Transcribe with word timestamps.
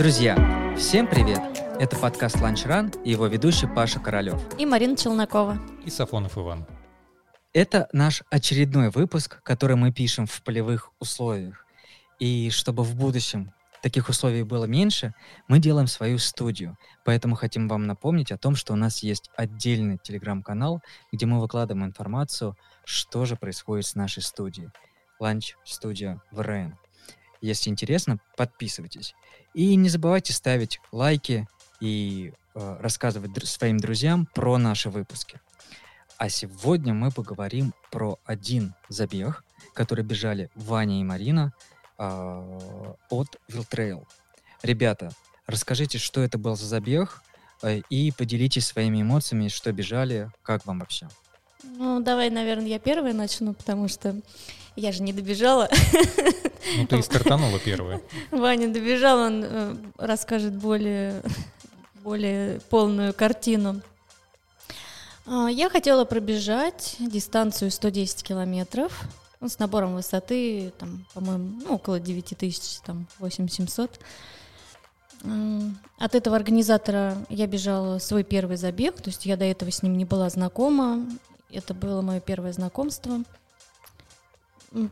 Друзья, 0.00 0.34
всем 0.78 1.06
привет! 1.06 1.42
Это 1.78 1.94
подкаст 1.94 2.40
«Ланч 2.40 2.64
Ран» 2.64 2.90
и 3.04 3.10
его 3.10 3.26
ведущий 3.26 3.66
Паша 3.66 4.00
Королев. 4.00 4.40
И 4.58 4.64
Марина 4.64 4.96
Челнокова. 4.96 5.58
И 5.84 5.90
Сафонов 5.90 6.38
Иван. 6.38 6.66
Это 7.52 7.86
наш 7.92 8.22
очередной 8.30 8.88
выпуск, 8.88 9.42
который 9.42 9.76
мы 9.76 9.92
пишем 9.92 10.24
в 10.24 10.42
полевых 10.42 10.90
условиях. 11.00 11.66
И 12.18 12.48
чтобы 12.48 12.82
в 12.82 12.96
будущем 12.96 13.52
таких 13.82 14.08
условий 14.08 14.42
было 14.42 14.64
меньше, 14.64 15.12
мы 15.48 15.58
делаем 15.58 15.86
свою 15.86 16.16
студию. 16.16 16.78
Поэтому 17.04 17.34
хотим 17.34 17.68
вам 17.68 17.86
напомнить 17.86 18.32
о 18.32 18.38
том, 18.38 18.56
что 18.56 18.72
у 18.72 18.76
нас 18.76 19.02
есть 19.02 19.30
отдельный 19.36 19.98
телеграм-канал, 20.02 20.80
где 21.12 21.26
мы 21.26 21.42
выкладываем 21.42 21.84
информацию, 21.84 22.56
что 22.86 23.26
же 23.26 23.36
происходит 23.36 23.84
с 23.84 23.94
нашей 23.94 24.22
студией. 24.22 24.70
Ланч 25.18 25.56
Студия 25.62 26.22
ВРН. 26.30 26.78
Если 27.42 27.68
интересно, 27.70 28.18
подписывайтесь. 28.36 29.14
И 29.54 29.74
не 29.76 29.88
забывайте 29.88 30.32
ставить 30.32 30.80
лайки 30.92 31.48
и 31.80 32.32
э, 32.54 32.76
рассказывать 32.80 33.32
др- 33.32 33.46
своим 33.46 33.78
друзьям 33.78 34.26
про 34.34 34.58
наши 34.58 34.90
выпуски. 34.90 35.40
А 36.18 36.28
сегодня 36.28 36.94
мы 36.94 37.10
поговорим 37.10 37.72
про 37.90 38.18
один 38.24 38.74
забег, 38.88 39.44
который 39.74 40.04
бежали 40.04 40.50
Ваня 40.54 41.00
и 41.00 41.04
Марина 41.04 41.52
э, 41.98 42.98
от 43.08 43.40
Wild 43.48 43.71
Trail. 43.71 44.06
Ребята, 44.62 45.10
расскажите, 45.46 45.98
что 45.98 46.20
это 46.20 46.38
был 46.38 46.56
за 46.56 46.66
забег, 46.66 47.22
э, 47.62 47.78
и 47.90 48.12
поделитесь 48.12 48.66
своими 48.66 49.02
эмоциями, 49.02 49.48
что 49.48 49.72
бежали, 49.72 50.30
как 50.42 50.66
вам 50.66 50.80
вообще. 50.80 51.08
Ну, 51.62 52.00
давай, 52.00 52.30
наверное, 52.30 52.68
я 52.68 52.78
первая 52.78 53.14
начну, 53.14 53.54
потому 53.54 53.88
что 53.88 54.20
я 54.80 54.92
же 54.92 55.02
не 55.02 55.12
добежала. 55.12 55.68
Ну, 56.76 56.86
ты 56.86 56.98
и 56.98 57.02
стартанула 57.02 57.58
первая. 57.58 58.00
Ваня 58.30 58.68
добежал, 58.68 59.18
он 59.18 59.44
э, 59.44 59.76
расскажет 59.98 60.54
более, 60.54 61.22
более 62.02 62.60
полную 62.68 63.14
картину. 63.14 63.80
А, 65.26 65.48
Я 65.48 65.70
хотела 65.70 66.04
пробежать 66.04 66.96
дистанцию 66.98 67.70
110 67.70 68.22
километров 68.22 69.04
ну, 69.40 69.48
с 69.48 69.58
набором 69.58 69.94
высоты, 69.94 70.72
там, 70.78 71.06
по-моему, 71.14 71.60
ну, 71.64 71.74
около 71.74 71.98
9 71.98 72.36
тысяч, 72.36 72.80
там, 72.84 73.06
8700. 73.18 73.98
М, 75.24 75.78
От 75.98 76.14
этого 76.14 76.36
организатора 76.36 77.16
я 77.30 77.46
бежала 77.46 77.98
свой 77.98 78.22
первый 78.22 78.56
забег, 78.56 79.00
то 79.00 79.08
есть 79.08 79.24
я 79.26 79.36
до 79.36 79.44
этого 79.44 79.70
с 79.70 79.82
ним 79.82 79.96
не 79.96 80.04
была 80.04 80.28
знакома. 80.28 81.06
Это 81.50 81.74
было 81.74 82.02
мое 82.02 82.20
первое 82.20 82.52
знакомство. 82.52 83.20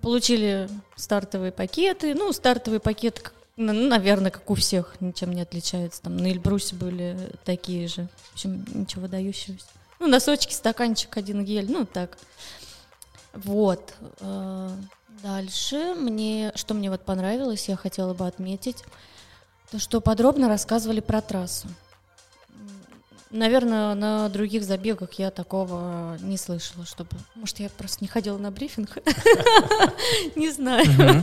Получили 0.01 0.69
стартовые 0.97 1.53
пакеты. 1.53 2.15
Ну, 2.15 2.33
стартовый 2.33 2.81
пакет, 2.81 3.33
ну, 3.57 3.73
наверное, 3.73 4.31
как 4.31 4.51
у 4.51 4.55
всех, 4.55 4.97
ничем 5.01 5.33
не 5.33 5.43
отличается. 5.43 6.03
Там 6.03 6.17
на 6.17 6.31
Эльбрусе 6.31 6.75
были 6.75 7.33
такие 7.45 7.87
же. 7.89 8.09
В 8.31 8.34
общем, 8.34 8.65
ничего 8.75 9.03
выдающегося. 9.03 9.67
Ну, 10.01 10.06
носочки, 10.09 10.53
стаканчик, 10.53 11.17
один 11.17 11.45
гель, 11.45 11.71
ну, 11.71 11.87
так. 11.87 12.19
Вот. 13.34 13.95
э, 14.21 14.71
Дальше 15.23 15.95
мне, 15.95 16.53
что 16.55 16.75
мне 16.75 16.91
вот 16.91 17.05
понравилось, 17.05 17.69
я 17.69 17.77
хотела 17.77 18.15
бы 18.15 18.27
отметить, 18.27 18.84
то, 19.71 19.79
что 19.79 20.01
подробно 20.01 20.49
рассказывали 20.49 21.01
про 21.01 21.21
трассу. 21.21 21.69
Наверное, 23.31 23.95
на 23.95 24.29
других 24.31 24.65
забегах 24.65 25.12
я 25.15 25.31
такого 25.31 26.17
не 26.21 26.39
слышала, 26.39 26.87
чтобы... 26.87 27.11
Может, 27.34 27.61
я 27.61 27.69
просто 27.69 27.98
не 28.03 28.09
ходила 28.09 28.39
на 28.39 28.51
брифинг? 28.51 28.98
Не 30.34 30.50
знаю. 30.50 31.22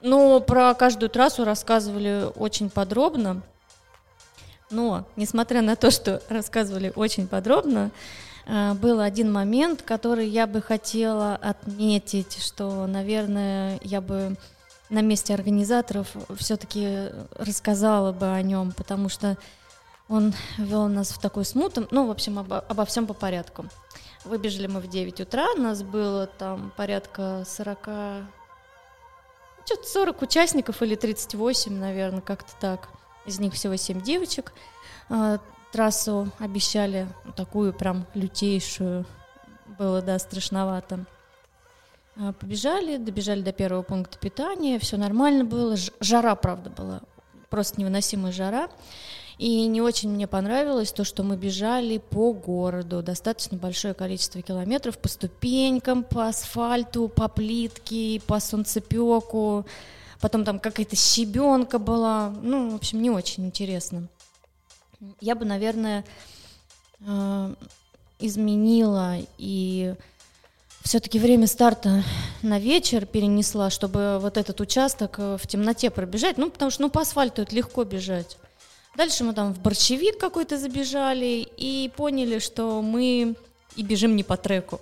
Но 0.00 0.40
про 0.40 0.74
каждую 0.74 1.08
трассу 1.08 1.44
рассказывали 1.44 2.26
очень 2.34 2.68
подробно. 2.68 3.42
Но, 4.70 5.06
несмотря 5.16 5.62
на 5.62 5.76
то, 5.76 5.90
что 5.90 6.22
рассказывали 6.28 6.92
очень 6.94 7.28
подробно, 7.28 7.90
э, 8.46 8.74
был 8.74 9.00
один 9.00 9.30
момент, 9.30 9.82
который 9.82 10.28
я 10.28 10.46
бы 10.46 10.62
хотела 10.62 11.36
отметить, 11.36 12.42
что, 12.42 12.86
наверное, 12.86 13.78
я 13.82 14.00
бы 14.00 14.36
на 14.88 15.02
месте 15.02 15.34
организаторов 15.34 16.08
все-таки 16.36 17.10
рассказала 17.36 18.12
бы 18.12 18.32
о 18.32 18.42
нем, 18.42 18.72
потому 18.72 19.08
что 19.08 19.36
он 20.10 20.34
вел 20.58 20.88
нас 20.88 21.12
в 21.12 21.20
такой 21.20 21.44
смуту. 21.44 21.86
Ну, 21.92 22.08
в 22.08 22.10
общем, 22.10 22.40
обо, 22.40 22.58
обо 22.58 22.84
всем 22.84 23.06
по 23.06 23.14
порядку. 23.14 23.66
Выбежали 24.24 24.66
мы 24.66 24.80
в 24.80 24.88
9 24.88 25.20
утра, 25.20 25.54
нас 25.54 25.82
было 25.82 26.26
там 26.26 26.72
порядка 26.76 27.44
40... 27.46 27.78
Что-то 29.64 29.86
40 29.86 30.22
участников 30.22 30.82
или 30.82 30.96
38, 30.96 31.72
наверное, 31.72 32.20
как-то 32.20 32.52
так. 32.60 32.88
Из 33.24 33.38
них 33.38 33.54
всего 33.54 33.76
7 33.76 34.02
девочек. 34.02 34.52
А, 35.08 35.38
Трассу 35.70 36.28
обещали 36.40 37.06
такую 37.36 37.72
прям 37.72 38.04
лютейшую. 38.14 39.06
Было, 39.78 40.02
да, 40.02 40.18
страшновато. 40.18 41.04
А, 42.16 42.32
Побежали, 42.32 42.96
добежали 42.96 43.42
до 43.42 43.52
первого 43.52 43.82
пункта 43.82 44.18
питания, 44.18 44.80
все 44.80 44.96
нормально 44.96 45.44
было. 45.44 45.76
Жара, 46.00 46.34
правда, 46.34 46.70
была. 46.70 47.00
Просто 47.48 47.80
невыносимая 47.80 48.32
жара. 48.32 48.68
И 49.40 49.66
не 49.68 49.80
очень 49.80 50.10
мне 50.10 50.26
понравилось 50.26 50.92
то, 50.92 51.02
что 51.02 51.22
мы 51.22 51.34
бежали 51.34 51.96
по 51.96 52.34
городу. 52.34 53.02
Достаточно 53.02 53.56
большое 53.56 53.94
количество 53.94 54.42
километров 54.42 54.98
по 54.98 55.08
ступенькам, 55.08 56.04
по 56.04 56.28
асфальту, 56.28 57.08
по 57.08 57.26
плитке, 57.26 58.20
по 58.26 58.38
солнцепеку. 58.38 59.64
Потом 60.20 60.44
там 60.44 60.58
какая-то 60.58 60.94
щебенка 60.94 61.78
была. 61.78 62.34
Ну, 62.42 62.68
в 62.68 62.74
общем, 62.74 63.00
не 63.00 63.08
очень 63.08 63.46
интересно. 63.46 64.08
Я 65.22 65.34
бы, 65.34 65.46
наверное, 65.46 66.04
э, 67.06 67.54
изменила 68.18 69.16
и 69.38 69.94
все-таки 70.82 71.18
время 71.18 71.46
старта 71.46 72.04
на 72.42 72.58
вечер 72.58 73.06
перенесла, 73.06 73.70
чтобы 73.70 74.18
вот 74.20 74.36
этот 74.36 74.60
участок 74.60 75.14
э, 75.18 75.38
в 75.40 75.46
темноте 75.46 75.88
пробежать. 75.88 76.36
Ну, 76.36 76.50
потому 76.50 76.70
что 76.70 76.82
ну, 76.82 76.90
по 76.90 77.00
асфальту 77.00 77.40
это 77.40 77.56
легко 77.56 77.84
бежать. 77.84 78.36
Дальше 78.96 79.24
мы 79.24 79.32
там 79.34 79.54
в 79.54 79.60
борщевик 79.60 80.18
какой-то 80.18 80.58
забежали 80.58 81.48
и 81.56 81.90
поняли, 81.96 82.38
что 82.38 82.82
мы 82.82 83.34
и 83.76 83.82
бежим 83.82 84.16
не 84.16 84.24
по 84.24 84.36
треку. 84.36 84.80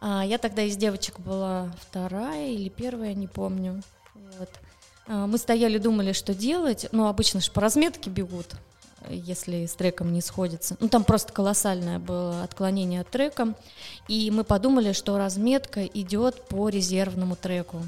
А, 0.00 0.24
я 0.24 0.38
тогда 0.38 0.62
из 0.62 0.76
девочек 0.76 1.20
была 1.20 1.70
вторая 1.80 2.50
или 2.50 2.68
первая, 2.68 3.14
не 3.14 3.26
помню. 3.26 3.82
Вот. 4.38 4.48
А, 5.06 5.26
мы 5.26 5.38
стояли, 5.38 5.78
думали, 5.78 6.12
что 6.12 6.34
делать. 6.34 6.86
Ну, 6.92 7.06
обычно 7.06 7.40
же 7.40 7.50
по 7.50 7.60
разметке 7.60 8.08
бегут, 8.08 8.54
если 9.10 9.66
с 9.66 9.74
треком 9.74 10.12
не 10.12 10.20
сходится. 10.20 10.76
Ну, 10.80 10.88
там 10.88 11.04
просто 11.04 11.32
колоссальное 11.32 11.98
было 11.98 12.42
отклонение 12.42 13.00
от 13.00 13.10
трека. 13.10 13.54
И 14.08 14.30
мы 14.30 14.44
подумали, 14.44 14.92
что 14.92 15.18
разметка 15.18 15.84
идет 15.84 16.42
по 16.48 16.68
резервному 16.68 17.36
треку. 17.36 17.82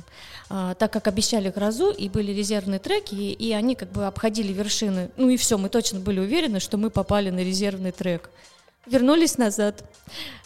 А, 0.49 0.75
так 0.75 0.93
как 0.93 1.09
обещали 1.09 1.51
грозу, 1.51 1.91
и 1.91 2.09
были 2.09 2.33
резервные 2.33 2.79
треки, 2.79 3.15
и, 3.15 3.33
и 3.33 3.53
они 3.53 3.75
как 3.75 3.91
бы 3.91 4.07
обходили 4.07 4.53
вершины. 4.53 5.11
Ну 5.17 5.29
и 5.29 5.37
все, 5.37 5.59
мы 5.59 5.69
точно 5.69 6.01
были 6.01 6.21
уверены, 6.21 6.61
что 6.61 6.77
мы 6.77 6.91
попали 6.91 7.31
на 7.31 7.41
резервный 7.41 7.93
трек. 7.93 8.31
Вернулись 8.87 9.39
назад. 9.39 9.83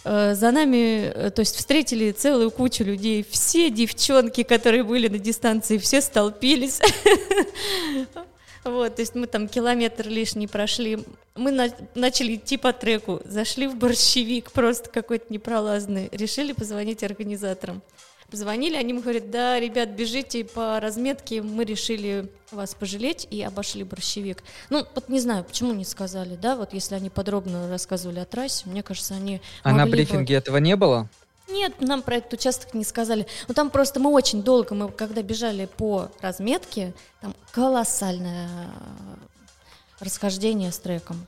Э, 0.05 0.35
За 0.35 0.53
нами, 0.53 1.07
э, 1.07 1.31
то 1.31 1.41
есть 1.41 1.57
встретили 1.57 2.13
целую 2.13 2.51
кучу 2.51 2.85
людей. 2.85 3.27
Все 3.29 3.71
девчонки, 3.71 4.45
которые 4.45 4.85
были 4.85 5.09
на 5.09 5.19
дистанции, 5.19 5.79
все 5.79 6.01
столпились. 6.01 6.81
Вот, 8.65 8.97
то 8.97 9.03
есть 9.03 9.15
мы 9.15 9.27
там 9.27 9.49
километр 9.49 10.09
лишний 10.09 10.47
прошли. 10.47 10.99
Мы 11.35 11.53
на- 11.53 11.71
начали 11.95 12.35
идти 12.35 12.57
по 12.57 12.73
треку, 12.73 13.21
зашли 13.25 13.67
в 13.67 13.77
борщевик, 13.77 14.51
просто 14.53 14.91
какой-то 14.91 15.27
непролазный. 15.33 16.09
Решили 16.13 16.53
позвонить 16.53 17.03
организаторам. 17.03 17.83
Позвонили, 18.31 18.77
они 18.77 18.93
мне 18.93 19.01
говорят, 19.01 19.31
да, 19.31 19.59
ребят, 19.59 19.89
бежите 19.91 20.45
по 20.45 20.79
разметке, 20.81 21.41
мы 21.41 21.65
решили 21.65 22.29
вас 22.51 22.75
пожалеть 22.75 23.27
и 23.31 23.41
обошли 23.41 23.85
борщевик. 23.85 24.43
Ну, 24.69 24.85
вот 24.95 25.09
не 25.09 25.19
знаю, 25.21 25.45
почему 25.45 25.73
не 25.73 25.87
сказали, 25.87 26.37
да, 26.37 26.55
вот 26.55 26.75
если 26.75 26.95
они 26.95 27.09
подробно 27.09 27.71
рассказывали 27.71 28.19
о 28.19 28.27
трассе, 28.27 28.65
мне 28.69 28.83
кажется, 28.83 29.15
они 29.15 29.41
А 29.63 29.71
на 29.71 29.77
могли 29.79 29.91
бы- 29.93 29.97
брифинге 29.97 30.35
этого 30.35 30.59
не 30.59 30.77
было? 30.77 31.09
Нет, 31.49 31.81
нам 31.81 32.03
про 32.03 32.17
этот 32.17 32.35
участок 32.35 32.75
не 32.75 32.85
сказали. 32.85 33.27
Ну 33.47 33.55
там 33.55 33.71
просто 33.71 34.01
мы 34.01 34.11
очень 34.11 34.43
долго, 34.43 34.75
мы 34.75 34.91
когда 34.91 35.23
бежали 35.23 35.67
по 35.67 36.11
разметке, 36.21 36.95
там 37.21 37.35
колоссальное 37.53 38.49
э, 38.49 40.05
расхождение 40.05 40.73
с 40.73 40.79
треком. 40.79 41.27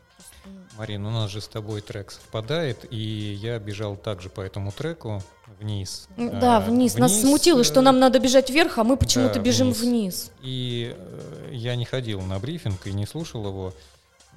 Марин, 0.77 1.05
у 1.05 1.11
нас 1.11 1.31
же 1.31 1.41
с 1.41 1.49
тобой 1.49 1.83
трек 1.83 2.11
совпадает, 2.11 2.87
и 2.91 2.97
я 2.97 3.59
бежал 3.59 3.97
также 3.97 4.31
по 4.31 4.41
этому 4.41 4.73
треку 4.73 5.23
вниз. 5.59 6.09
Да, 6.17 6.57
А, 6.57 6.61
вниз. 6.61 6.97
Нас 6.97 7.21
смутило, 7.21 7.61
э, 7.61 7.65
что 7.65 7.83
нам 7.83 7.99
надо 7.99 8.19
бежать 8.19 8.51
вверх, 8.51 8.79
а 8.79 8.85
мы 8.85 8.97
почему-то 8.97 9.35
да, 9.35 9.41
бежим 9.41 9.73
вниз. 9.73 9.83
вниз. 9.83 10.33
И 10.41 10.95
э, 10.97 11.51
я 11.53 11.77
не 11.77 11.85
ходил 11.85 12.23
на 12.23 12.39
брифинг 12.39 12.87
и 12.87 12.93
не 12.93 13.07
слушал 13.07 13.47
его, 13.47 13.75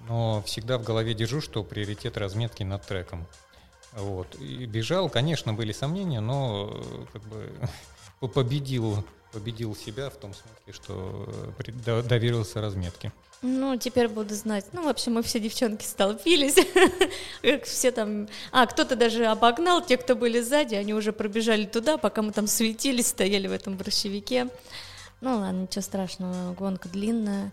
но 0.10 0.44
всегда 0.46 0.78
в 0.78 0.84
голове 0.84 1.14
держу, 1.14 1.40
что 1.40 1.64
приоритет 1.64 2.18
разметки 2.18 2.64
над 2.64 2.86
треком. 2.86 3.26
Вот. 3.96 4.36
И 4.40 4.66
бежал, 4.66 5.10
конечно, 5.10 5.54
были 5.54 5.72
сомнения, 5.72 6.20
но 6.20 6.72
э, 6.74 7.06
как 7.14 7.22
бы 7.24 7.52
победил 8.34 9.04
победил 9.34 9.76
себя 9.76 10.10
в 10.10 10.16
том 10.16 10.32
смысле, 10.34 10.74
что 10.74 11.28
э, 11.66 12.02
доверился 12.04 12.62
разметке. 12.62 13.12
Ну, 13.42 13.76
теперь 13.78 14.08
буду 14.08 14.34
знать. 14.36 14.66
Ну, 14.72 14.86
в 14.86 14.88
общем, 14.88 15.16
мы 15.16 15.24
все 15.24 15.40
девчонки 15.40 15.84
столпились. 15.84 16.56
все 17.66 17.92
там... 17.92 18.30
А, 18.52 18.66
кто-то 18.68 18.96
даже 18.96 19.26
обогнал, 19.26 19.84
те, 19.86 19.98
кто 19.98 20.16
были 20.16 20.40
сзади, 20.40 20.76
они 20.76 20.94
уже 20.94 21.12
пробежали 21.12 21.66
туда, 21.66 21.98
пока 21.98 22.22
мы 22.22 22.32
там 22.32 22.48
светились, 22.48 23.08
стояли 23.08 23.48
в 23.48 23.52
этом 23.52 23.76
борщевике. 23.76 24.48
Ну, 25.20 25.40
ладно, 25.40 25.64
ничего 25.64 25.82
страшного, 25.82 26.54
гонка 26.54 26.88
длинная. 26.88 27.52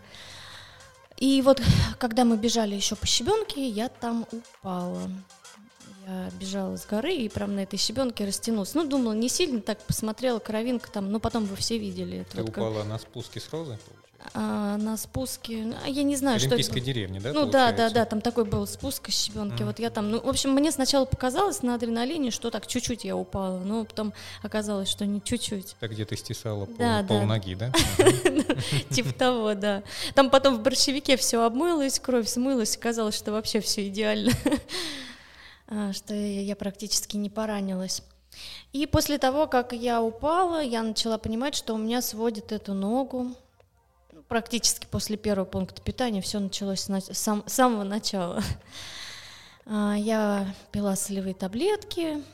И 1.16 1.42
вот, 1.42 1.60
когда 1.98 2.24
мы 2.24 2.36
бежали 2.36 2.74
еще 2.74 2.94
по 2.94 3.06
щебенке, 3.06 3.66
я 3.66 3.88
там 3.88 4.26
упала. 4.30 5.10
Я 6.10 6.30
бежала 6.38 6.76
с 6.76 6.86
горы 6.86 7.14
и 7.14 7.28
прям 7.28 7.54
на 7.54 7.60
этой 7.60 7.78
щебенке 7.78 8.24
растянулась. 8.24 8.74
Ну, 8.74 8.84
думала, 8.84 9.12
не 9.12 9.28
сильно 9.28 9.60
так 9.60 9.78
посмотрела, 9.78 10.38
кровинка 10.38 10.90
там, 10.90 11.10
но 11.12 11.20
потом 11.20 11.44
вы 11.44 11.56
все 11.56 11.78
видели. 11.78 12.26
Ты 12.32 12.42
вот 12.42 12.50
упала 12.50 12.80
как... 12.80 12.88
на 12.88 12.98
спуске 12.98 13.40
с 13.40 13.48
розы, 13.52 13.78
а, 14.34 14.76
на 14.76 14.96
спуске, 14.96 15.72
а 15.84 15.88
я 15.88 16.02
не 16.02 16.14
знаю, 16.14 16.38
что 16.40 16.54
это. 16.54 16.80
Деревне, 16.80 17.20
да? 17.20 17.32
Ну 17.32 17.46
да, 17.46 17.72
да, 17.72 17.90
да, 17.90 18.04
там 18.04 18.20
такой 18.20 18.44
был 18.44 18.66
спуск 18.66 19.10
с 19.10 19.14
щебенки. 19.14 19.62
Mm. 19.62 19.66
Вот 19.66 19.78
я 19.78 19.90
там, 19.90 20.10
ну, 20.10 20.20
в 20.20 20.28
общем, 20.28 20.50
мне 20.50 20.70
сначала 20.72 21.04
показалось 21.04 21.62
на 21.62 21.74
адреналине, 21.74 22.30
что 22.30 22.50
так 22.50 22.66
чуть-чуть 22.66 23.04
я 23.04 23.16
упала, 23.16 23.58
но 23.58 23.84
потом 23.84 24.12
оказалось, 24.42 24.88
что 24.88 25.06
не 25.06 25.22
чуть-чуть. 25.22 25.76
Так 25.80 25.92
где 25.92 26.04
ты 26.04 26.16
стесала 26.16 26.66
пол, 26.66 26.76
да, 26.78 27.02
полноги, 27.02 27.54
да? 27.54 27.72
Типа 28.90 29.12
того, 29.12 29.54
да. 29.54 29.82
Там 30.14 30.30
потом 30.30 30.56
в 30.56 30.62
борщевике 30.62 31.16
все 31.16 31.42
обмылось, 31.42 31.98
кровь 31.98 32.28
смылась, 32.28 32.76
казалось, 32.76 33.16
что 33.16 33.32
вообще 33.32 33.60
все 33.60 33.88
идеально. 33.88 34.32
А, 35.70 35.92
что 35.92 36.14
я 36.14 36.56
практически 36.56 37.16
не 37.16 37.30
поранилась. 37.30 38.02
И 38.72 38.86
после 38.86 39.18
того, 39.18 39.46
как 39.46 39.72
я 39.72 40.02
упала, 40.02 40.62
я 40.62 40.82
начала 40.82 41.16
понимать, 41.16 41.54
что 41.54 41.74
у 41.74 41.78
меня 41.78 42.02
сводит 42.02 42.50
эту 42.52 42.74
ногу. 42.74 43.28
Практически 44.28 44.86
после 44.86 45.16
первого 45.16 45.44
пункта 45.44 45.80
питания 45.80 46.20
все 46.20 46.40
началось 46.40 46.80
с 46.80 47.14
сам, 47.14 47.44
самого 47.46 47.84
начала. 47.84 48.42
А, 49.66 49.94
я 49.94 50.52
пила 50.72 50.96
солевые 50.96 51.34
таблетки, 51.34 52.24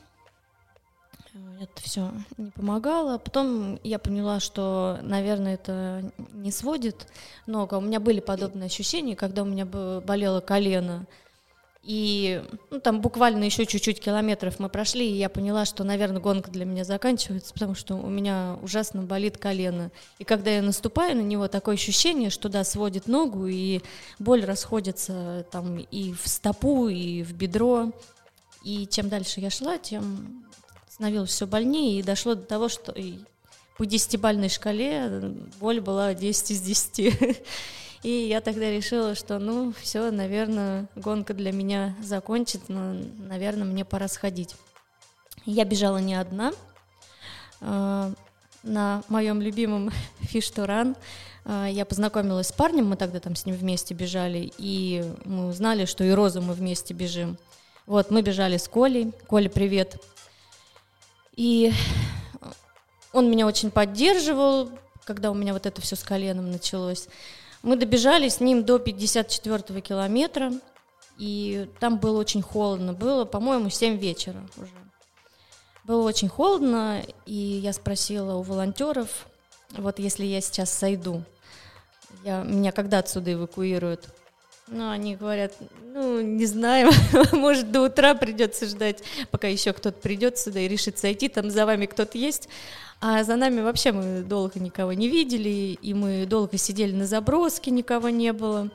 это 1.60 1.82
все 1.82 2.12
не 2.38 2.50
помогало. 2.50 3.18
Потом 3.18 3.78
я 3.82 3.98
поняла, 3.98 4.40
что, 4.40 4.98
наверное, 5.02 5.54
это 5.54 6.10
не 6.32 6.50
сводит 6.50 7.06
ногу. 7.46 7.76
У 7.76 7.80
меня 7.80 8.00
были 8.00 8.20
подобные 8.20 8.66
ощущения, 8.66 9.16
когда 9.16 9.42
у 9.42 9.46
меня 9.46 9.66
болело 9.66 10.40
колено. 10.40 11.06
И 11.86 12.42
ну, 12.70 12.80
там 12.80 13.00
буквально 13.00 13.44
еще 13.44 13.64
чуть-чуть 13.64 14.00
километров 14.00 14.58
мы 14.58 14.68
прошли, 14.68 15.08
и 15.08 15.18
я 15.18 15.28
поняла, 15.28 15.64
что, 15.64 15.84
наверное, 15.84 16.20
гонка 16.20 16.50
для 16.50 16.64
меня 16.64 16.82
заканчивается, 16.82 17.54
потому 17.54 17.76
что 17.76 17.94
у 17.94 18.08
меня 18.08 18.58
ужасно 18.60 19.02
болит 19.02 19.38
колено. 19.38 19.92
И 20.18 20.24
когда 20.24 20.50
я 20.50 20.62
наступаю 20.62 21.16
на 21.16 21.20
него, 21.20 21.46
такое 21.46 21.76
ощущение, 21.76 22.30
что 22.30 22.48
да, 22.48 22.64
сводит 22.64 23.06
ногу, 23.06 23.46
и 23.46 23.82
боль 24.18 24.44
расходится 24.44 25.46
там 25.52 25.78
и 25.78 26.12
в 26.12 26.26
стопу, 26.26 26.88
и 26.88 27.22
в 27.22 27.34
бедро. 27.34 27.92
И 28.64 28.88
чем 28.88 29.08
дальше 29.08 29.38
я 29.38 29.50
шла, 29.50 29.78
тем 29.78 30.44
становилось 30.90 31.30
все 31.30 31.46
больнее, 31.46 32.00
и 32.00 32.02
дошло 32.02 32.34
до 32.34 32.42
того, 32.42 32.68
что 32.68 32.96
по 33.78 33.86
десятибальной 33.86 34.48
шкале 34.48 35.36
боль 35.60 35.80
была 35.80 36.14
10 36.14 36.50
из 36.50 36.60
10. 36.62 37.36
И 38.02 38.10
я 38.10 38.40
тогда 38.40 38.70
решила, 38.70 39.14
что, 39.14 39.38
ну, 39.38 39.72
все, 39.80 40.10
наверное, 40.10 40.86
гонка 40.94 41.34
для 41.34 41.52
меня 41.52 41.94
закончится, 42.02 42.70
но, 42.72 42.94
наверное, 43.18 43.64
мне 43.64 43.84
пора 43.84 44.08
сходить. 44.08 44.54
Я 45.44 45.64
бежала 45.64 45.98
не 45.98 46.14
одна. 46.14 46.52
А, 47.60 48.12
на 48.62 49.02
моем 49.08 49.40
любимом 49.40 49.90
фиштуран 50.20 50.96
я 51.46 51.84
познакомилась 51.84 52.48
с 52.48 52.52
парнем, 52.52 52.88
мы 52.88 52.96
тогда 52.96 53.20
там 53.20 53.36
с 53.36 53.46
ним 53.46 53.54
вместе 53.54 53.94
бежали, 53.94 54.52
и 54.58 55.04
мы 55.24 55.46
узнали, 55.46 55.84
что 55.84 56.02
и 56.02 56.10
Розу 56.10 56.42
мы 56.42 56.54
вместе 56.54 56.92
бежим. 56.92 57.38
Вот, 57.86 58.10
мы 58.10 58.22
бежали 58.22 58.56
с 58.56 58.66
Колей. 58.66 59.12
Коля, 59.28 59.48
привет. 59.48 59.96
И 61.36 61.72
он 63.12 63.30
меня 63.30 63.46
очень 63.46 63.70
поддерживал, 63.70 64.70
когда 65.04 65.30
у 65.30 65.34
меня 65.34 65.52
вот 65.52 65.66
это 65.66 65.80
все 65.80 65.94
с 65.94 66.02
коленом 66.02 66.50
началось. 66.50 67.08
Мы 67.66 67.74
добежали 67.74 68.28
с 68.28 68.38
ним 68.38 68.64
до 68.64 68.78
54 68.78 69.80
километра, 69.80 70.52
и 71.18 71.68
там 71.80 71.98
было 71.98 72.20
очень 72.20 72.40
холодно. 72.40 72.92
Было, 72.92 73.24
по-моему, 73.24 73.70
7 73.70 73.96
вечера 73.96 74.40
уже. 74.56 74.70
Было 75.82 76.06
очень 76.06 76.28
холодно, 76.28 77.02
и 77.26 77.34
я 77.34 77.72
спросила 77.72 78.36
у 78.36 78.42
волонтеров, 78.42 79.26
вот 79.70 79.98
если 79.98 80.24
я 80.24 80.40
сейчас 80.40 80.70
сойду, 80.72 81.24
я, 82.22 82.44
меня 82.44 82.70
когда 82.70 83.00
отсюда 83.00 83.32
эвакуируют? 83.32 84.10
Ну, 84.68 84.90
они 84.90 85.14
говорят, 85.14 85.52
ну, 85.94 86.20
не 86.20 86.44
знаю, 86.44 86.90
может, 87.32 87.70
до 87.70 87.82
утра 87.82 88.14
придется 88.14 88.66
ждать, 88.66 89.02
пока 89.30 89.46
еще 89.46 89.72
кто-то 89.72 89.98
придет 90.00 90.38
сюда 90.38 90.60
и 90.60 90.68
решит 90.68 90.98
сойти, 90.98 91.28
там 91.28 91.50
за 91.50 91.66
вами 91.66 91.86
кто-то 91.86 92.18
есть. 92.18 92.48
А 93.00 93.22
за 93.22 93.36
нами 93.36 93.60
вообще 93.60 93.92
мы 93.92 94.22
долго 94.22 94.58
никого 94.58 94.92
не 94.92 95.08
видели, 95.08 95.78
и 95.80 95.94
мы 95.94 96.26
долго 96.26 96.56
сидели 96.56 96.92
на 96.92 97.06
заброске, 97.06 97.70
никого 97.70 98.08
не 98.08 98.32
было. 98.32 98.70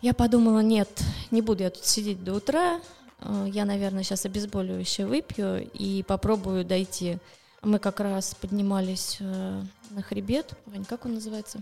Я 0.00 0.14
подумала, 0.14 0.60
нет, 0.60 0.88
не 1.30 1.42
буду 1.42 1.62
я 1.62 1.70
тут 1.70 1.84
сидеть 1.84 2.24
до 2.24 2.34
утра, 2.34 2.80
э, 3.20 3.46
я, 3.52 3.64
наверное, 3.64 4.02
сейчас 4.02 4.24
обезболивающее 4.24 5.06
выпью 5.06 5.68
и 5.72 6.02
попробую 6.02 6.64
дойти. 6.64 7.18
Мы 7.62 7.78
как 7.78 8.00
раз 8.00 8.34
поднимались 8.34 9.18
э, 9.20 9.62
на 9.90 10.02
хребет. 10.02 10.52
Вань, 10.66 10.84
как 10.84 11.04
он 11.04 11.14
называется? 11.14 11.60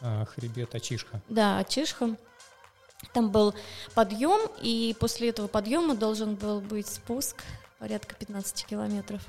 А, 0.00 0.24
хребет 0.26 0.74
Ачишха. 0.74 1.20
Да, 1.28 1.58
Ачишха. 1.58 2.16
Там 3.12 3.30
был 3.30 3.54
подъем, 3.94 4.50
и 4.62 4.96
после 4.98 5.30
этого 5.30 5.46
подъема 5.46 5.94
должен 5.94 6.34
был 6.34 6.60
быть 6.60 6.86
спуск 6.86 7.42
порядка 7.78 8.14
15 8.14 8.64
километров 8.66 9.20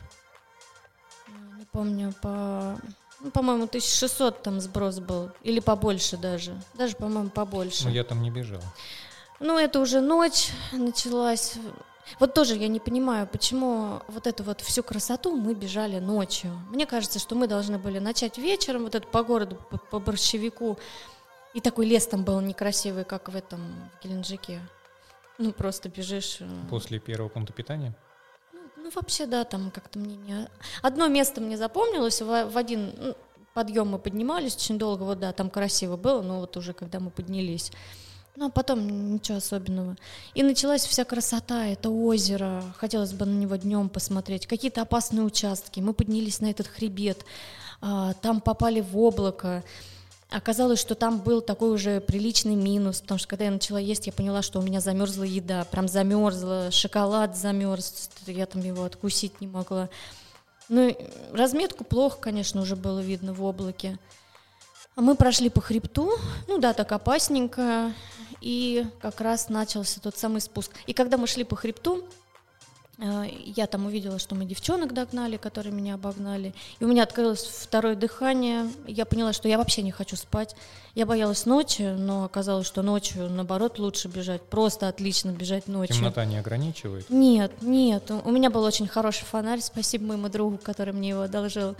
не 1.57 1.65
помню, 1.65 2.13
по, 2.21 2.77
ну, 3.19 3.31
по-моему, 3.31 3.63
1600 3.63 4.43
там 4.43 4.59
сброс 4.59 4.99
был, 4.99 5.31
или 5.43 5.59
побольше 5.59 6.17
даже, 6.17 6.59
даже, 6.73 6.95
по-моему, 6.95 7.29
побольше. 7.29 7.85
Ну, 7.85 7.89
я 7.91 8.03
там 8.03 8.21
не 8.21 8.31
бежал. 8.31 8.61
Ну, 9.39 9.57
это 9.57 9.79
уже 9.79 10.01
ночь 10.01 10.51
началась. 10.71 11.55
Вот 12.19 12.35
тоже 12.35 12.55
я 12.55 12.67
не 12.67 12.79
понимаю, 12.79 13.27
почему 13.27 14.01
вот 14.07 14.27
эту 14.27 14.43
вот 14.43 14.61
всю 14.61 14.83
красоту 14.83 15.35
мы 15.35 15.55
бежали 15.55 15.99
ночью. 15.99 16.51
Мне 16.69 16.85
кажется, 16.85 17.17
что 17.17 17.35
мы 17.35 17.47
должны 17.47 17.79
были 17.79 17.97
начать 17.97 18.37
вечером, 18.37 18.83
вот 18.83 18.95
это 18.95 19.07
по 19.07 19.23
городу, 19.23 19.57
по, 19.69 19.77
по 19.77 19.99
борщевику. 19.99 20.77
И 21.55 21.61
такой 21.61 21.85
лес 21.85 22.05
там 22.05 22.25
был 22.25 22.41
некрасивый, 22.41 23.05
как 23.05 23.29
в 23.29 23.35
этом, 23.35 23.61
в 23.97 24.03
Геленджике. 24.03 24.59
Ну, 25.37 25.53
просто 25.53 25.87
бежишь. 25.87 26.37
Э, 26.41 26.47
После 26.69 26.99
первого 26.99 27.29
пункта 27.29 27.53
питания? 27.53 27.95
Ну, 28.75 28.91
вообще, 28.93 29.25
да, 29.25 29.45
там 29.45 29.71
как-то 29.71 29.97
мне 29.97 30.17
не... 30.17 30.49
Одно 30.81 31.07
место 31.07 31.39
мне 31.39 31.57
запомнилось, 31.57 32.21
в, 32.21 32.49
в 32.49 32.57
один 32.57 32.93
ну, 32.97 33.15
подъем 33.53 33.87
мы 33.87 33.99
поднимались 33.99 34.57
очень 34.57 34.77
долго, 34.77 35.03
вот 35.03 35.19
да, 35.19 35.31
там 35.31 35.49
красиво 35.49 35.95
было, 35.95 36.21
но 36.21 36.41
вот 36.41 36.57
уже 36.57 36.73
когда 36.73 36.99
мы 36.99 37.09
поднялись. 37.09 37.71
Ну, 38.35 38.47
а 38.47 38.49
потом 38.49 39.13
ничего 39.13 39.37
особенного. 39.37 39.95
И 40.33 40.43
началась 40.43 40.85
вся 40.85 41.05
красота, 41.05 41.67
это 41.67 41.89
озеро, 41.89 42.61
хотелось 42.75 43.13
бы 43.13 43.25
на 43.25 43.33
него 43.33 43.55
днем 43.55 43.87
посмотреть, 43.87 44.45
какие-то 44.45 44.81
опасные 44.81 45.23
участки. 45.23 45.79
Мы 45.79 45.93
поднялись 45.93 46.41
на 46.41 46.47
этот 46.47 46.67
хребет, 46.67 47.25
а, 47.79 48.13
там 48.15 48.41
попали 48.41 48.81
в 48.81 48.97
облако, 48.97 49.63
Оказалось, 50.29 50.79
что 50.79 50.95
там 50.95 51.19
был 51.19 51.41
такой 51.41 51.71
уже 51.71 52.01
приличный 52.01 52.55
минус, 52.55 53.01
потому 53.01 53.19
что 53.19 53.27
когда 53.27 53.45
я 53.45 53.51
начала 53.51 53.77
есть, 53.77 54.07
я 54.07 54.13
поняла, 54.13 54.41
что 54.41 54.59
у 54.59 54.63
меня 54.63 54.81
замерзла 54.81 55.23
еда, 55.23 55.65
прям 55.65 55.87
замерзла, 55.87 56.71
шоколад 56.71 57.37
замерз, 57.37 58.09
я 58.25 58.45
там 58.45 58.61
его 58.61 58.83
откусить 58.83 59.39
не 59.39 59.47
могла. 59.47 59.89
Ну, 60.67 60.97
разметку 61.31 61.83
плохо, 61.83 62.17
конечно, 62.19 62.61
уже 62.61 62.75
было 62.75 62.99
видно 62.99 63.33
в 63.33 63.43
облаке. 63.43 63.99
А 64.95 65.01
мы 65.01 65.15
прошли 65.15 65.49
по 65.49 65.61
хребту, 65.61 66.17
ну 66.47 66.57
да, 66.57 66.73
так 66.73 66.91
опасненько, 66.91 67.93
и 68.41 68.85
как 69.01 69.21
раз 69.21 69.49
начался 69.49 69.99
тот 69.99 70.17
самый 70.17 70.41
спуск. 70.41 70.71
И 70.87 70.93
когда 70.93 71.17
мы 71.17 71.27
шли 71.27 71.43
по 71.43 71.55
хребту, 71.55 72.03
я 72.97 73.67
там 73.67 73.85
увидела, 73.87 74.19
что 74.19 74.35
мы 74.35 74.45
девчонок 74.45 74.93
догнали, 74.93 75.35
которые 75.37 75.73
меня 75.73 75.95
обогнали. 75.95 76.53
И 76.79 76.85
у 76.85 76.87
меня 76.87 77.03
открылось 77.03 77.43
второе 77.43 77.95
дыхание. 77.95 78.69
Я 78.87 79.05
поняла, 79.05 79.33
что 79.33 79.49
я 79.49 79.57
вообще 79.57 79.81
не 79.81 79.91
хочу 79.91 80.15
спать. 80.15 80.55
Я 80.93 81.05
боялась 81.05 81.45
ночи, 81.45 81.81
но 81.81 82.23
оказалось, 82.23 82.65
что 82.65 82.83
ночью, 82.83 83.29
наоборот, 83.29 83.79
лучше 83.79 84.07
бежать. 84.07 84.43
Просто 84.43 84.87
отлично 84.87 85.31
бежать 85.31 85.67
ночью. 85.67 85.95
Темнота 85.97 86.23
не 86.23 86.37
ограничивает? 86.37 87.09
Нет, 87.09 87.61
нет. 87.61 88.09
У 88.23 88.31
меня 88.31 88.49
был 88.49 88.63
очень 88.63 88.87
хороший 88.87 89.25
фонарь. 89.25 89.59
Спасибо 89.59 90.05
моему 90.05 90.29
другу, 90.29 90.57
который 90.57 90.93
мне 90.93 91.09
его 91.09 91.21
одолжил. 91.21 91.75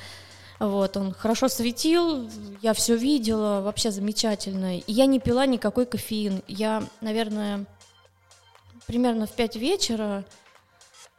Вот, 0.60 0.96
он 0.96 1.14
хорошо 1.14 1.50
светил, 1.50 2.30
я 2.62 2.74
все 2.74 2.96
видела, 2.96 3.60
вообще 3.60 3.92
замечательно. 3.92 4.78
И 4.78 4.84
я 4.92 5.06
не 5.06 5.20
пила 5.20 5.46
никакой 5.46 5.86
кофеин. 5.86 6.44
Я, 6.48 6.84
наверное, 7.02 7.66
примерно 8.88 9.28
в 9.28 9.32
5 9.32 9.58
вечера 9.58 10.24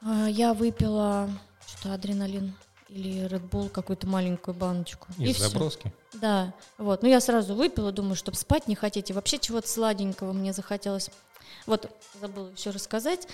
я 0.03 0.55
выпила 0.55 1.29
что-то 1.67 1.95
адреналин. 1.95 2.55
или 2.89 3.27
Red 3.27 3.49
Bull 3.51 3.69
какую-то 3.69 4.07
маленькую 4.07 4.55
баночку. 4.55 5.09
Из 5.19 5.37
и 5.37 5.43
заброски? 5.43 5.93
Да, 6.15 6.53
вот. 6.79 7.03
Ну, 7.03 7.09
я 7.09 7.21
сразу 7.21 7.55
выпила, 7.55 7.91
думаю, 7.93 8.15
чтобы 8.15 8.37
спать 8.37 8.69
не 8.69 8.75
хотите. 8.75 9.13
Вообще 9.13 9.39
чего-то 9.39 9.69
сладенького 9.69 10.33
мне 10.33 10.53
захотелось. 10.53 11.11
Вот, 11.67 11.91
забыла 12.21 12.51
еще 12.57 12.71
рассказать. 12.71 13.27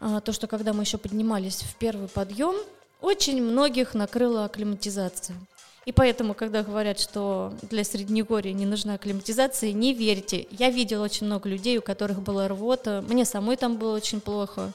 а, 0.00 0.20
то, 0.20 0.32
что 0.32 0.48
когда 0.48 0.72
мы 0.72 0.82
еще 0.82 0.98
поднимались 0.98 1.62
в 1.62 1.76
первый 1.76 2.08
подъем, 2.08 2.56
очень 3.00 3.40
многих 3.42 3.94
накрыла 3.94 4.44
акклиматизация. 4.46 5.36
И 5.84 5.92
поэтому, 5.92 6.34
когда 6.34 6.62
говорят, 6.62 6.98
что 7.00 7.52
для 7.62 7.82
Среднегорья 7.84 8.52
не 8.52 8.66
нужна 8.66 8.94
акклиматизация, 8.94 9.72
не 9.72 9.94
верьте. 9.94 10.46
Я 10.50 10.70
видела 10.70 11.04
очень 11.04 11.26
много 11.26 11.48
людей, 11.48 11.78
у 11.78 11.82
которых 11.82 12.20
была 12.20 12.46
рвота. 12.48 13.04
Мне 13.08 13.24
самой 13.24 13.56
там 13.56 13.76
было 13.76 13.96
очень 13.96 14.20
плохо. 14.20 14.72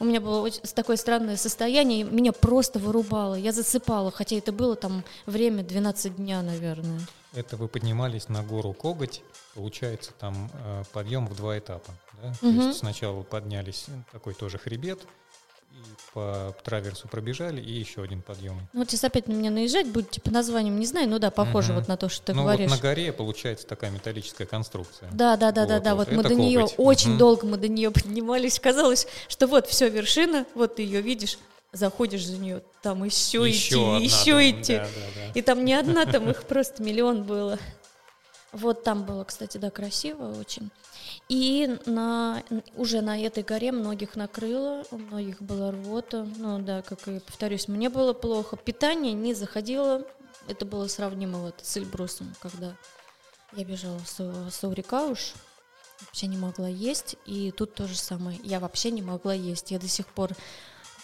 У 0.00 0.04
меня 0.04 0.20
было 0.20 0.40
очень, 0.40 0.60
такое 0.60 0.96
странное 0.96 1.36
состояние, 1.36 2.04
меня 2.04 2.32
просто 2.32 2.78
вырубало. 2.78 3.34
Я 3.34 3.52
засыпала, 3.52 4.10
хотя 4.10 4.36
это 4.36 4.52
было 4.52 4.76
там 4.76 5.04
время 5.26 5.62
12 5.64 6.16
дня, 6.16 6.42
наверное. 6.42 7.00
Это 7.34 7.56
вы 7.56 7.68
поднимались 7.68 8.28
на 8.28 8.42
гору 8.42 8.72
Коготь, 8.72 9.22
получается 9.54 10.12
там 10.18 10.50
э, 10.54 10.84
подъем 10.92 11.26
в 11.26 11.36
два 11.36 11.58
этапа. 11.58 11.92
Да? 12.22 12.32
То 12.40 12.46
Мгм. 12.46 12.68
есть 12.68 12.78
сначала 12.78 13.22
поднялись, 13.22 13.84
ну, 13.88 14.02
такой 14.12 14.34
тоже 14.34 14.58
хребет, 14.58 15.00
и 15.78 16.12
по 16.12 16.54
траверсу 16.64 17.06
пробежали, 17.08 17.60
и 17.60 17.70
еще 17.72 18.02
один 18.02 18.20
подъем. 18.22 18.58
Ну, 18.72 18.80
вот 18.80 18.90
сейчас 18.90 19.04
опять 19.04 19.28
на 19.28 19.32
меня 19.32 19.50
наезжать 19.50 19.86
будете 19.86 20.20
по 20.20 20.30
названиям, 20.30 20.78
не 20.78 20.86
знаю, 20.86 21.08
ну 21.08 21.18
да, 21.18 21.30
похоже 21.30 21.68
Мгм. 21.72 21.80
вот 21.80 21.88
на 21.88 21.96
то, 21.96 22.08
что 22.08 22.26
ты 22.26 22.34
ну 22.34 22.42
говоришь. 22.42 22.68
вот 22.70 22.76
на 22.76 22.82
горе 22.82 23.12
получается 23.12 23.66
такая 23.66 23.90
металлическая 23.90 24.46
конструкция. 24.46 25.08
Да, 25.12 25.36
да, 25.36 25.52
да, 25.52 25.66
да, 25.66 25.74
Вот, 25.74 25.82
да. 25.84 25.94
вот. 25.94 26.08
Вот 26.08 26.16
мы 26.16 26.22
до 26.24 26.34
нее 26.34 26.60
коготь. 26.60 26.74
очень 26.78 27.10
Мгм. 27.10 27.18
долго 27.18 27.46
мы 27.46 27.56
до 27.58 27.68
нее 27.68 27.90
поднимались. 27.92 28.58
Казалось, 28.58 29.06
что 29.28 29.46
вот 29.46 29.66
все 29.68 29.88
вершина, 29.88 30.46
вот 30.54 30.76
ты 30.76 30.82
ее 30.82 31.00
видишь, 31.00 31.38
заходишь 31.72 32.26
за 32.26 32.38
нее, 32.38 32.62
там 32.82 33.04
еще, 33.04 33.46
Еще 33.48 33.74
идти, 33.76 33.84
одна 33.84 33.98
еще 33.98 34.24
там, 34.32 34.60
идти. 34.60 34.76
да, 34.76 34.84
да, 34.84 35.22
да. 35.26 35.38
И 35.38 35.42
там 35.42 35.64
не 35.64 35.74
одна, 35.74 36.06
там 36.06 36.28
их 36.30 36.42
просто 36.44 36.82
миллион 36.82 37.22
было. 37.22 37.58
Вот 38.52 38.82
там 38.82 39.04
было, 39.04 39.24
кстати, 39.24 39.58
да, 39.58 39.70
красиво 39.70 40.34
очень. 40.40 40.70
И 41.28 41.78
на, 41.84 42.42
уже 42.74 43.02
на 43.02 43.20
этой 43.20 43.42
горе 43.42 43.70
многих 43.70 44.16
накрыло, 44.16 44.84
у 44.90 44.96
многих 44.96 45.42
была 45.42 45.70
рвота. 45.70 46.26
Ну 46.36 46.58
да, 46.58 46.80
как 46.80 47.06
и 47.06 47.20
повторюсь, 47.20 47.68
мне 47.68 47.90
было 47.90 48.14
плохо. 48.14 48.56
Питание 48.56 49.12
не 49.12 49.34
заходило. 49.34 50.06
Это 50.48 50.64
было 50.64 50.88
сравнимо 50.88 51.38
вот 51.40 51.56
с 51.62 51.76
Эльбрусом, 51.76 52.34
когда 52.40 52.74
я 53.52 53.64
бежала 53.64 53.98
с 54.06 54.50
Саурикауш. 54.50 55.34
Вообще 56.00 56.28
не 56.28 56.38
могла 56.38 56.68
есть. 56.68 57.16
И 57.26 57.50
тут 57.50 57.74
то 57.74 57.86
же 57.86 57.96
самое. 57.96 58.40
Я 58.42 58.58
вообще 58.58 58.90
не 58.90 59.02
могла 59.02 59.34
есть. 59.34 59.70
Я 59.70 59.78
до 59.78 59.88
сих 59.88 60.06
пор, 60.06 60.30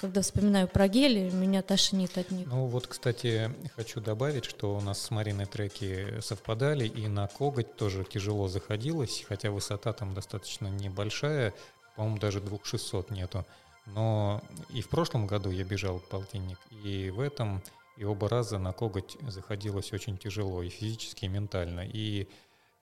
когда 0.00 0.22
вспоминаю 0.22 0.68
про 0.68 0.88
гели, 0.88 1.30
меня 1.30 1.62
тошнит 1.62 2.16
от 2.18 2.30
них. 2.30 2.46
Ну 2.46 2.66
вот, 2.66 2.86
кстати, 2.86 3.50
хочу 3.76 4.00
добавить, 4.00 4.44
что 4.44 4.76
у 4.76 4.80
нас 4.80 5.00
с 5.00 5.10
Мариной 5.10 5.46
треки 5.46 6.20
совпадали, 6.20 6.86
и 6.86 7.08
на 7.08 7.28
коготь 7.28 7.76
тоже 7.76 8.04
тяжело 8.04 8.48
заходилось, 8.48 9.24
хотя 9.28 9.50
высота 9.50 9.92
там 9.92 10.14
достаточно 10.14 10.68
небольшая, 10.68 11.54
по-моему, 11.96 12.18
даже 12.18 12.40
2600 12.40 13.10
нету. 13.10 13.44
Но 13.86 14.42
и 14.70 14.80
в 14.80 14.88
прошлом 14.88 15.26
году 15.26 15.50
я 15.50 15.64
бежал 15.64 16.00
полтинник, 16.00 16.58
и 16.70 17.10
в 17.10 17.20
этом, 17.20 17.62
и 17.96 18.04
оба 18.04 18.28
раза 18.28 18.58
на 18.58 18.72
коготь 18.72 19.16
заходилось 19.28 19.92
очень 19.92 20.16
тяжело, 20.16 20.62
и 20.62 20.68
физически, 20.68 21.26
и 21.26 21.28
ментально. 21.28 21.80
И 21.86 22.28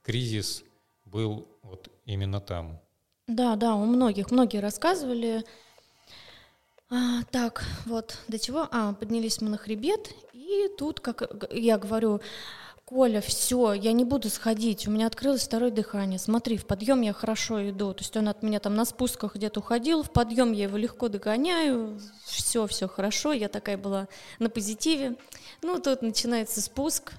кризис 0.03 0.63
был 1.05 1.49
вот 1.63 1.89
именно 2.07 2.41
там. 2.41 2.81
Да, 3.27 3.57
да, 3.57 3.75
у 3.75 3.85
многих, 3.85 4.31
многие 4.31 4.59
рассказывали. 4.59 5.45
А, 6.95 7.23
так, 7.31 7.65
вот, 7.87 8.19
до 8.29 8.39
чего? 8.39 8.69
А, 8.71 8.93
поднялись 8.93 9.41
мы 9.41 9.49
на 9.49 9.57
хребет, 9.57 10.11
и 10.35 10.69
тут, 10.77 11.01
как 11.01 11.23
я 11.51 11.79
говорю, 11.79 12.21
Коля, 12.85 13.23
все, 13.23 13.73
я 13.73 13.93
не 13.93 14.05
буду 14.05 14.29
сходить, 14.29 14.87
у 14.87 14.91
меня 14.91 15.07
открылось 15.07 15.45
второе 15.45 15.71
дыхание. 15.71 16.19
Смотри, 16.19 16.59
в 16.59 16.67
подъем 16.67 17.01
я 17.01 17.15
хорошо 17.15 17.67
иду. 17.71 17.95
То 17.95 18.03
есть 18.03 18.15
он 18.15 18.29
от 18.29 18.43
меня 18.43 18.61
там 18.61 18.75
на 18.75 18.85
спусках 18.85 19.37
где-то 19.37 19.61
уходил, 19.61 20.03
в 20.03 20.11
подъем 20.11 20.53
я 20.53 20.65
его 20.65 20.77
легко 20.77 21.09
догоняю, 21.09 21.99
все, 22.27 22.67
все 22.67 22.89
хорошо, 22.89 23.33
я 23.33 23.49
такая 23.49 23.79
была 23.79 24.09
на 24.39 24.51
позитиве. 24.51 25.17
Ну, 25.63 25.79
тут 25.81 26.03
начинается 26.03 26.61
спуск, 26.61 27.15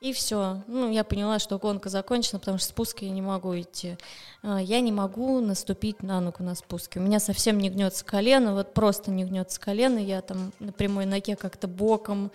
и 0.00 0.12
все. 0.12 0.62
Ну, 0.66 0.90
я 0.90 1.04
поняла, 1.04 1.38
что 1.38 1.58
гонка 1.58 1.88
закончена, 1.88 2.38
потому 2.38 2.58
что 2.58 2.68
спуск 2.68 3.00
я 3.00 3.10
не 3.10 3.22
могу 3.22 3.58
идти. 3.58 3.96
А, 4.42 4.60
Я 4.60 4.80
не 4.80 4.92
могу 4.92 5.40
наступить 5.40 6.02
на 6.02 6.20
ногу 6.20 6.42
на 6.42 6.54
спуске. 6.54 7.00
У 7.00 7.02
меня 7.02 7.18
совсем 7.18 7.58
не 7.58 7.70
гнется 7.70 8.04
колено, 8.04 8.54
вот 8.54 8.74
просто 8.74 9.10
не 9.10 9.24
гнется 9.24 9.58
колено. 9.58 9.98
Я 9.98 10.20
там 10.20 10.52
на 10.60 10.72
прямой 10.72 11.06
ноге 11.06 11.34
как-то 11.34 11.66
боком 11.66 12.30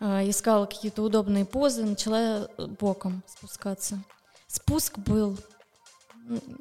а, 0.00 0.22
искала 0.22 0.66
какие-то 0.66 1.02
удобные 1.02 1.44
позы, 1.44 1.84
начала 1.84 2.48
э, 2.56 2.66
боком 2.66 3.22
спускаться. 3.26 4.00
Спуск 4.46 4.98
был, 4.98 5.36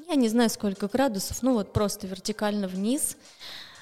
я 0.10 0.16
не 0.16 0.30
знаю 0.30 0.50
сколько 0.50 0.88
градусов, 0.88 1.44
ну 1.44 1.54
вот 1.54 1.74
просто 1.74 2.08
вертикально 2.08 2.68
вниз. 2.68 3.18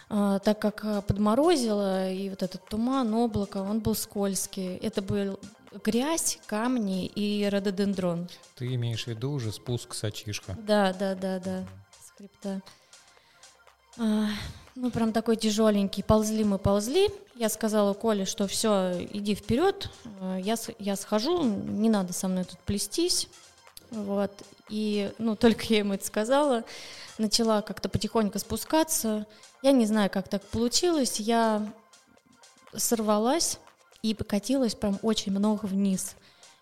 А, 0.09 0.39
так 0.39 0.59
как 0.59 1.05
подморозило, 1.05 2.11
и 2.11 2.29
вот 2.29 2.43
этот 2.43 2.65
туман, 2.67 3.13
облако, 3.13 3.59
он 3.59 3.79
был 3.79 3.95
скользкий. 3.95 4.75
Это 4.77 5.01
был 5.01 5.39
грязь, 5.83 6.39
камни 6.45 7.05
и 7.05 7.47
рододендрон. 7.47 8.29
Ты 8.55 8.73
имеешь 8.75 9.05
в 9.05 9.07
виду 9.07 9.31
уже 9.31 9.51
спуск 9.51 9.93
Сачишка? 9.93 10.57
Да, 10.59 10.93
да, 10.93 11.15
да, 11.15 11.39
да, 11.39 11.65
с 12.03 12.11
хребта. 12.17 12.61
А, 13.97 14.27
ну, 14.75 14.91
прям 14.91 15.11
такой 15.11 15.35
тяжеленький. 15.35 16.03
Ползли 16.03 16.43
мы, 16.43 16.57
ползли. 16.57 17.09
Я 17.35 17.49
сказала 17.49 17.93
Коле, 17.93 18.25
что 18.25 18.47
все, 18.47 19.05
иди 19.11 19.35
вперед, 19.35 19.89
а, 20.19 20.37
я, 20.37 20.55
я 20.79 20.95
схожу, 20.95 21.43
не 21.43 21.89
надо 21.89 22.13
со 22.13 22.27
мной 22.27 22.45
тут 22.45 22.59
плестись. 22.59 23.27
Вот. 23.89 24.31
И, 24.69 25.11
ну, 25.17 25.35
только 25.35 25.65
я 25.67 25.79
ему 25.79 25.93
это 25.93 26.05
сказала, 26.05 26.63
начала 27.17 27.61
как-то 27.61 27.89
потихоньку 27.89 28.39
спускаться. 28.39 29.25
Я 29.61 29.73
не 29.73 29.85
знаю, 29.85 30.09
как 30.09 30.27
так 30.29 30.41
получилось. 30.43 31.19
Я 31.19 31.67
сорвалась 32.75 33.59
и 34.03 34.13
покатилась 34.13 34.75
прям 34.75 34.97
очень 35.01 35.31
много 35.31 35.65
вниз. 35.65 36.15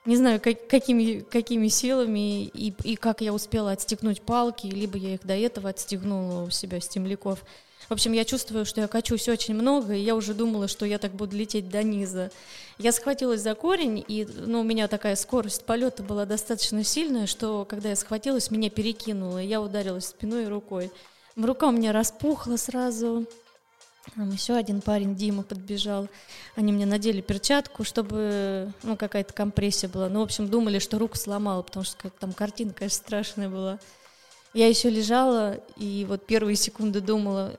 Не 0.05 0.17
знаю, 0.17 0.39
как- 0.41 0.67
какими, 0.67 1.19
какими 1.19 1.67
силами 1.67 2.45
и, 2.45 2.73
и 2.83 2.95
как 2.95 3.21
я 3.21 3.33
успела 3.33 3.71
отстегнуть 3.71 4.21
палки, 4.21 4.67
либо 4.67 4.97
я 4.97 5.15
их 5.15 5.25
до 5.25 5.33
этого 5.35 5.69
отстегнула 5.69 6.43
у 6.43 6.49
себя 6.49 6.81
с 6.81 6.87
темляков. 6.87 7.43
В 7.87 7.93
общем, 7.93 8.11
я 8.13 8.23
чувствую, 8.23 8.65
что 8.65 8.81
я 8.81 8.87
качусь 8.87 9.27
очень 9.27 9.55
много, 9.55 9.93
и 9.93 10.01
я 10.01 10.15
уже 10.15 10.33
думала, 10.33 10.67
что 10.67 10.85
я 10.85 10.99
так 10.99 11.11
буду 11.11 11.35
лететь 11.35 11.69
до 11.69 11.81
низа. 11.81 12.31
Я 12.77 12.91
схватилась 12.91 13.41
за 13.41 13.55
корень, 13.55 14.03
и 14.07 14.27
ну, 14.45 14.61
у 14.61 14.63
меня 14.63 14.87
такая 14.87 15.15
скорость 15.15 15.65
полета 15.65 16.03
была 16.03 16.25
достаточно 16.25 16.83
сильная, 16.83 17.25
что 17.25 17.65
когда 17.65 17.89
я 17.89 17.95
схватилась, 17.95 18.51
меня 18.51 18.69
перекинуло, 18.69 19.41
и 19.41 19.47
я 19.47 19.61
ударилась 19.61 20.07
спиной 20.07 20.43
и 20.43 20.47
рукой. 20.47 20.91
Рука 21.35 21.67
у 21.67 21.71
меня 21.71 21.91
распухла 21.91 22.57
сразу. 22.57 23.25
Там 24.15 24.31
еще 24.31 24.55
один 24.55 24.81
парень, 24.81 25.15
Дима, 25.15 25.43
подбежал. 25.43 26.07
Они 26.55 26.71
мне 26.71 26.85
надели 26.85 27.21
перчатку, 27.21 27.83
чтобы, 27.83 28.71
ну, 28.83 28.97
какая-то 28.97 29.33
компрессия 29.33 29.89
была. 29.89 30.09
Ну, 30.09 30.19
в 30.19 30.23
общем, 30.23 30.49
думали, 30.49 30.79
что 30.79 30.97
руку 30.99 31.17
сломала, 31.17 31.61
потому 31.61 31.83
что 31.85 32.09
там 32.09 32.33
картина, 32.33 32.73
конечно, 32.73 32.97
страшная 32.97 33.49
была. 33.49 33.79
Я 34.53 34.67
еще 34.67 34.89
лежала, 34.89 35.59
и 35.77 36.05
вот 36.09 36.25
первые 36.25 36.55
секунды 36.55 37.01
думала, 37.01 37.55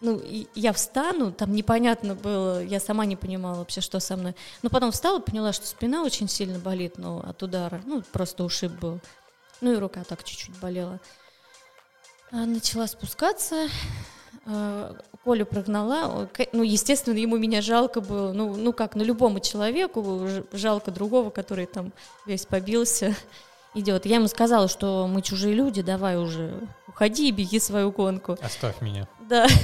ну, 0.00 0.18
и 0.18 0.46
я 0.54 0.72
встану, 0.72 1.32
там 1.32 1.52
непонятно 1.52 2.14
было, 2.14 2.62
я 2.62 2.80
сама 2.80 3.06
не 3.06 3.16
понимала 3.16 3.58
вообще, 3.58 3.80
что 3.80 4.00
со 4.00 4.16
мной. 4.16 4.34
Но 4.62 4.68
потом 4.68 4.92
встала, 4.92 5.20
поняла, 5.20 5.52
что 5.52 5.66
спина 5.66 6.02
очень 6.02 6.28
сильно 6.28 6.58
болит, 6.58 6.98
ну, 6.98 7.18
от 7.20 7.42
удара, 7.42 7.80
ну, 7.86 8.02
просто 8.12 8.44
ушиб 8.44 8.72
был. 8.72 9.00
Ну, 9.60 9.72
и 9.72 9.76
рука 9.76 10.02
так 10.04 10.24
чуть-чуть 10.24 10.58
болела. 10.58 11.00
А, 12.32 12.46
Начала 12.46 12.86
спускаться, 12.88 13.68
Колю 14.44 15.46
прогнала. 15.46 16.28
Ну, 16.52 16.62
естественно, 16.62 17.16
ему 17.16 17.36
меня 17.36 17.62
жалко 17.62 18.00
было. 18.00 18.32
Ну, 18.32 18.56
ну 18.56 18.72
как, 18.72 18.96
ну, 18.96 19.04
любому 19.04 19.40
человеку 19.40 20.28
жалко 20.52 20.90
другого, 20.90 21.30
который 21.30 21.66
там 21.66 21.92
весь 22.26 22.44
побился, 22.44 23.14
идет. 23.74 24.04
Я 24.04 24.16
ему 24.16 24.28
сказала, 24.28 24.68
что 24.68 25.06
мы 25.06 25.22
чужие 25.22 25.54
люди, 25.54 25.82
давай 25.82 26.16
уже 26.18 26.52
уходи 26.88 27.28
и 27.28 27.32
беги 27.32 27.60
свою 27.60 27.92
гонку. 27.92 28.36
Оставь 28.42 28.80
меня. 28.80 29.06
Да. 29.28 29.46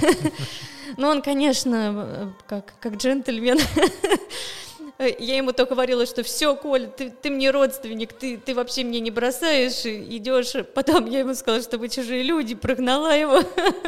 Ну, 0.97 1.08
он, 1.08 1.20
конечно, 1.20 1.92
э, 1.94 2.28
как, 2.47 2.73
как 2.80 2.97
джентльмен. 2.97 3.58
Я 4.99 5.37
ему 5.37 5.52
только 5.52 5.75
говорила, 5.75 6.07
что 6.07 6.25
все, 6.25 6.57
Коля, 6.57 6.88
ты, 6.88 7.11
ты 7.11 7.31
мне 7.31 7.52
родственник, 7.52 8.12
ты, 8.12 8.37
ты 8.37 8.52
вообще 8.52 8.83
мне 8.83 8.99
не 8.99 9.12
бросаешь, 9.12 9.87
идешь. 9.87 10.55
Потом 10.75 11.07
я 11.07 11.21
ему 11.21 11.35
сказала, 11.35 11.62
что 11.62 11.78
вы 11.78 11.88
чужие 11.88 12.25
люди, 12.25 12.57
прогнала 12.57 13.17
его. 13.17 13.40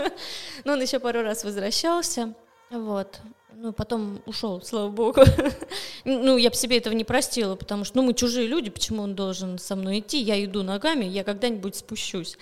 Но 0.64 0.75
он 0.75 0.81
еще 0.81 1.00
пару 1.00 1.23
раз 1.23 1.43
возвращался. 1.43 2.35
Вот. 2.71 3.19
Ну, 3.57 3.73
потом 3.73 4.23
ушел, 4.25 4.62
слава 4.62 4.88
богу. 4.88 5.23
Ну, 6.05 6.37
я 6.37 6.49
бы 6.49 6.57
себе 6.57 6.79
этого 6.79 6.95
не 6.95 7.05
простила, 7.05 7.57
потому 7.57 7.85
что, 7.85 7.99
ну, 7.99 8.05
мы 8.05 8.14
чужие 8.14 8.47
люди, 8.47 8.71
почему 8.71 9.02
он 9.02 9.14
должен 9.14 9.59
со 9.59 9.76
мной 9.76 9.99
идти? 9.99 10.19
Я 10.19 10.43
иду 10.43 10.62
ногами, 10.62 11.05
я 11.05 11.25
когда-нибудь 11.25 11.75
спущусь. 11.76 12.38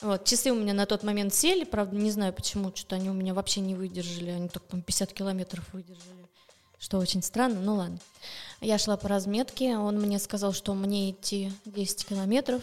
Вот, 0.00 0.24
часы 0.24 0.50
у 0.50 0.54
меня 0.54 0.74
на 0.74 0.86
тот 0.86 1.02
момент 1.02 1.34
сели, 1.34 1.64
правда, 1.64 1.94
не 1.96 2.10
знаю 2.10 2.32
почему, 2.32 2.72
что-то 2.74 2.96
они 2.96 3.10
у 3.10 3.12
меня 3.12 3.34
вообще 3.34 3.60
не 3.60 3.74
выдержали, 3.74 4.30
они 4.30 4.48
только 4.48 4.66
там 4.68 4.82
50 4.82 5.12
километров 5.12 5.64
выдержали. 5.72 6.17
Что 6.78 6.98
очень 6.98 7.22
странно, 7.22 7.60
ну 7.60 7.74
ладно. 7.76 7.98
Я 8.60 8.78
шла 8.78 8.96
по 8.96 9.08
разметке, 9.08 9.76
он 9.76 10.00
мне 10.00 10.18
сказал, 10.18 10.52
что 10.52 10.74
мне 10.74 11.10
идти 11.10 11.52
10 11.64 12.06
километров. 12.06 12.62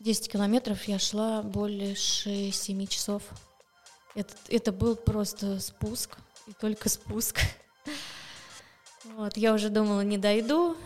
10 0.00 0.30
километров 0.30 0.84
я 0.84 0.98
шла 0.98 1.42
больше 1.42 2.50
7 2.50 2.86
часов. 2.86 3.22
Это, 4.14 4.34
это 4.48 4.72
был 4.72 4.96
просто 4.96 5.60
спуск, 5.60 6.16
и 6.46 6.52
только 6.52 6.88
спуск. 6.88 7.40
Вот, 9.16 9.36
я 9.36 9.52
уже 9.52 9.68
думала, 9.68 10.00
не 10.00 10.16
дойду. 10.16 10.78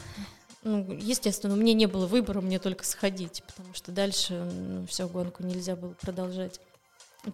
Ну, 0.65 0.93
естественно, 0.93 1.55
меня 1.55 1.73
не 1.73 1.87
было 1.87 2.07
выбора, 2.07 2.41
мне 2.41 2.59
только 2.59 2.85
сходить, 2.85 3.45
потому 3.47 3.73
что 3.75 3.93
дальше 3.93 4.35
ну, 4.35 4.87
все, 4.89 5.09
гонку 5.09 5.45
нельзя 5.45 5.77
было 5.77 5.93
продолжать. 5.93 6.61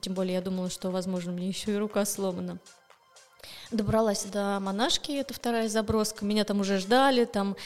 Тем 0.03 0.13
более 0.13 0.35
я 0.35 0.43
думала, 0.43 0.69
что, 0.69 0.91
возможно, 0.91 1.33
мне 1.33 1.49
еще 1.49 1.73
и 1.73 1.77
рука 1.79 2.05
сломана. 2.05 2.59
Добралась 3.71 4.25
до 4.25 4.59
монашки, 4.61 5.13
это 5.13 5.35
вторая 5.35 5.69
заброска. 5.69 6.25
Меня 6.25 6.45
там 6.45 6.61
уже 6.61 6.79
ждали, 6.79 7.25
там 7.25 7.57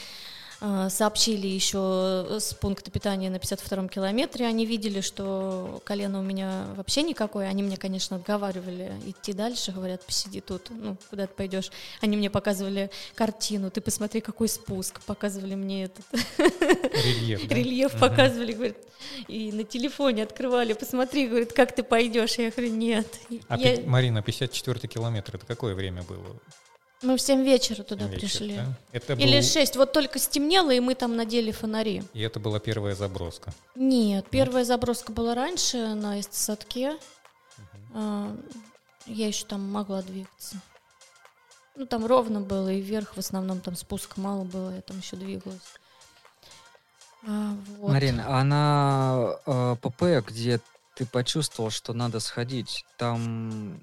сообщили 0.89 1.47
еще 1.47 2.37
с 2.39 2.53
пункта 2.53 2.91
питания 2.91 3.29
на 3.29 3.37
52-м 3.37 3.87
километре. 3.89 4.45
Они 4.45 4.65
видели, 4.65 5.01
что 5.01 5.81
колено 5.85 6.19
у 6.19 6.23
меня 6.23 6.65
вообще 6.75 7.01
никакое. 7.01 7.47
Они 7.47 7.63
мне, 7.63 7.77
конечно, 7.77 8.17
отговаривали 8.17 8.91
идти 9.05 9.33
дальше. 9.33 9.71
Говорят, 9.71 10.05
посиди 10.05 10.41
тут, 10.41 10.69
ну, 10.69 10.97
куда 11.09 11.27
ты 11.27 11.33
пойдешь. 11.33 11.71
Они 12.01 12.17
мне 12.17 12.29
показывали 12.29 12.89
картину. 13.15 13.71
Ты 13.71 13.79
посмотри, 13.81 14.19
какой 14.21 14.49
спуск. 14.49 14.99
Показывали 15.01 15.55
мне 15.55 15.85
этот 15.85 16.05
Рельеф, 16.37 17.47
да? 17.47 17.55
рельеф, 17.55 17.91
Мгм. 17.93 17.99
показывали, 18.01 18.51
говорят. 18.53 18.77
И 19.27 19.51
на 19.53 19.63
телефоне 19.63 20.23
открывали. 20.23 20.73
Посмотри, 20.73 21.27
говорит, 21.27 21.53
как 21.53 21.73
ты 21.73 21.83
пойдешь. 21.83 22.35
Я 22.37 22.51
говорю, 22.51 22.73
нет. 22.73 23.07
А, 23.47 23.57
Я- 23.57 23.81
Марина, 23.85 24.21
54 24.21 24.87
километр, 24.89 25.35
это 25.37 25.45
какое 25.45 25.73
время 25.73 26.03
было? 26.03 26.35
Мы 27.01 27.15
в 27.15 27.21
7 27.21 27.43
вечера 27.43 27.83
туда 27.83 28.05
Вечер, 28.05 28.19
пришли. 28.19 28.55
да? 28.57 28.73
Это 28.91 29.13
Или 29.13 29.37
был- 29.37 29.43
6. 29.43 29.75
Вот 29.77 29.93
только 29.93 30.19
стемнело, 30.19 30.71
и 30.71 30.79
мы 30.81 30.95
там 30.95 31.15
надели 31.15 31.51
фонари. 31.51 32.03
И 32.13 32.19
это 32.21 32.39
была 32.41 32.59
первая 32.59 32.93
заброска. 32.93 33.53
Нет, 33.75 34.25
первая 34.29 34.65
заброска 34.65 35.11
была 35.13 35.33
раньше 35.33 35.93
на 35.95 36.21
садке. 36.29 36.97
А, 37.93 38.35
Я 39.05 39.27
еще 39.27 39.45
там 39.45 39.61
могла 39.71 40.01
двигаться. 40.03 40.57
Ну, 41.75 41.85
там 41.87 42.05
ровно 42.05 42.41
было, 42.41 42.67
и 42.71 42.81
вверх 42.81 43.15
в 43.15 43.17
основном 43.17 43.61
там 43.61 43.75
спуска 43.75 44.19
мало 44.19 44.43
было, 44.43 44.75
я 44.75 44.81
там 44.81 44.99
еще 44.99 45.15
двигалась. 45.15 45.61
А, 47.25 47.55
вот. 47.77 47.91
Марина, 47.93 48.25
а 48.27 48.43
на 48.43 49.35
э, 49.45 49.75
ПП, 49.81 50.27
где 50.27 50.59
ты 50.95 51.05
почувствовал, 51.05 51.69
что 51.69 51.93
надо 51.93 52.19
сходить, 52.19 52.85
там 52.97 53.81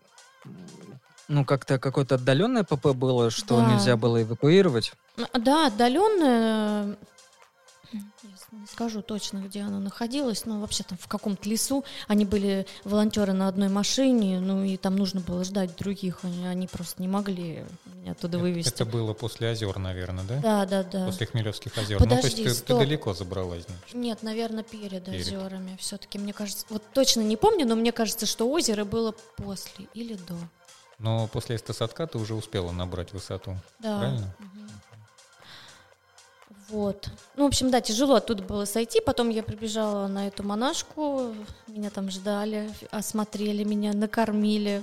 ну 1.28 1.44
как-то 1.44 1.78
какое-то 1.78 2.16
отдаленное 2.16 2.64
ПП 2.64 2.88
было, 2.94 3.30
что 3.30 3.56
Да. 3.58 3.72
нельзя 3.72 3.96
было 3.96 4.22
эвакуировать? 4.22 4.92
А, 5.32 5.38
Да, 5.38 5.66
отдаленная. 5.68 6.96
Я 7.92 8.00
не 8.52 8.66
скажу 8.66 9.00
точно, 9.00 9.38
где 9.38 9.60
она 9.62 9.78
находилась, 9.78 10.44
но 10.44 10.60
вообще 10.60 10.82
там 10.82 10.98
в 11.00 11.06
каком-то 11.06 11.48
лесу. 11.48 11.84
Они 12.08 12.24
были 12.24 12.66
волонтеры 12.84 13.32
на 13.32 13.46
одной 13.48 13.68
машине, 13.68 14.40
ну 14.40 14.64
и 14.64 14.76
там 14.76 14.96
нужно 14.96 15.20
было 15.20 15.44
ждать 15.44 15.76
других. 15.76 16.18
Они, 16.24 16.46
они 16.46 16.66
просто 16.66 17.00
не 17.00 17.06
могли 17.08 17.64
меня 17.86 18.12
оттуда 18.12 18.38
Это- 18.38 18.42
вывести. 18.44 18.68
Это 18.74 18.84
было 18.84 19.12
после 19.14 19.50
озер, 19.50 19.78
наверное, 19.78 20.24
да? 20.24 20.38
Да, 20.40 20.66
да, 20.66 20.82
да. 20.82 21.06
После 21.06 21.26
Хмелевских 21.26 21.76
озер. 21.78 22.00
ну, 22.00 22.06
то 22.06 22.16
Подожди, 22.16 22.42
есть 22.42 22.64
ты, 22.64 22.74
ты 22.74 22.78
далеко 22.78 23.14
забралась, 23.14 23.64
значит. 23.64 23.94
Нет, 23.94 24.22
наверное, 24.22 24.64
перед, 24.64 25.04
Перед. 25.04 25.26
озерами. 25.26 25.76
Все-таки, 25.80 26.18
мне 26.18 26.32
кажется, 26.32 26.66
вот 26.70 26.82
точно 26.92 27.20
не 27.20 27.36
помню, 27.36 27.66
но 27.66 27.76
мне 27.76 27.92
кажется, 27.92 28.26
что 28.26 28.48
озеро 28.50 28.84
было 28.84 29.14
после 29.36 29.86
или 29.94 30.14
до. 30.14 30.34
Но 30.98 31.26
после 31.28 31.56
эстосадка 31.56 32.06
ты 32.06 32.18
уже 32.18 32.34
успела 32.34 32.72
набрать 32.72 33.12
высоту. 33.12 33.56
Да. 33.80 33.98
Правильно? 33.98 34.34
Мгм. 34.38 34.70
Вот. 36.68 37.08
Ну, 37.36 37.44
в 37.44 37.46
общем, 37.46 37.70
да, 37.70 37.80
тяжело 37.80 38.16
оттуда 38.16 38.42
было 38.42 38.64
сойти. 38.64 39.00
Потом 39.00 39.28
я 39.28 39.42
прибежала 39.42 40.08
на 40.08 40.26
эту 40.26 40.42
монашку. 40.42 41.32
Меня 41.68 41.90
там 41.90 42.10
ждали, 42.10 42.70
осмотрели 42.90 43.62
меня, 43.62 43.92
накормили. 43.92 44.82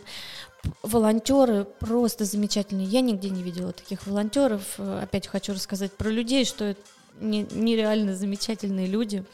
Волонтеры 0.81 1.65
просто 1.65 2.23
замечательные. 2.23 2.87
Я 2.87 3.01
нигде 3.01 3.29
не 3.29 3.43
видела 3.43 3.73
таких 3.73 4.07
волонтеров. 4.07 4.79
Опять 4.79 5.27
хочу 5.27 5.53
рассказать 5.53 5.91
про 5.91 6.09
людей, 6.09 6.45
что 6.45 6.63
это 6.65 6.81
не- 7.19 7.47
нереально 7.51 8.15
замечательные 8.15 8.87
люди. 8.87 9.25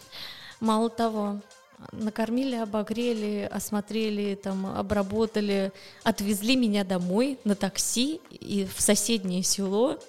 Мало 0.60 0.90
того, 0.90 1.42
накормили, 1.92 2.56
обогрели, 2.56 3.48
осмотрели, 3.52 4.36
там, 4.36 4.66
обработали, 4.66 5.72
отвезли 6.04 6.56
меня 6.56 6.84
домой 6.84 7.40
на 7.44 7.56
такси 7.56 8.22
и 8.32 8.66
в 8.66 8.82
соседнее 8.82 9.44
село 9.44 10.00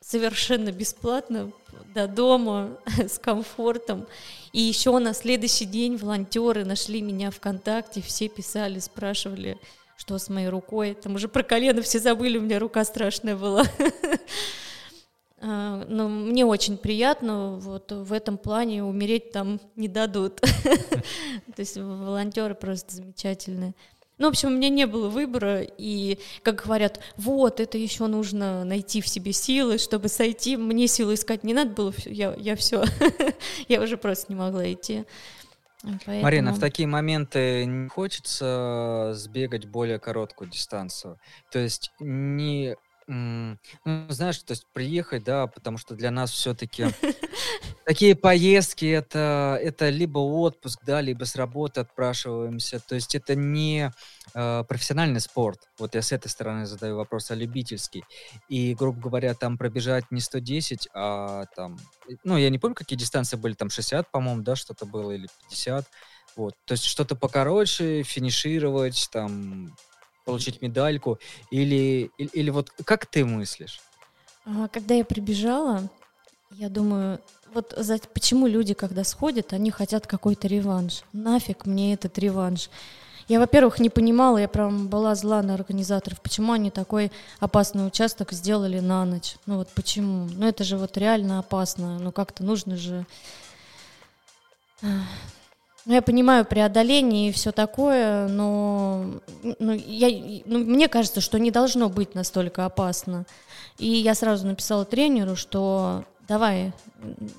совершенно 0.00 0.72
бесплатно 0.72 1.52
до 1.94 2.06
дома 2.06 2.78
с 2.98 3.18
комфортом. 3.18 4.06
И 4.52 4.60
еще 4.60 4.98
на 4.98 5.14
следующий 5.14 5.64
день 5.64 5.96
волонтеры 5.96 6.64
нашли 6.64 7.00
меня 7.00 7.30
ВКонтакте, 7.30 8.02
все 8.02 8.28
писали, 8.28 8.80
спрашивали, 8.80 9.58
что 9.96 10.18
с 10.18 10.28
моей 10.28 10.48
рукой. 10.48 10.94
Там 10.94 11.14
уже 11.14 11.28
про 11.28 11.42
колено 11.42 11.82
все 11.82 12.00
забыли, 12.00 12.38
у 12.38 12.42
меня 12.42 12.58
рука 12.58 12.84
страшная 12.84 13.36
была. 13.36 13.64
А, 15.40 15.84
Но 15.88 16.08
мне 16.08 16.44
очень 16.44 16.76
приятно, 16.76 17.56
вот 17.56 17.92
в 17.92 18.12
этом 18.12 18.36
плане 18.36 18.84
умереть 18.84 19.32
там 19.32 19.60
не 19.76 19.88
дадут. 19.88 20.40
То 20.40 21.58
есть 21.58 21.76
волонтеры 21.76 22.54
просто 22.54 22.94
замечательные. 22.96 23.74
Ну, 24.18 24.26
в 24.26 24.30
общем, 24.30 24.48
у 24.48 24.52
меня 24.52 24.68
не 24.68 24.86
было 24.86 25.08
выбора, 25.08 25.62
и, 25.62 26.18
как 26.42 26.62
говорят, 26.64 27.00
вот, 27.16 27.58
это 27.58 27.78
еще 27.78 28.06
нужно 28.06 28.64
найти 28.64 29.00
в 29.00 29.08
себе 29.08 29.32
силы, 29.32 29.78
чтобы 29.78 30.08
сойти. 30.08 30.58
Мне 30.58 30.88
силы 30.88 31.14
искать 31.14 31.42
не 31.42 31.54
надо 31.54 31.70
было, 31.70 31.94
я, 32.04 32.34
я 32.36 32.54
все, 32.54 32.84
я 33.68 33.80
уже 33.80 33.96
просто 33.96 34.26
не 34.30 34.38
могла 34.38 34.70
идти. 34.70 35.06
Марина, 35.82 36.22
Поэтому- 36.22 36.54
в 36.54 36.60
такие 36.60 36.86
моменты 36.86 37.64
не 37.64 37.88
хочется 37.88 39.12
сбегать 39.14 39.64
более 39.64 39.98
короткую 39.98 40.50
дистанцию. 40.50 41.18
То 41.50 41.58
есть 41.58 41.90
не 41.98 42.76
ну, 43.06 43.56
знаешь, 44.08 44.38
то 44.38 44.52
есть 44.52 44.66
приехать, 44.72 45.24
да, 45.24 45.46
потому 45.46 45.78
что 45.78 45.94
для 45.94 46.10
нас 46.10 46.30
все-таки 46.30 46.86
такие 47.84 48.14
поездки 48.14 48.86
это 48.86 49.58
это 49.60 49.88
либо 49.88 50.18
отпуск, 50.18 50.80
да, 50.84 51.00
либо 51.00 51.24
с 51.24 51.34
работы 51.36 51.80
отпрашиваемся. 51.80 52.80
То 52.80 52.94
есть 52.94 53.14
это 53.14 53.34
не 53.34 53.90
э, 54.34 54.64
профессиональный 54.68 55.20
спорт. 55.20 55.68
Вот 55.78 55.94
я 55.94 56.02
с 56.02 56.12
этой 56.12 56.28
стороны 56.28 56.66
задаю 56.66 56.96
вопрос, 56.96 57.30
а 57.30 57.34
любительский. 57.34 58.04
И, 58.48 58.74
грубо 58.74 59.00
говоря, 59.00 59.34
там 59.34 59.58
пробежать 59.58 60.10
не 60.10 60.20
110, 60.20 60.88
а 60.94 61.46
там, 61.56 61.78
ну, 62.24 62.36
я 62.36 62.50
не 62.50 62.58
помню, 62.58 62.74
какие 62.74 62.98
дистанции 62.98 63.36
были, 63.36 63.54
там 63.54 63.70
60, 63.70 64.10
по-моему, 64.10 64.42
да, 64.42 64.56
что-то 64.56 64.86
было, 64.86 65.12
или 65.12 65.28
50. 65.48 65.86
Вот, 66.36 66.54
то 66.64 66.72
есть 66.72 66.84
что-то 66.84 67.16
покороче, 67.16 68.02
финишировать, 68.04 69.08
там, 69.12 69.74
получить 70.30 70.62
медальку, 70.62 71.18
или, 71.50 72.10
или, 72.18 72.28
или 72.28 72.50
вот 72.50 72.70
как 72.84 73.06
ты 73.06 73.24
мыслишь? 73.24 73.80
А, 74.46 74.68
Когда 74.68 74.94
я 74.94 75.04
прибежала, 75.04 75.90
я 76.50 76.68
думаю, 76.68 77.20
вот 77.54 77.74
за- 77.76 77.98
почему 78.14 78.46
люди, 78.46 78.74
когда 78.74 79.04
сходят, 79.04 79.52
они 79.52 79.70
хотят 79.70 80.06
какой-то 80.06 80.48
реванш. 80.48 81.02
Нафиг 81.12 81.66
мне 81.66 81.94
этот 81.94 82.18
реванш. 82.18 82.70
Я, 83.28 83.38
во-первых, 83.38 83.78
не 83.78 83.90
понимала, 83.90 84.38
я 84.38 84.48
прям 84.48 84.88
была 84.88 85.14
зла 85.14 85.40
на 85.42 85.54
организаторов, 85.54 86.20
почему 86.20 86.52
они 86.52 86.70
такой 86.70 87.12
опасный 87.38 87.86
участок 87.86 88.32
сделали 88.32 88.80
на 88.80 89.04
ночь. 89.04 89.36
Ну 89.46 89.56
вот 89.58 89.68
почему? 89.68 90.28
Ну 90.34 90.48
это 90.48 90.64
же 90.64 90.76
вот 90.76 90.96
реально 90.96 91.38
опасно. 91.38 91.98
Ну 92.00 92.10
как-то 92.10 92.42
нужно 92.42 92.76
же... 92.76 93.06
Ну, 95.86 95.94
я 95.94 96.02
понимаю 96.02 96.44
преодоление 96.44 97.30
и 97.30 97.32
все 97.32 97.52
такое, 97.52 98.28
но 98.28 99.06
ну, 99.58 99.72
я, 99.72 100.42
ну, 100.44 100.58
мне 100.58 100.88
кажется, 100.88 101.20
что 101.20 101.38
не 101.38 101.50
должно 101.50 101.88
быть 101.88 102.14
настолько 102.14 102.66
опасно. 102.66 103.24
И 103.78 103.86
я 103.86 104.14
сразу 104.14 104.46
написала 104.46 104.84
тренеру, 104.84 105.36
что 105.36 106.04
давай, 106.28 106.72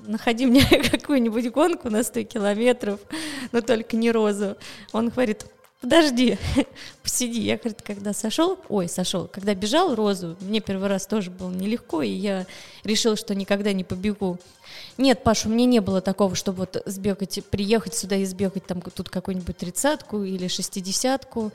находи 0.06 0.46
мне 0.46 0.64
какую-нибудь 0.90 1.50
гонку 1.52 1.88
на 1.88 2.02
100 2.02 2.24
километров, 2.24 3.00
но 3.52 3.60
только 3.60 3.96
не 3.96 4.10
розу. 4.10 4.56
Он 4.92 5.08
говорит, 5.08 5.46
подожди, 5.82 6.38
посиди. 7.02 7.42
Я, 7.42 7.58
говорит, 7.58 7.82
когда 7.82 8.14
сошел, 8.14 8.58
ой, 8.68 8.88
сошел, 8.88 9.28
когда 9.28 9.54
бежал 9.54 9.94
розу, 9.94 10.36
мне 10.40 10.60
первый 10.60 10.88
раз 10.88 11.06
тоже 11.06 11.30
было 11.30 11.50
нелегко, 11.50 12.00
и 12.00 12.10
я 12.10 12.46
решила, 12.84 13.16
что 13.16 13.34
никогда 13.34 13.72
не 13.72 13.84
побегу. 13.84 14.38
Нет, 14.96 15.22
Паша, 15.22 15.48
у 15.48 15.50
меня 15.50 15.66
не 15.66 15.80
было 15.80 16.00
такого, 16.00 16.34
чтобы 16.34 16.60
вот 16.60 16.82
сбегать, 16.86 17.44
приехать 17.50 17.94
сюда 17.94 18.16
и 18.16 18.24
сбегать 18.24 18.64
там 18.64 18.80
тут 18.80 19.10
какую-нибудь 19.10 19.56
тридцатку 19.56 20.22
или 20.22 20.48
шестидесятку. 20.48 21.52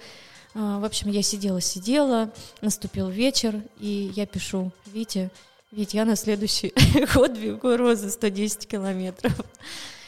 А, 0.53 0.79
В 0.79 0.85
общем, 0.85 1.09
я 1.09 1.23
сидела-сидела, 1.23 2.31
наступил 2.61 3.09
вечер, 3.09 3.61
и 3.79 4.11
я 4.15 4.25
пишу, 4.25 4.71
Витя, 4.87 5.29
ведь 5.71 5.93
я 5.93 6.05
на 6.05 6.15
следующий 6.15 6.73
год 7.13 7.31
бегу 7.31 7.75
розы 7.77 8.09
110 8.09 8.67
километров. 8.67 9.33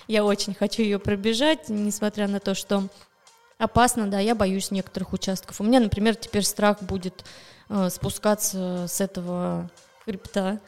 Я 0.07 0.25
очень 0.25 0.55
хочу 0.55 0.81
ее 0.81 0.97
пробежать, 0.97 1.69
несмотря 1.69 2.27
на 2.27 2.39
то, 2.39 2.55
что 2.55 2.89
опасно, 3.59 4.09
да, 4.09 4.19
я 4.19 4.33
боюсь 4.33 4.71
некоторых 4.71 5.13
участков. 5.13 5.61
У 5.61 5.63
меня, 5.63 5.79
например, 5.79 6.15
теперь 6.15 6.43
страх 6.43 6.81
будет 6.81 7.23
э, 7.69 7.89
спускаться 7.91 8.87
с 8.87 8.99
этого 8.99 9.69
хребта. 10.05 10.59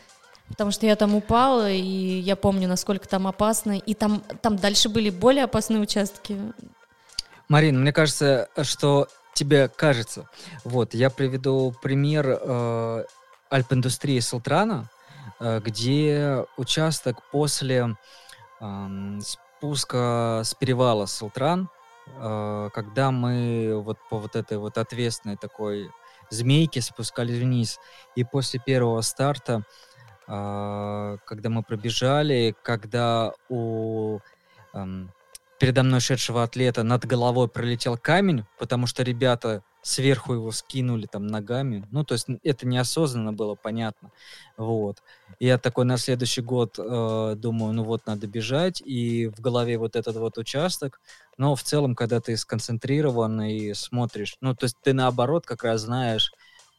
Потому 0.49 0.71
что 0.71 0.85
я 0.85 0.95
там 0.97 1.15
упала, 1.15 1.71
и 1.71 1.79
я 1.79 2.35
помню, 2.35 2.67
насколько 2.67 3.07
там 3.07 3.25
опасно. 3.25 3.77
И 3.77 3.93
там, 3.93 4.21
там 4.41 4.57
дальше 4.57 4.89
были 4.89 5.09
более 5.09 5.45
опасные 5.45 5.79
участки. 5.79 6.37
Марина, 7.47 7.79
мне 7.79 7.93
кажется, 7.93 8.49
что 8.61 9.07
тебе 9.33 9.69
кажется. 9.69 10.27
Вот, 10.65 10.93
я 10.93 11.09
приведу 11.09 11.73
пример 11.81 12.27
э, 12.27 13.03
Альп-индустрии 13.49 14.19
Султрана, 14.19 14.89
э, 15.39 15.61
где 15.63 16.45
участок 16.57 17.23
после 17.31 17.95
э, 18.59 19.19
спуска 19.21 20.41
с 20.43 20.53
перевала 20.53 21.05
Султран, 21.05 21.69
когда 22.73 23.11
мы 23.11 23.81
вот 23.83 23.97
по 24.09 24.19
вот 24.19 24.35
этой 24.35 24.57
вот 24.57 24.77
ответственной 24.77 25.37
такой 25.37 25.89
змейке 26.29 26.81
спускались 26.81 27.39
вниз, 27.39 27.79
и 28.15 28.23
после 28.23 28.59
первого 28.65 29.01
старта 29.01 29.63
а, 30.27 31.17
когда 31.25 31.49
мы 31.49 31.61
пробежали, 31.61 32.55
когда 32.63 33.33
у 33.49 34.19
эм, 34.73 35.11
передо 35.59 35.83
мной 35.83 35.99
шедшего 35.99 36.43
атлета 36.43 36.83
над 36.83 37.05
головой 37.05 37.49
пролетел 37.49 37.97
камень, 37.97 38.45
потому 38.57 38.87
что 38.87 39.03
ребята 39.03 39.61
сверху 39.81 40.33
его 40.33 40.51
скинули 40.51 41.05
там 41.05 41.27
ногами. 41.27 41.87
Ну, 41.91 42.03
то 42.03 42.13
есть 42.13 42.27
это 42.43 42.67
неосознанно 42.67 43.33
было, 43.33 43.55
понятно. 43.55 44.11
Вот. 44.57 45.01
И 45.39 45.47
я 45.47 45.57
такой 45.57 45.85
на 45.85 45.97
следующий 45.97 46.41
год 46.41 46.75
э, 46.77 47.35
думаю, 47.37 47.73
ну 47.73 47.83
вот, 47.83 48.05
надо 48.05 48.27
бежать, 48.27 48.81
и 48.81 49.27
в 49.27 49.41
голове 49.41 49.77
вот 49.77 49.95
этот 49.95 50.15
вот 50.17 50.37
участок. 50.37 51.01
Но 51.37 51.55
в 51.55 51.63
целом, 51.63 51.95
когда 51.95 52.19
ты 52.21 52.37
сконцентрирован 52.37 53.41
и 53.41 53.73
смотришь, 53.73 54.37
ну, 54.41 54.55
то 54.55 54.65
есть 54.65 54.77
ты 54.83 54.93
наоборот 54.93 55.45
как 55.45 55.63
раз 55.63 55.81
знаешь 55.81 56.31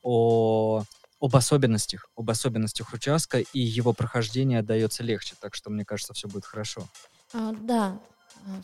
о 0.03 0.83
об 1.21 1.37
особенностях, 1.37 2.09
об 2.17 2.29
особенностях 2.31 2.93
участка, 2.93 3.39
и 3.39 3.61
его 3.61 3.93
прохождение 3.93 4.61
дается 4.63 5.05
легче. 5.05 5.37
Так 5.41 5.55
что, 5.55 5.71
мне 5.71 5.85
кажется, 5.85 6.15
все 6.15 6.27
будет 6.27 6.45
хорошо. 6.45 6.89
А, 7.33 7.53
да, 7.53 7.97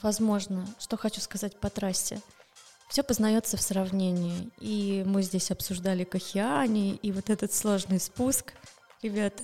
возможно. 0.02 0.66
Что 0.80 0.96
хочу 0.96 1.20
сказать 1.20 1.56
по 1.60 1.70
трассе. 1.70 2.20
Все 2.88 3.02
познается 3.02 3.56
в 3.56 3.60
сравнении. 3.60 4.50
И 4.60 5.04
мы 5.06 5.22
здесь 5.22 5.50
обсуждали 5.50 6.04
Кахиани, 6.04 6.96
и 7.02 7.12
вот 7.12 7.30
этот 7.30 7.52
сложный 7.52 8.00
спуск. 8.00 8.52
Ребят, 9.02 9.34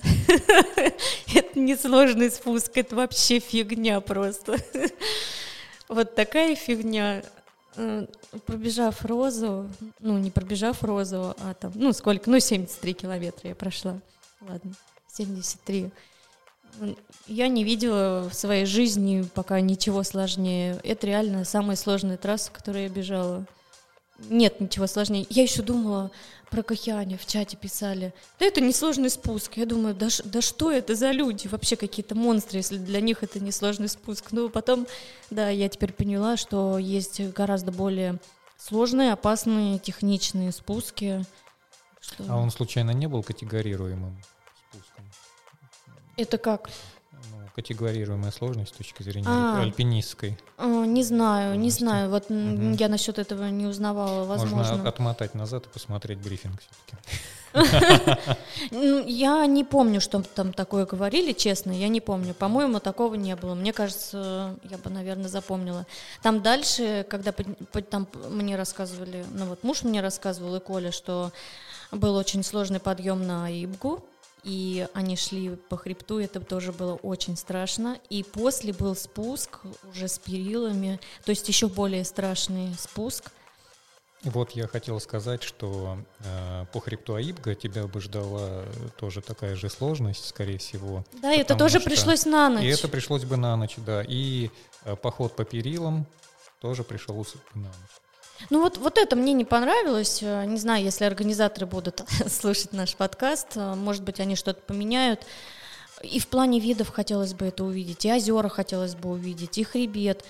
это 1.33 1.59
не 1.59 1.77
сложный 1.77 2.29
спуск, 2.29 2.71
это 2.75 2.95
вообще 2.95 3.39
фигня 3.39 4.01
просто. 4.01 4.57
Вот 5.87 6.15
такая 6.15 6.55
фигня. 6.55 7.21
Э, 7.77 8.07
пробежав 8.45 9.05
розу, 9.05 9.69
ну, 9.99 10.17
не 10.17 10.31
пробежав 10.31 10.83
розу, 10.83 11.35
а 11.37 11.53
там, 11.53 11.71
ну, 11.75 11.93
сколько, 11.93 12.31
ну, 12.31 12.39
73 12.39 12.93
километра 12.93 13.49
я 13.49 13.55
прошла, 13.55 13.99
ладно, 14.41 14.71
73. 15.07 15.91
Я 17.27 17.47
не 17.47 17.63
видела 17.63 18.29
в 18.29 18.33
своей 18.33 18.65
жизни 18.65 19.27
пока 19.33 19.59
ничего 19.61 20.03
сложнее. 20.03 20.79
Это 20.83 21.07
реально 21.07 21.45
самая 21.45 21.75
сложная 21.75 22.17
трасса, 22.17 22.51
которую 22.51 22.83
я 22.83 22.89
бежала. 22.89 23.45
Нет 24.29 24.61
ничего 24.61 24.87
сложнее. 24.87 25.25
Я 25.29 25.43
еще 25.43 25.61
думала, 25.61 26.11
про 26.49 26.63
Кахиане 26.63 27.17
в 27.17 27.25
чате 27.25 27.57
писали. 27.57 28.13
Да 28.39 28.45
это 28.45 28.61
несложный 28.61 29.09
спуск. 29.09 29.57
Я 29.57 29.65
думаю, 29.65 29.93
да, 29.93 30.07
да 30.23 30.41
что 30.41 30.71
это 30.71 30.95
за 30.95 31.11
люди? 31.11 31.47
Вообще 31.47 31.75
какие-то 31.75 32.15
монстры, 32.15 32.59
если 32.59 32.77
для 32.77 33.01
них 33.01 33.23
это 33.23 33.39
несложный 33.39 33.89
спуск. 33.89 34.31
Ну, 34.31 34.49
потом, 34.49 34.87
да, 35.29 35.49
я 35.49 35.67
теперь 35.67 35.91
поняла, 35.91 36.37
что 36.37 36.77
есть 36.77 37.19
гораздо 37.33 37.71
более 37.71 38.19
сложные, 38.57 39.11
опасные, 39.11 39.79
техничные 39.79 40.51
спуски. 40.51 41.25
Что... 41.99 42.23
А 42.29 42.37
он 42.37 42.51
случайно 42.51 42.91
не 42.91 43.07
был 43.07 43.23
категорируемым? 43.23 44.15
Это 46.17 46.37
как? 46.37 46.69
категорируемая 47.55 48.31
сложность 48.31 48.75
с 48.75 48.77
точки 48.77 49.01
зрения 49.01 49.27
а, 49.29 49.61
альпинистской? 49.61 50.37
А, 50.57 50.85
не 50.85 51.03
знаю, 51.03 51.57
не 51.57 51.69
знаю. 51.69 52.09
Вот 52.09 52.25
угу. 52.29 52.75
я 52.77 52.89
насчет 52.89 53.17
этого 53.17 53.45
не 53.45 53.65
узнавала, 53.65 54.25
возможно. 54.25 54.57
Можно 54.57 54.89
отмотать 54.89 55.35
назад 55.35 55.65
и 55.65 55.69
посмотреть 55.69 56.19
брифинг 56.19 56.59
все-таки. 56.59 56.97
Ну, 58.71 59.05
я 59.05 59.45
не 59.45 59.63
помню, 59.63 60.01
что 60.01 60.21
там 60.21 60.51
такое 60.51 60.85
говорили, 60.85 61.31
честно, 61.31 61.71
я 61.71 61.87
не 61.87 62.01
помню. 62.01 62.33
По-моему, 62.33 62.81
такого 62.81 63.15
не 63.15 63.33
было. 63.37 63.53
Мне 63.53 63.71
кажется, 63.71 64.57
я 64.63 64.77
бы, 64.77 64.89
наверное, 64.89 65.29
запомнила. 65.29 65.85
Там 66.21 66.41
дальше, 66.41 67.05
когда 67.09 67.33
там 67.89 68.07
мне 68.29 68.57
рассказывали, 68.57 69.25
ну 69.31 69.45
вот 69.45 69.63
муж 69.63 69.83
мне 69.83 70.01
рассказывал 70.01 70.55
и 70.57 70.59
Коля, 70.59 70.91
что 70.91 71.31
был 71.91 72.15
очень 72.15 72.43
сложный 72.43 72.81
подъем 72.81 73.25
на 73.25 73.49
Ибгу, 73.49 74.03
и 74.45 74.87
они 74.93 75.17
шли 75.17 75.55
по 75.55 75.75
хребту, 75.75 76.19
это 76.19 76.39
тоже 76.39 76.71
было 76.71 76.93
очень 76.93 77.35
страшно. 77.35 77.97
И 78.09 78.23
после 78.23 78.73
был 78.73 78.95
спуск 78.95 79.59
уже 79.91 80.07
с 80.07 80.19
перилами, 80.19 80.99
то 81.25 81.31
есть 81.31 81.47
еще 81.49 81.67
более 81.67 82.05
страшный 82.05 82.73
спуск. 82.79 83.31
Вот 84.23 84.51
я 84.51 84.67
хотел 84.67 84.99
сказать, 84.99 85.43
что 85.43 85.97
э, 86.19 86.65
по 86.73 86.79
хребту 86.79 87.15
Аибга 87.15 87.53
тебя 87.53 87.85
бы 87.85 88.01
ждала 88.01 88.65
тоже 88.97 89.21
такая 89.21 89.55
же 89.55 89.69
сложность, 89.69 90.27
скорее 90.27 90.57
всего. 90.57 91.03
Да, 91.21 91.31
это 91.33 91.55
тоже 91.55 91.79
что... 91.79 91.89
пришлось 91.89 92.25
на 92.25 92.49
ночь. 92.49 92.63
И 92.63 92.67
это 92.67 92.87
пришлось 92.87 93.23
бы 93.23 93.37
на 93.37 93.55
ночь, 93.55 93.75
да. 93.77 94.03
И 94.07 94.49
э, 94.83 94.95
поход 94.95 95.35
по 95.35 95.43
перилам 95.43 96.07
тоже 96.59 96.83
пришелся 96.83 97.37
бы 97.37 97.61
на 97.61 97.67
ночь. 97.67 98.04
Ну 98.49 98.61
вот, 98.61 98.77
вот 98.77 98.97
это 98.97 99.15
мне 99.15 99.33
не 99.33 99.45
понравилось. 99.45 100.19
Э, 100.21 100.45
не 100.45 100.57
знаю, 100.57 100.83
если 100.83 101.05
организаторы 101.05 101.65
будут 101.65 102.03
слушать 102.27 102.73
наш 102.73 102.95
подкаст, 102.95 103.55
э, 103.55 103.75
может 103.75 104.03
быть, 104.03 104.19
они 104.19 104.35
что-то 104.35 104.61
поменяют. 104.61 105.21
И 106.03 106.19
в 106.19 106.27
плане 106.27 106.59
видов 106.59 106.89
хотелось 106.89 107.33
бы 107.33 107.45
это 107.45 107.63
увидеть, 107.63 108.05
и 108.05 108.13
озера 108.13 108.49
хотелось 108.49 108.95
бы 108.95 109.09
увидеть, 109.09 109.57
и 109.57 109.63
хребет. 109.63 110.23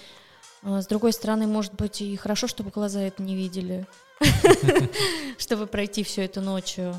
Э, 0.64 0.82
с 0.82 0.88
другой 0.88 1.14
стороны, 1.14 1.48
может 1.48 1.74
быть, 1.74 2.02
и 2.02 2.16
хорошо, 2.16 2.48
чтобы 2.48 2.72
глаза 2.72 3.02
это 3.02 3.22
не 3.22 3.36
видели, 3.36 3.88
чтобы 5.38 5.68
пройти 5.68 6.04
все 6.04 6.26
это 6.26 6.42
ночью. 6.42 6.96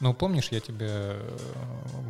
Ну, 0.00 0.12
помнишь, 0.12 0.48
я 0.50 0.60
тебе 0.60 1.16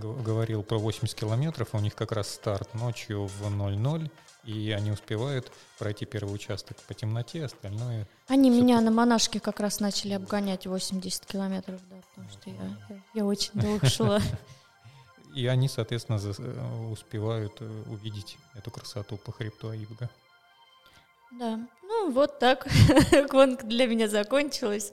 говорил 0.00 0.62
про 0.64 0.78
80 0.78 1.14
километров, 1.16 1.68
у 1.72 1.78
них 1.78 1.94
как 1.94 2.12
раз 2.12 2.30
старт 2.30 2.74
ночью 2.74 3.26
в 3.26 3.48
00, 3.48 4.10
и 4.44 4.70
они 4.70 4.90
успевают 4.90 5.52
пройти 5.78 6.04
первый 6.06 6.34
участок 6.34 6.76
по 6.86 6.94
темноте, 6.94 7.44
остальное... 7.44 8.06
Они 8.28 8.50
меня 8.50 8.80
на 8.80 8.90
монашке 8.90 9.40
как 9.40 9.60
раз 9.60 9.80
начали 9.80 10.14
обгонять 10.14 10.66
80 10.66 11.26
километров, 11.26 11.80
да, 11.90 11.96
потому 12.10 12.30
что 12.30 12.50
я, 12.50 12.78
я, 12.88 13.02
я 13.14 13.24
очень 13.24 13.52
долго 13.54 13.86
шла. 13.88 14.20
И 15.34 15.46
они, 15.46 15.68
соответственно, 15.68 16.18
э, 16.18 16.90
успевают 16.90 17.52
э, 17.60 17.82
увидеть 17.86 18.36
эту 18.54 18.70
красоту 18.70 19.16
по 19.16 19.32
хребту 19.32 19.68
Аибга. 19.70 20.10
Да, 21.32 21.60
ну 21.82 22.10
вот 22.10 22.38
так 22.40 22.66
гонка 23.30 23.64
для 23.64 23.86
меня 23.86 24.08
закончилась. 24.08 24.92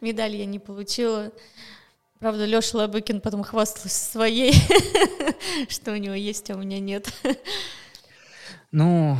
Медаль 0.00 0.36
я 0.36 0.46
не 0.46 0.58
получила. 0.58 1.30
Правда, 2.18 2.46
Леша 2.46 2.78
Лабыкин 2.78 3.20
потом 3.20 3.42
хвастался 3.44 3.88
своей, 3.88 4.54
что 5.68 5.92
у 5.92 5.96
него 5.96 6.14
есть, 6.14 6.50
а 6.50 6.54
у 6.54 6.58
меня 6.58 6.80
нет. 6.80 7.12
Ну, 8.78 9.16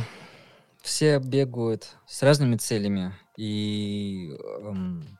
все 0.83 1.17
бегают 1.17 1.95
с 2.05 2.21
разными 2.21 2.57
целями. 2.57 3.11
И, 3.37 4.29
эм, 4.61 5.17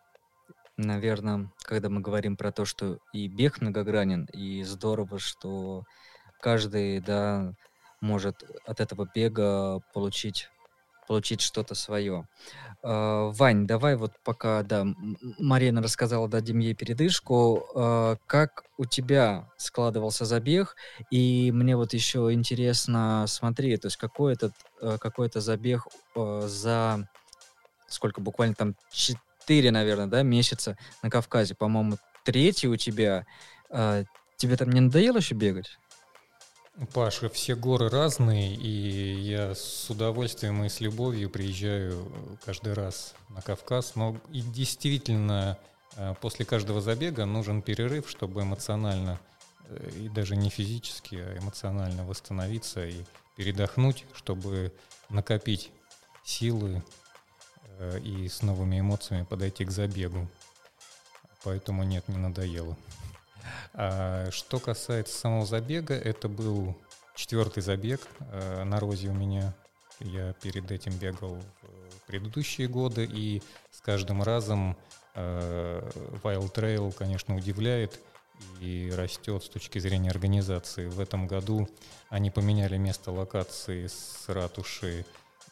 наверное, 0.78 1.50
когда 1.63 1.89
мы 1.89 2.02
говорим 2.02 2.38
про 2.38 2.52
то, 2.52 2.63
что 2.63 3.00
и 3.13 3.28
бег 3.30 3.62
многогранен, 3.62 4.26
и 4.26 4.62
здорово, 4.62 5.17
что 5.17 5.86
каждый, 6.39 7.00
да, 7.00 7.52
может 8.00 8.43
от 8.63 8.80
этого 8.80 9.10
бега 9.12 9.80
получить 9.91 10.50
получить 11.08 11.41
что-то 11.41 11.74
свое. 11.74 12.28
Uh, 12.84 13.32
Вань, 13.32 13.65
давай 13.65 13.96
вот 13.96 14.13
пока, 14.24 14.62
да, 14.62 14.86
Марина 15.39 15.82
рассказала, 15.82 16.28
дадим 16.28 16.60
ей 16.60 16.76
передышку. 16.76 17.65
Uh, 17.74 18.17
как 18.28 18.65
у 18.78 18.86
тебя 18.86 19.50
складывался 19.58 20.26
забег? 20.26 20.76
И 21.10 21.52
мне 21.52 21.76
вот 21.76 21.93
еще 21.93 22.32
интересно, 22.32 23.26
смотри, 23.28 23.76
то 23.78 23.88
есть 23.88 23.98
какой 23.98 24.34
этот 24.34 24.54
uh, 24.82 25.00
какой 25.00 25.30
то 25.30 25.41
забег 25.41 25.88
за 26.15 27.08
сколько, 27.88 28.22
буквально 28.22 28.54
там 28.54 28.76
4, 28.91 29.72
наверное, 29.72 30.08
да, 30.08 30.22
месяца 30.22 30.78
на 31.02 31.10
Кавказе, 31.10 31.56
по-моему, 31.56 31.98
третий 32.26 32.67
у 32.67 32.76
тебя. 32.76 33.26
Тебе 33.70 34.56
там 34.56 34.70
не 34.70 34.82
надоело 34.82 35.17
еще 35.17 35.34
бегать? 35.36 35.80
Паша, 36.94 37.28
все 37.30 37.56
горы 37.56 37.90
разные, 37.90 38.54
и 38.54 39.20
я 39.20 39.56
с 39.56 39.90
удовольствием 39.90 40.63
и 40.63 40.70
с 40.70 40.80
любовью 40.80 41.28
приезжаю 41.28 42.08
каждый 42.46 42.74
раз 42.74 43.16
на 43.30 43.42
Кавказ. 43.42 43.96
Но 43.96 44.16
и 44.32 44.42
действительно, 44.42 45.58
э, 45.96 46.13
после 46.22 46.46
каждого 46.46 46.80
забега 46.80 47.26
нужен 47.26 47.63
перерыв, 47.63 48.08
чтобы 48.08 48.44
эмоционально, 48.44 49.20
э, 49.70 49.90
и 50.02 50.10
даже 50.10 50.36
не 50.36 50.52
физически, 50.52 51.16
а 51.16 51.40
эмоционально 51.40 52.06
восстановиться 52.06 52.86
и 52.86 53.04
передохнуть, 53.36 54.06
чтобы 54.13 54.72
накопить 55.10 55.72
силы 56.24 56.84
э, 57.80 58.00
и 58.02 58.30
с 58.30 58.44
новыми 58.44 58.80
эмоциями 58.80 59.24
подойти 59.24 59.66
к 59.66 59.72
забегу. 59.72 60.28
Поэтому 61.44 61.82
нет, 61.84 62.08
не 62.08 62.18
надоело. 62.18 62.78
А 63.80 64.32
что 64.32 64.60
касается 64.60 65.16
самого 65.18 65.46
забега, 65.46 65.94
это 65.94 66.28
был 66.28 66.76
четвертый 67.16 67.62
забег 67.62 68.02
э, 68.20 68.63
на 68.63 68.80
розе 68.80 69.10
у 69.10 69.13
меня. 69.13 69.54
Я 70.00 70.34
перед 70.34 70.72
этим 70.72 70.98
бегал 70.98 71.38
в 71.62 72.08
предыдущие 72.08 72.68
годы, 72.68 73.06
и 73.06 73.44
с 73.72 73.80
каждым 73.82 74.24
разом 74.24 74.76
э, 75.13 75.90
Wild 76.24 76.54
Trail, 76.54 76.92
конечно, 76.92 77.36
удивляет 77.36 78.00
и 78.60 78.92
растет 78.96 79.44
с 79.44 79.50
точки 79.50 79.78
зрения 79.78 80.10
организации. 80.10 80.88
В 80.88 81.00
этом 81.00 81.28
году 81.28 81.70
они 82.10 82.32
поменяли 82.32 82.78
место 82.78 83.12
локации 83.12 83.86
с 83.86 84.24
ратуши 84.28 85.06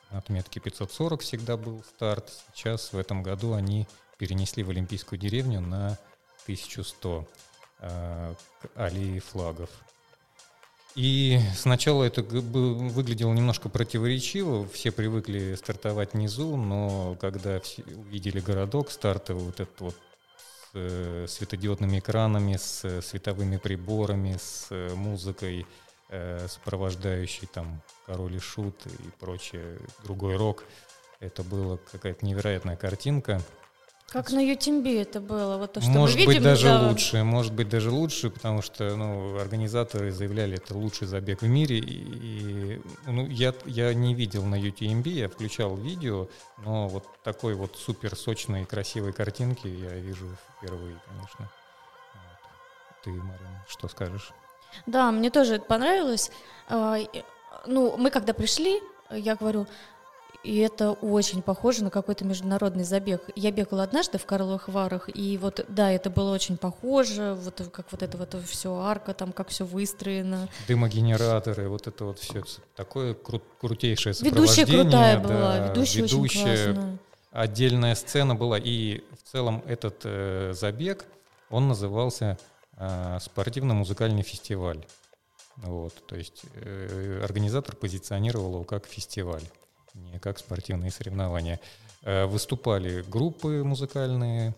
отметки 0.09 0.59
540 0.59 1.21
всегда 1.21 1.57
был 1.57 1.83
старт. 1.95 2.31
Сейчас 2.53 2.91
в 2.91 2.97
этом 2.97 3.21
году 3.21 3.53
они 3.53 3.87
перенесли 4.17 4.63
в 4.63 4.69
Олимпийскую 4.69 5.19
деревню 5.19 5.61
на 5.61 5.97
1100 6.45 7.21
э, 7.21 7.54
к 7.79 8.37
аллее 8.75 9.19
флагов. 9.19 9.69
И 10.95 11.39
сначала 11.55 12.05
это 12.05 12.23
выглядело 12.23 13.33
немножко 13.33 13.67
противоречиво. 13.67 14.65
Все 14.69 14.91
привыкли 14.91 15.55
стартовать 15.55 16.13
внизу, 16.13 16.55
но 16.55 17.17
когда 17.19 17.61
увидели 18.07 18.39
городок, 18.39 18.91
стартовый 18.91 19.43
вот 19.43 19.59
этот 19.59 19.81
вот 19.81 19.95
с 19.95 20.69
э, 20.73 21.25
светодиодными 21.27 21.99
экранами, 21.99 22.55
с 22.55 22.85
э, 22.85 23.01
световыми 23.01 23.57
приборами, 23.57 24.37
с 24.39 24.67
э, 24.69 24.93
музыкой, 24.95 25.65
сопровождающей 26.47 27.47
там 27.47 27.81
король 28.05 28.35
и 28.35 28.39
шут 28.39 28.75
и 28.85 29.09
прочее, 29.19 29.79
другой 30.03 30.37
рок, 30.37 30.63
это 31.19 31.41
была 31.41 31.77
какая-то 31.91 32.23
невероятная 32.23 32.77
картинка. 32.77 33.41
Как 34.09 34.31
на 34.31 34.39
Ютимбе 34.39 35.01
это 35.01 35.19
было, 35.19 35.57
вот 35.57 35.73
то, 35.73 35.81
что 35.81 35.89
может 35.89 36.15
мы 36.15 36.21
видим. 36.21 36.33
быть 36.35 36.43
даже 36.43 36.67
да. 36.67 36.87
лучше, 36.87 37.23
может 37.23 37.53
быть 37.53 37.69
даже 37.69 37.89
лучше, 37.89 38.29
потому 38.29 38.61
что 38.61 38.95
ну, 38.95 39.37
организаторы 39.39 40.11
заявляли, 40.11 40.57
это 40.57 40.77
лучший 40.77 41.07
забег 41.07 41.41
в 41.41 41.47
мире. 41.47 41.79
И, 41.79 42.81
ну, 43.07 43.27
я, 43.27 43.53
я 43.65 43.93
не 43.93 44.13
видел 44.13 44.45
на 44.45 44.55
UTMB, 44.55 45.09
я 45.09 45.27
включал 45.27 45.75
видео, 45.75 46.29
но 46.59 46.87
вот 46.87 47.03
такой 47.23 47.55
вот 47.55 47.75
супер 47.77 48.15
сочной 48.15 48.61
и 48.61 48.65
красивой 48.65 49.11
картинки 49.11 49.67
я 49.67 49.95
вижу 49.95 50.27
впервые, 50.57 50.97
конечно. 51.07 51.49
Вот. 52.13 53.03
Ты, 53.03 53.09
Марин, 53.09 53.59
что 53.67 53.87
скажешь? 53.87 54.31
Да, 54.85 55.11
мне 55.11 55.31
тоже 55.31 55.55
это 55.55 55.65
понравилось. 55.65 56.31
А, 56.69 56.97
ну, 57.65 57.97
мы 57.97 58.11
когда 58.11 58.33
пришли, 58.33 58.81
я 59.09 59.35
говорю, 59.35 59.67
и 60.45 60.57
это 60.59 60.91
очень 60.91 61.41
похоже 61.41 61.83
на 61.83 61.89
какой-то 61.89 62.23
международный 62.23 62.83
забег. 62.83 63.21
Я 63.35 63.51
бегала 63.51 63.83
однажды 63.83 64.19
в 64.19 64.25
Карловых 64.25 64.69
Варах, 64.69 65.09
и 65.13 65.37
вот, 65.37 65.65
да, 65.67 65.91
это 65.91 66.09
было 66.09 66.33
очень 66.33 66.57
похоже, 66.57 67.33
вот 67.33 67.67
как 67.73 67.91
вот 67.91 68.03
это 68.03 68.17
вот 68.17 68.35
все 68.45 68.75
арка, 68.75 69.13
там 69.13 69.33
как 69.33 69.49
все 69.49 69.65
выстроено. 69.65 70.47
Дымогенераторы, 70.67 71.67
вот 71.67 71.87
это 71.87 72.05
вот 72.05 72.19
все 72.19 72.43
такое 72.75 73.15
кру- 73.15 73.41
крутейшее 73.59 74.13
сопровождение. 74.13 74.65
Ведущая 74.65 74.83
крутая 74.83 75.19
да, 75.19 75.27
была, 75.27 75.59
ведущая, 75.69 76.03
ведущая 76.03 76.19
очень 76.19 76.43
классная. 76.43 76.97
Отдельная 77.31 77.95
сцена 77.95 78.35
была, 78.35 78.59
и 78.59 79.03
в 79.21 79.31
целом 79.31 79.63
этот 79.65 80.01
э, 80.03 80.53
забег, 80.53 81.05
он 81.49 81.67
назывался 81.67 82.37
э, 82.77 83.17
спортивно-музыкальный 83.19 84.21
фестиваль. 84.21 84.85
Вот, 85.57 85.93
то 86.05 86.15
есть 86.15 86.43
э, 86.53 87.21
организатор 87.23 87.75
позиционировал 87.75 88.53
его 88.53 88.63
как 88.63 88.85
фестиваль 88.85 89.43
не 89.95 90.19
как 90.19 90.37
спортивные 90.37 90.91
соревнования. 90.91 91.59
Э, 92.03 92.25
выступали 92.25 93.01
группы 93.01 93.63
музыкальные, 93.63 94.53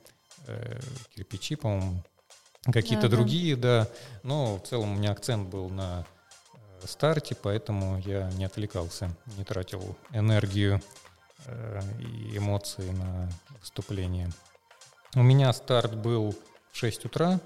э, 0.47 0.80
кирпичи, 1.15 1.56
по-моему, 1.56 2.04
какие-то 2.65 3.08
да, 3.08 3.15
другие, 3.15 3.56
да. 3.56 3.86
да. 3.86 3.89
Но 4.23 4.58
в 4.58 4.67
целом 4.67 4.91
у 4.91 4.95
меня 4.95 5.12
акцент 5.12 5.47
был 5.47 5.69
на 5.69 6.06
э, 6.54 6.88
старте, 6.88 7.36
поэтому 7.36 8.00
я 8.00 8.30
не 8.32 8.45
отвлекался, 8.45 9.15
не 9.38 9.43
тратил 9.43 9.95
энергию 10.12 10.82
и 12.00 12.38
эмоции 12.38 12.89
на 12.89 13.30
выступление. 13.62 14.30
У 15.15 15.21
меня 15.21 15.54
старт 15.54 15.95
был 15.95 16.36
в 16.73 16.78
6 16.78 17.06
утра, 17.06 17.39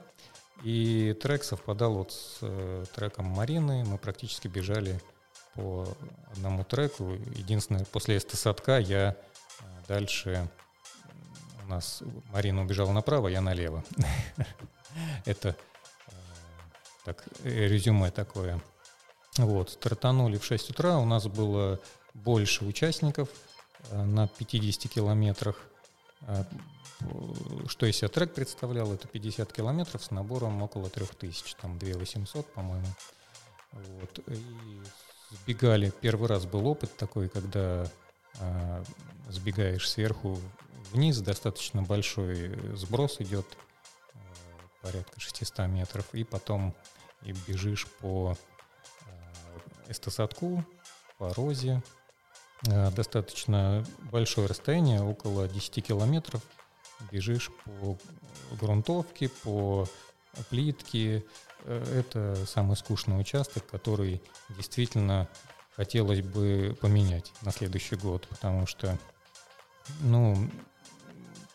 и 0.64 1.16
трек 1.22 1.44
совпадал 1.44 1.96
вот 1.96 2.14
с 2.14 2.88
треком 2.96 3.26
Марины. 3.26 3.84
Мы 3.84 3.98
практически 3.98 4.48
бежали 4.48 5.00
по 5.56 5.88
одному 6.32 6.64
треку. 6.64 7.12
Единственное, 7.36 7.86
после 7.86 8.18
эстосадка 8.18 8.80
я 8.80 9.16
э, 9.60 9.64
дальше... 9.88 10.50
У 11.64 11.68
нас 11.72 12.04
Марина 12.34 12.64
убежала 12.64 12.92
направо, 12.92 13.30
я 13.30 13.40
налево. 13.40 13.84
Это 15.26 15.56
э, 16.08 16.12
так, 17.06 17.24
резюме 17.44 18.12
такое. 18.12 18.62
Вот, 19.38 19.70
стартанули 19.70 20.38
в 20.38 20.44
6 20.44 20.72
утра, 20.72 20.98
у 20.98 21.06
нас 21.06 21.28
было 21.28 21.80
больше 22.14 22.66
участников 22.66 23.30
э, 23.92 24.04
на 24.04 24.28
50 24.28 24.92
километрах. 24.92 25.58
Что 27.68 27.88
из 27.88 27.98
себя 27.98 28.10
трек 28.10 28.34
представлял? 28.34 28.94
Это 28.94 29.08
50 29.08 29.52
километров 29.52 30.04
с 30.04 30.12
набором 30.12 30.62
около 30.62 30.90
3000, 30.90 31.56
там 31.60 31.80
2800, 31.80 32.54
по-моему. 32.54 32.86
Вот. 33.72 34.20
И 34.28 34.82
сбегали. 35.32 35.92
Первый 36.02 36.28
раз 36.28 36.46
был 36.46 36.68
опыт 36.68 36.96
такой, 36.98 37.30
когда 37.30 37.88
э, 38.40 38.84
сбегаешь 39.30 39.90
сверху 39.90 40.38
вниз, 40.92 41.20
достаточно 41.20 41.82
большой 41.82 42.76
сброс 42.76 43.18
идет, 43.20 43.46
э, 44.14 44.18
порядка 44.82 45.20
600 45.20 45.60
метров, 45.68 46.06
и 46.14 46.24
потом 46.24 46.76
и 47.24 47.34
бежишь 47.48 47.88
по 48.00 48.36
э, 49.06 49.92
эстосадку, 49.92 50.66
по 51.18 51.34
розе. 51.34 51.82
Э, 52.68 52.92
достаточно 52.92 53.86
большое 54.12 54.48
расстояние, 54.48 55.02
около 55.02 55.48
10 55.48 55.86
километров. 55.86 56.42
Бежишь 57.12 57.50
по 57.66 57.98
грунтовке, 58.56 59.30
по 59.30 59.88
плитке, 60.50 61.26
это 61.66 62.36
самый 62.46 62.76
скучный 62.78 63.20
участок, 63.20 63.66
который 63.68 64.22
действительно 64.50 65.28
хотелось 65.76 66.22
бы 66.22 66.78
поменять 66.80 67.32
на 67.42 67.52
следующий 67.52 67.96
год, 67.96 68.28
потому 68.28 68.68
что, 68.68 68.98
ну, 70.02 70.38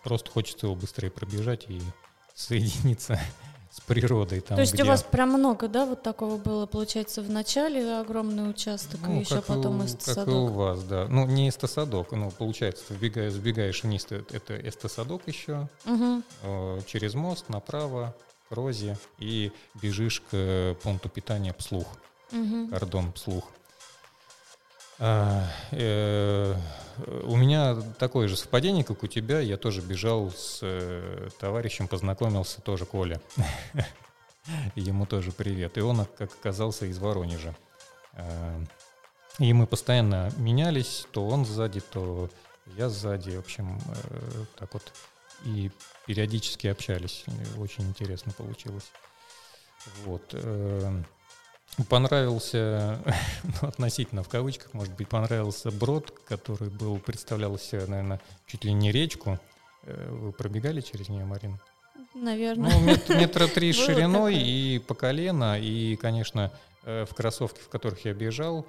просто 0.03 0.31
хочется 0.31 0.67
его 0.67 0.75
быстрее 0.75 1.11
пробежать 1.11 1.67
и 1.69 1.81
соединиться 2.35 3.21
с 3.71 3.81
природой. 3.81 4.41
Там, 4.41 4.57
То 4.57 4.63
есть 4.63 4.75
где... 4.75 4.85
у 4.85 4.87
вас 4.87 5.03
прям 5.03 5.31
много, 5.31 5.69
да, 5.69 5.85
вот 5.85 6.03
такого 6.03 6.39
было, 6.39 6.67
получается, 6.67 7.23
в 7.23 7.31
начале 7.31 7.99
огромный 7.99 8.49
участок, 8.49 9.01
ну, 9.03 9.17
и 9.17 9.21
еще 9.21 9.43
потом 9.43 9.85
эстосадок? 9.85 10.25
Как 10.25 10.35
и 10.35 10.37
у 10.37 10.47
вас, 10.47 10.83
да. 10.85 11.07
Ну, 11.09 11.27
не 11.27 11.49
эстосадок, 11.49 12.13
ну, 12.13 12.31
получается, 12.31 12.95
вбегаешь, 12.95 13.33
сбегаешь 13.33 13.83
вниз, 13.83 14.07
это 14.11 14.57
эстосадок 14.69 15.23
еще, 15.27 15.69
угу. 15.85 16.23
через 16.87 17.15
мост 17.15 17.49
направо, 17.49 18.15
Розе 18.51 18.97
и 19.19 19.53
бежишь 19.75 20.23
к 20.31 20.77
пункту 20.83 21.09
питания 21.09 21.53
Пслух, 21.53 21.87
угу. 22.33 22.69
кордон 22.69 23.13
Пслух. 23.13 23.45
А, 24.99 25.45
э, 25.73 26.55
у 27.25 27.37
меня 27.37 27.77
такое 27.99 28.29
же 28.29 28.37
совпадение, 28.37 28.83
как 28.83 29.03
у 29.03 29.07
тебя. 29.07 29.41
Я 29.41 29.59
тоже 29.59 29.83
бежал 29.83 30.31
с 30.31 30.61
э, 30.63 31.29
товарищем, 31.39 31.87
познакомился 31.87 32.63
тоже 32.63 32.87
Коля. 32.87 33.21
Ему 34.75 35.05
тоже 35.05 35.33
привет. 35.33 35.77
И 35.77 35.81
он, 35.83 36.07
как 36.17 36.33
оказался, 36.33 36.87
из 36.87 36.99
Воронежа. 36.99 37.55
А, 38.15 38.59
и 39.39 39.53
мы 39.53 39.67
постоянно 39.67 40.31
менялись, 40.39 41.07
то 41.13 41.27
он 41.27 41.45
сзади, 41.45 41.81
то 41.81 42.31
я 42.77 42.89
сзади. 42.89 43.37
В 43.37 43.41
общем, 43.41 43.79
э, 44.09 44.45
так 44.59 44.73
вот 44.73 44.93
и 45.47 45.71
периодически 46.07 46.67
общались. 46.67 47.25
Очень 47.59 47.89
интересно 47.89 48.33
получилось. 48.33 48.91
Вот. 50.05 50.23
Э, 50.33 51.03
понравился, 51.89 53.01
ну, 53.45 53.69
относительно 53.69 54.23
в 54.23 54.29
кавычках, 54.29 54.75
может 54.75 54.95
быть, 54.95 55.09
понравился 55.09 55.71
брод, 55.71 56.11
который 56.27 56.69
был, 56.69 56.99
представлялся, 56.99 57.87
наверное, 57.87 58.21
чуть 58.47 58.65
ли 58.65 58.73
не 58.73 58.91
речку. 58.91 59.39
Э, 59.85 60.11
вы 60.11 60.33
пробегали 60.33 60.81
через 60.81 61.09
нее, 61.09 61.25
Марин? 61.25 61.59
Наверное. 62.15 62.73
Ну, 62.73 62.81
мет, 62.81 63.09
метра 63.09 63.47
три 63.47 63.73
шириной 63.73 64.37
и 64.37 64.79
по 64.81 64.95
колено. 64.95 65.59
И, 65.61 65.97
конечно, 65.97 66.51
э, 66.83 67.05
в 67.09 67.15
кроссовке, 67.15 67.61
в 67.61 67.69
которых 67.69 68.05
я 68.05 68.15
бежал, 68.15 68.67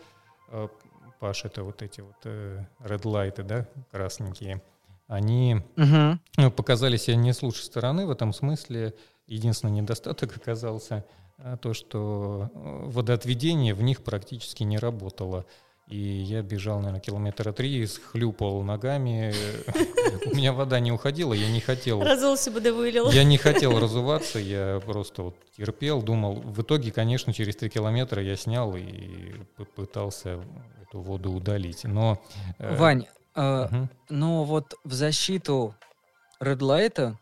Паш, 1.19 1.43
это 1.43 1.63
вот 1.63 1.81
эти 1.81 1.99
вот 1.99 2.15
red 2.23 3.01
light, 3.01 3.43
да, 3.43 3.67
красненькие– 3.91 4.61
они 5.07 5.61
угу. 5.77 6.51
показали 6.51 6.97
себя 6.97 7.15
не 7.15 7.33
с 7.33 7.41
лучшей 7.41 7.63
стороны 7.63 8.05
в 8.05 8.11
этом 8.11 8.33
смысле. 8.33 8.93
Единственный 9.25 9.71
недостаток 9.71 10.35
оказался 10.41 11.05
а, 11.37 11.57
то, 11.57 11.73
что 11.73 12.49
э, 12.53 12.83
водоотведение 12.87 13.73
в 13.73 13.81
них 13.81 14.03
практически 14.03 14.63
не 14.63 14.77
работало. 14.77 15.45
и 15.87 15.97
я 15.97 16.41
бежал, 16.41 16.79
наверное, 16.79 16.99
километра 16.99 17.53
три, 17.53 17.85
хлюпал 17.85 18.61
ногами. 18.63 19.33
У 20.25 20.35
меня 20.35 20.51
вода 20.51 20.79
не 20.81 20.91
уходила, 20.91 21.33
я 21.33 21.49
не 21.49 21.61
хотел... 21.61 22.01
Разулся 22.01 22.51
бы 22.51 22.59
да 22.59 22.73
вылил. 22.73 23.09
Я 23.09 23.23
не 23.23 23.37
хотел 23.37 23.79
разуваться, 23.79 24.39
я 24.39 24.81
просто 24.85 25.23
вот 25.23 25.35
терпел, 25.55 26.01
думал. 26.01 26.35
В 26.35 26.61
итоге, 26.63 26.91
конечно, 26.91 27.31
через 27.31 27.55
три 27.55 27.69
километра 27.69 28.21
я 28.21 28.35
снял 28.35 28.75
и 28.75 29.35
пытался 29.75 30.43
эту 30.81 30.99
воду 30.99 31.31
удалить. 31.31 31.85
Но... 31.85 32.21
Э, 32.57 32.75
Вань, 32.75 33.05
угу. 33.37 33.89
ну 34.09 34.43
вот 34.43 34.75
в 34.83 34.93
защиту 34.93 35.75
Red 36.41 36.59
Light 36.59 37.17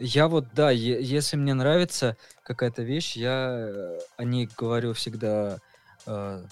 я 0.00 0.28
вот, 0.28 0.46
да, 0.54 0.70
если 0.70 1.36
мне 1.36 1.52
нравится 1.52 2.16
какая-то 2.42 2.82
вещь, 2.82 3.16
я 3.16 3.50
э, 3.50 3.98
о 4.16 4.24
ней 4.24 4.48
говорю 4.56 4.94
всегда 4.94 5.58
э, 6.06 6.42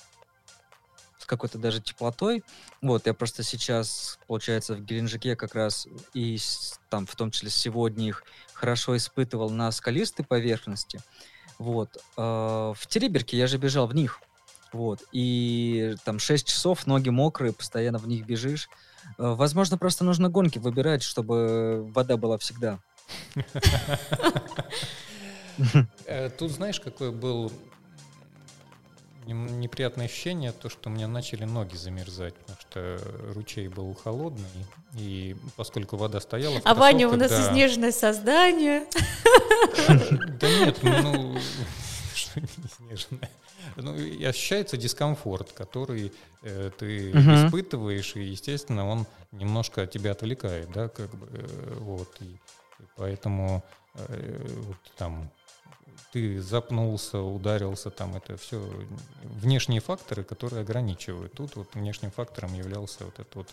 с 1.18 1.24
какой-то 1.24 1.56
даже 1.56 1.80
теплотой. 1.80 2.44
Вот, 2.82 3.06
я 3.06 3.14
просто 3.14 3.42
сейчас, 3.42 4.18
получается, 4.26 4.74
в 4.74 4.84
Геленджике 4.84 5.34
как 5.34 5.54
раз 5.54 5.88
и 6.12 6.38
там, 6.90 7.06
в 7.06 7.16
том 7.16 7.30
числе 7.30 7.48
сегодня 7.48 8.08
их 8.08 8.22
хорошо 8.52 8.94
испытывал 8.98 9.48
на 9.48 9.72
скалистой 9.72 10.26
поверхности. 10.26 11.00
Вот. 11.58 11.96
Э, 12.18 12.74
в 12.76 12.86
Териберке 12.86 13.38
я 13.38 13.46
же 13.46 13.56
бежал 13.56 13.86
в 13.86 13.94
них. 13.94 14.20
Вот. 14.74 15.02
И 15.12 15.94
там 16.04 16.18
6 16.18 16.46
часов, 16.46 16.86
ноги 16.86 17.08
мокрые, 17.08 17.54
постоянно 17.54 17.96
в 17.96 18.06
них 18.06 18.26
бежишь. 18.26 18.68
Э, 19.16 19.34
возможно, 19.34 19.78
просто 19.78 20.04
нужно 20.04 20.28
гонки 20.28 20.58
выбирать, 20.58 21.02
чтобы 21.02 21.90
вода 21.94 22.16
была 22.16 22.38
всегда. 22.38 22.78
Э, 26.06 26.30
тут 26.30 26.52
знаешь, 26.52 26.78
какое 26.80 27.10
был 27.10 27.50
неприятное 29.26 30.06
ощущение, 30.06 30.52
то, 30.52 30.68
что 30.68 30.88
у 30.88 30.92
меня 30.92 31.08
начали 31.08 31.44
ноги 31.44 31.76
замерзать, 31.76 32.34
потому 32.34 32.58
что 32.60 33.00
ручей 33.34 33.68
был 33.68 33.94
холодный, 33.94 34.46
и 34.94 35.36
поскольку 35.56 35.96
вода 35.96 36.20
стояла... 36.20 36.60
А 36.64 36.74
Ваня 36.74 37.08
у 37.08 37.16
нас 37.16 37.30
да... 37.30 37.42
изнежное 37.42 37.92
создание. 37.92 38.86
Да 39.88 40.48
нет, 40.48 40.78
ну... 40.82 41.36
Снежное. 42.76 43.30
Ну, 43.76 43.96
и 43.96 44.24
ощущается 44.24 44.76
дискомфорт, 44.76 45.52
который 45.52 46.12
э, 46.42 46.70
ты 46.78 47.10
угу. 47.10 47.18
испытываешь, 47.18 48.14
и, 48.14 48.22
естественно, 48.22 48.88
он 48.88 49.04
немножко 49.32 49.84
тебя 49.86 50.12
отвлекает, 50.12 50.70
да, 50.70 50.88
как 50.88 51.10
бы, 51.10 51.26
э, 51.32 51.74
вот. 51.80 52.08
И 52.20 52.38
Поэтому 52.96 53.64
э, 53.94 54.46
вот, 54.66 54.76
там 54.96 55.30
ты 56.12 56.40
запнулся, 56.40 57.20
ударился, 57.20 57.90
там 57.90 58.16
это 58.16 58.36
все 58.36 58.62
внешние 59.22 59.80
факторы, 59.80 60.24
которые 60.24 60.62
ограничивают. 60.62 61.32
Тут 61.32 61.56
вот 61.56 61.74
внешним 61.74 62.10
фактором 62.10 62.54
являлся 62.54 63.04
вот 63.04 63.18
этот 63.18 63.34
вот 63.34 63.48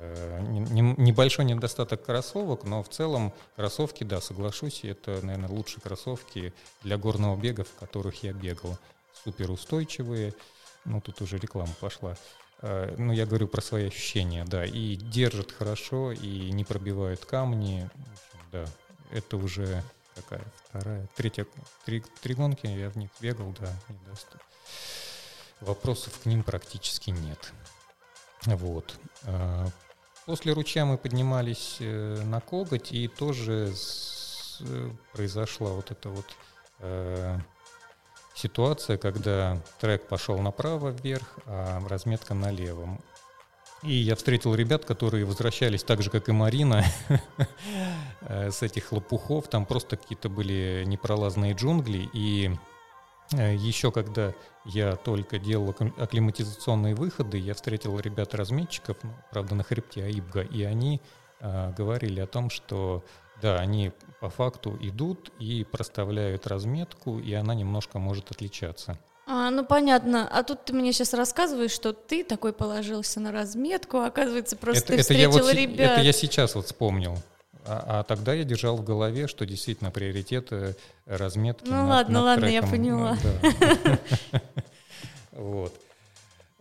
небольшой 0.00 1.44
недостаток 1.46 2.04
кроссовок, 2.04 2.64
но 2.64 2.82
в 2.82 2.88
целом 2.88 3.32
кроссовки, 3.56 4.04
да, 4.04 4.20
соглашусь, 4.20 4.84
это, 4.84 5.24
наверное, 5.24 5.48
лучшие 5.48 5.80
кроссовки 5.80 6.52
для 6.82 6.98
горного 6.98 7.36
бега, 7.36 7.64
в 7.64 7.74
которых 7.74 8.22
я 8.22 8.32
бегал. 8.32 8.78
Суперустойчивые, 9.24 10.34
ну 10.84 11.00
тут 11.00 11.22
уже 11.22 11.38
реклама 11.38 11.72
пошла. 11.80 12.16
Э, 12.62 12.94
ну, 12.98 13.12
я 13.12 13.26
говорю 13.26 13.48
про 13.48 13.60
свои 13.60 13.88
ощущения, 13.88 14.44
да, 14.44 14.64
и 14.64 14.96
держат 14.96 15.52
хорошо, 15.52 16.12
и 16.12 16.50
не 16.50 16.64
пробивают 16.64 17.24
камни, 17.24 17.88
да, 18.52 18.66
это 19.10 19.36
уже 19.36 19.82
какая 20.14 20.44
вторая, 20.68 21.08
третья, 21.16 21.46
три, 21.84 22.02
три 22.22 22.34
гонки 22.34 22.66
я 22.66 22.90
в 22.90 22.96
них 22.96 23.10
бегал, 23.20 23.54
да. 23.58 23.72
Вопросов 25.60 26.18
к 26.22 26.26
ним 26.26 26.42
практически 26.42 27.10
нет. 27.10 27.52
Вот. 28.44 28.98
После 30.26 30.52
ручья 30.52 30.84
мы 30.84 30.98
поднимались 30.98 31.76
э, 31.78 32.20
на 32.24 32.40
коготь, 32.40 32.92
и 32.92 33.06
тоже 33.06 33.72
э, 34.60 34.90
произошла 35.12 35.70
вот 35.70 35.92
эта 35.92 36.08
вот 36.08 36.26
э, 36.80 37.38
ситуация, 38.34 38.98
когда 38.98 39.62
трек 39.80 40.08
пошел 40.08 40.38
направо 40.38 40.88
вверх, 40.88 41.38
а 41.46 41.80
разметка 41.88 42.34
налево. 42.34 42.98
И 43.84 43.94
я 43.94 44.16
встретил 44.16 44.56
ребят, 44.56 44.84
которые 44.84 45.24
возвращались 45.24 45.84
так 45.84 46.02
же, 46.02 46.10
как 46.10 46.28
и 46.28 46.32
Марина, 46.32 46.84
э, 48.22 48.50
с 48.50 48.62
этих 48.62 48.90
лопухов. 48.90 49.46
Там 49.46 49.64
просто 49.64 49.96
какие-то 49.96 50.28
были 50.28 50.82
непролазные 50.86 51.54
джунгли. 51.54 52.10
И 52.12 52.50
еще 53.32 53.90
когда 53.90 54.34
я 54.64 54.96
только 54.96 55.38
делал 55.38 55.74
акклиматизационные 55.96 56.94
выходы, 56.94 57.38
я 57.38 57.54
встретил 57.54 57.98
ребят-разметчиков, 57.98 58.96
ну, 59.02 59.10
правда, 59.30 59.54
на 59.54 59.64
хребте 59.64 60.04
Аибга, 60.04 60.42
и 60.42 60.62
они 60.62 61.00
э, 61.40 61.72
говорили 61.76 62.20
о 62.20 62.26
том, 62.26 62.50
что 62.50 63.04
да, 63.42 63.56
они 63.58 63.92
по 64.20 64.30
факту 64.30 64.76
идут 64.80 65.32
и 65.38 65.64
проставляют 65.64 66.46
разметку, 66.46 67.18
и 67.18 67.32
она 67.32 67.54
немножко 67.54 67.98
может 67.98 68.30
отличаться. 68.30 68.98
А, 69.26 69.50
ну 69.50 69.64
понятно. 69.64 70.28
А 70.28 70.42
тут 70.44 70.64
ты 70.64 70.72
мне 70.72 70.92
сейчас 70.92 71.12
рассказываешь, 71.12 71.72
что 71.72 71.92
ты 71.92 72.22
такой 72.22 72.52
положился 72.52 73.18
на 73.18 73.32
разметку, 73.32 73.98
а 73.98 74.06
оказывается, 74.06 74.56
просто 74.56 74.84
это, 74.84 74.96
ты 74.96 75.02
встретил 75.02 75.30
это 75.30 75.38
я 75.38 75.42
вот, 75.42 75.54
ребят. 75.54 75.92
Это 75.92 76.00
я 76.00 76.12
сейчас 76.12 76.54
вот 76.54 76.66
вспомнил. 76.66 77.18
А, 77.66 78.00
а 78.00 78.02
тогда 78.04 78.34
я 78.34 78.44
держал 78.44 78.76
в 78.76 78.84
голове, 78.84 79.26
что 79.26 79.44
действительно 79.44 79.90
приоритет 79.90 80.48
э, 80.52 80.74
разметки. 81.06 81.68
Ну 81.68 81.76
над, 81.76 81.88
ладно, 81.88 82.14
над 82.14 82.24
ладно, 82.24 82.46
треком. 82.46 82.68
я 82.68 82.76
поняла. 82.76 83.18
Вот. 85.32 85.78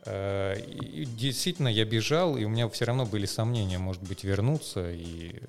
Э, 0.05 0.57
действительно, 0.67 1.69
я 1.69 1.85
бежал, 1.85 2.35
и 2.35 2.43
у 2.43 2.49
меня 2.49 2.67
все 2.67 2.83
равно 2.83 3.05
были 3.05 3.25
сомнения, 3.25 3.77
может 3.77 4.03
быть, 4.03 4.25
вернуться 4.25 4.91
и 4.91 5.39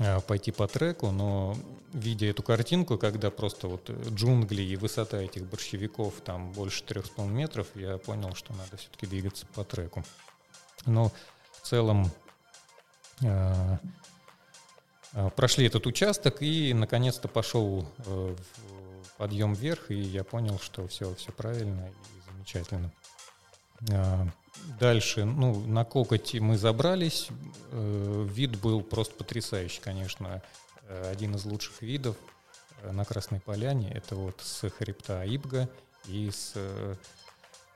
Э, 0.00 0.20
пойти 0.20 0.50
по 0.50 0.66
треку, 0.66 1.12
но 1.12 1.56
видя 1.92 2.26
эту 2.26 2.42
картинку, 2.42 2.98
когда 2.98 3.30
просто 3.30 3.68
вот 3.68 3.88
джунгли 3.90 4.62
и 4.62 4.74
высота 4.74 5.22
этих 5.22 5.44
борщевиков 5.44 6.14
там 6.24 6.50
больше 6.52 6.82
трех 6.82 7.06
с 7.06 7.10
половиной 7.10 7.38
метров, 7.38 7.68
я 7.76 7.98
понял, 7.98 8.34
что 8.34 8.52
надо 8.54 8.76
все-таки 8.76 9.06
двигаться 9.06 9.46
по 9.54 9.62
треку. 9.62 10.02
Но 10.84 11.12
в 11.52 11.68
целом 11.68 12.10
э, 13.22 13.78
прошли 15.36 15.66
этот 15.66 15.86
участок 15.86 16.42
и 16.42 16.74
наконец-то 16.74 17.28
пошел 17.28 17.86
э, 18.06 18.36
подъем 19.16 19.54
вверх, 19.54 19.90
и 19.90 19.94
я 19.94 20.24
понял, 20.24 20.58
что 20.58 20.86
все, 20.88 21.14
все 21.14 21.32
правильно 21.32 21.88
и 21.88 22.32
замечательно. 22.32 22.92
Э, 23.90 24.26
Дальше, 24.78 25.24
ну, 25.24 25.60
на 25.66 25.84
кокоте 25.84 26.40
мы 26.40 26.56
забрались. 26.56 27.28
Э, 27.70 28.26
вид 28.28 28.58
был 28.60 28.82
просто 28.82 29.14
потрясающий, 29.14 29.80
конечно. 29.80 30.42
Э, 30.88 31.10
один 31.10 31.34
из 31.34 31.44
лучших 31.44 31.82
видов 31.82 32.16
э, 32.82 32.90
на 32.90 33.04
Красной 33.04 33.40
Поляне. 33.40 33.90
Это 33.92 34.14
вот 34.16 34.40
с 34.40 34.68
хребта 34.70 35.20
Аибга 35.20 35.68
и 36.06 36.30
с 36.30 36.54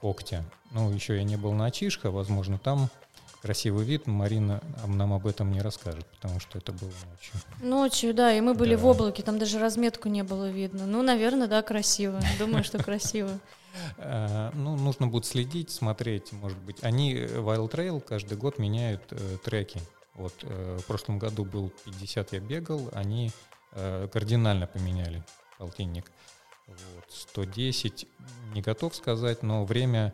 когтя. 0.00 0.44
Ну, 0.70 0.90
еще 0.92 1.16
я 1.16 1.24
не 1.24 1.36
был 1.36 1.52
на 1.52 1.66
Ачишха, 1.66 2.10
возможно, 2.10 2.58
там 2.58 2.88
красивый 3.42 3.84
вид. 3.84 4.06
Марина 4.06 4.60
нам 4.86 5.12
об 5.12 5.26
этом 5.26 5.52
не 5.52 5.60
расскажет, 5.60 6.06
потому 6.06 6.40
что 6.40 6.58
это 6.58 6.72
было 6.72 6.90
ночью. 7.10 7.32
Ночью, 7.60 8.14
да, 8.14 8.32
и 8.32 8.40
мы 8.40 8.54
были 8.54 8.74
да. 8.74 8.82
в 8.82 8.86
облаке, 8.86 9.22
там 9.22 9.38
даже 9.38 9.58
разметку 9.58 10.08
не 10.08 10.22
было 10.22 10.50
видно. 10.50 10.86
Ну, 10.86 11.02
наверное, 11.02 11.48
да, 11.48 11.62
красиво. 11.62 12.20
Думаю, 12.38 12.64
что 12.64 12.82
красиво. 12.82 13.30
Э, 13.98 14.50
ну, 14.54 14.76
нужно 14.76 15.06
будет 15.06 15.24
следить, 15.24 15.70
смотреть, 15.70 16.32
может 16.32 16.58
быть. 16.58 16.82
Они, 16.82 17.14
э, 17.14 17.26
Wild 17.26 17.70
Trail, 17.70 18.00
каждый 18.00 18.36
год 18.36 18.58
меняют 18.58 19.02
э, 19.10 19.36
треки. 19.44 19.80
Вот 20.14 20.34
в 20.42 20.82
прошлом 20.88 21.20
году 21.20 21.44
был 21.44 21.72
50 21.84 22.32
я 22.32 22.40
бегал, 22.40 22.90
они 22.92 23.30
кардинально 24.12 24.66
поменяли 24.66 25.22
полтинник. 25.58 26.10
Вот, 26.66 27.04
110 27.08 28.08
не 28.52 28.60
готов 28.60 28.96
сказать, 28.96 29.44
но 29.44 29.64
время 29.64 30.12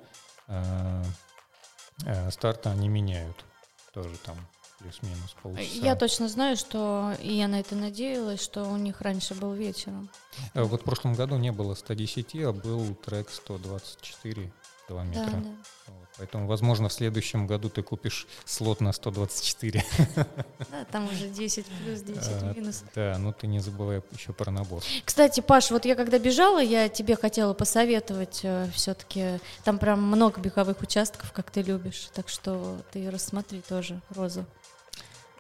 старта 2.30 2.70
они 2.70 2.88
меняют. 2.88 3.45
Тоже 3.92 4.16
там 4.18 4.36
плюс-минус 4.84 5.34
полчаса. 5.42 5.86
Я 5.86 5.97
точно 5.97 6.28
знаю, 6.28 6.57
что, 6.57 7.12
и 7.20 7.32
я 7.32 7.49
на 7.49 7.61
это 7.61 7.74
надеялась, 7.74 8.42
что 8.42 8.64
у 8.64 8.76
них 8.76 9.01
раньше 9.01 9.34
был 9.34 9.53
вечером. 9.55 10.11
Э, 10.53 10.62
вот 10.62 10.82
в 10.82 10.84
прошлом 10.84 11.14
году 11.14 11.36
не 11.36 11.53
было 11.53 11.74
110, 11.74 12.34
а 12.36 12.53
был 12.53 12.95
трек 12.95 13.30
124 13.30 14.53
километра. 14.89 15.24
Да, 15.24 15.39
да. 15.39 15.51
Вот, 15.87 16.09
поэтому, 16.18 16.47
возможно, 16.47 16.89
в 16.89 16.93
следующем 16.93 17.47
году 17.47 17.68
ты 17.68 17.82
купишь 17.82 18.26
слот 18.45 18.80
на 18.80 18.93
124. 18.93 19.85
Да, 20.16 20.85
там 20.91 21.09
уже 21.11 21.28
10 21.28 21.66
плюс, 21.66 22.01
10 22.03 22.18
а, 22.20 22.53
минус. 22.55 22.85
Да, 22.95 23.16
ну 23.18 23.32
ты 23.32 23.47
не 23.47 23.61
забывай 23.61 24.03
еще 24.12 24.32
про 24.32 24.51
набор. 24.51 24.82
Кстати, 25.05 25.41
Паш, 25.41 25.70
вот 25.70 25.85
я 25.85 25.95
когда 25.95 26.18
бежала, 26.18 26.62
я 26.62 26.89
тебе 26.89 27.16
хотела 27.16 27.55
посоветовать 27.55 28.41
э, 28.43 28.68
все-таки, 28.74 29.41
там 29.64 29.78
прям 29.78 30.03
много 30.03 30.41
беговых 30.41 30.80
участков, 30.82 31.32
как 31.32 31.51
ты 31.51 31.62
любишь, 31.62 32.09
так 32.14 32.28
что 32.28 32.76
ты 32.93 33.11
рассмотри 33.11 33.61
тоже 33.61 34.01
розу. 34.11 34.45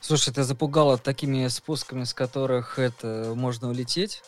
Слушай, 0.00 0.34
ты 0.34 0.42
запугала 0.42 0.98
такими 0.98 1.48
спусками, 1.48 2.04
с 2.04 2.12
которых 2.12 2.78
это 2.78 3.32
можно 3.34 3.70
улететь. 3.70 4.22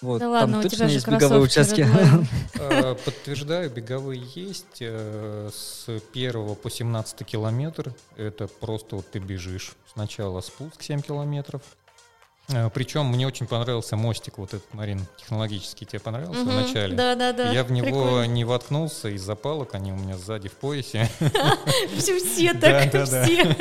Вот, 0.00 0.20
Да 0.20 0.28
ладно, 0.30 0.52
там 0.52 0.60
у 0.60 0.62
точно 0.62 0.76
тебя 0.76 0.88
же 0.88 0.94
есть 0.94 1.08
беговые 1.08 1.40
участки. 1.42 1.86
А, 2.60 2.94
Подтверждаю, 2.94 3.70
беговые 3.70 4.22
есть. 4.34 4.78
э, 4.80 5.50
С 5.52 5.86
первого 6.12 6.54
по 6.54 6.70
17 6.70 7.24
километр. 7.26 7.94
Это 8.16 8.46
просто 8.46 8.96
вот 8.96 9.10
ты 9.10 9.18
бежишь. 9.18 9.72
Сначала 9.92 10.40
спуск 10.40 10.82
7 10.82 11.00
километров. 11.02 11.62
Причем 12.72 13.06
мне 13.06 13.26
очень 13.26 13.46
понравился 13.46 13.94
мостик, 13.96 14.38
вот 14.38 14.54
этот, 14.54 14.72
Марин, 14.72 15.04
технологический. 15.18 15.84
Тебе 15.84 16.00
понравился 16.00 16.40
в 16.40 16.46
Мгм. 16.46 16.56
начале? 16.62 16.96
Да, 16.96 17.14
да, 17.14 17.32
да. 17.34 17.50
Я 17.52 17.62
в 17.62 17.70
него 17.72 17.84
Прикольно. 17.86 18.26
не 18.26 18.44
воткнулся 18.44 19.08
из-за 19.10 19.34
палок, 19.34 19.74
они 19.74 19.92
у 19.92 19.96
меня 19.96 20.16
сзади 20.16 20.48
в 20.48 20.52
поясе. 20.54 21.10
Все, 21.98 22.54
так, 22.60 22.90
все. 23.04 23.54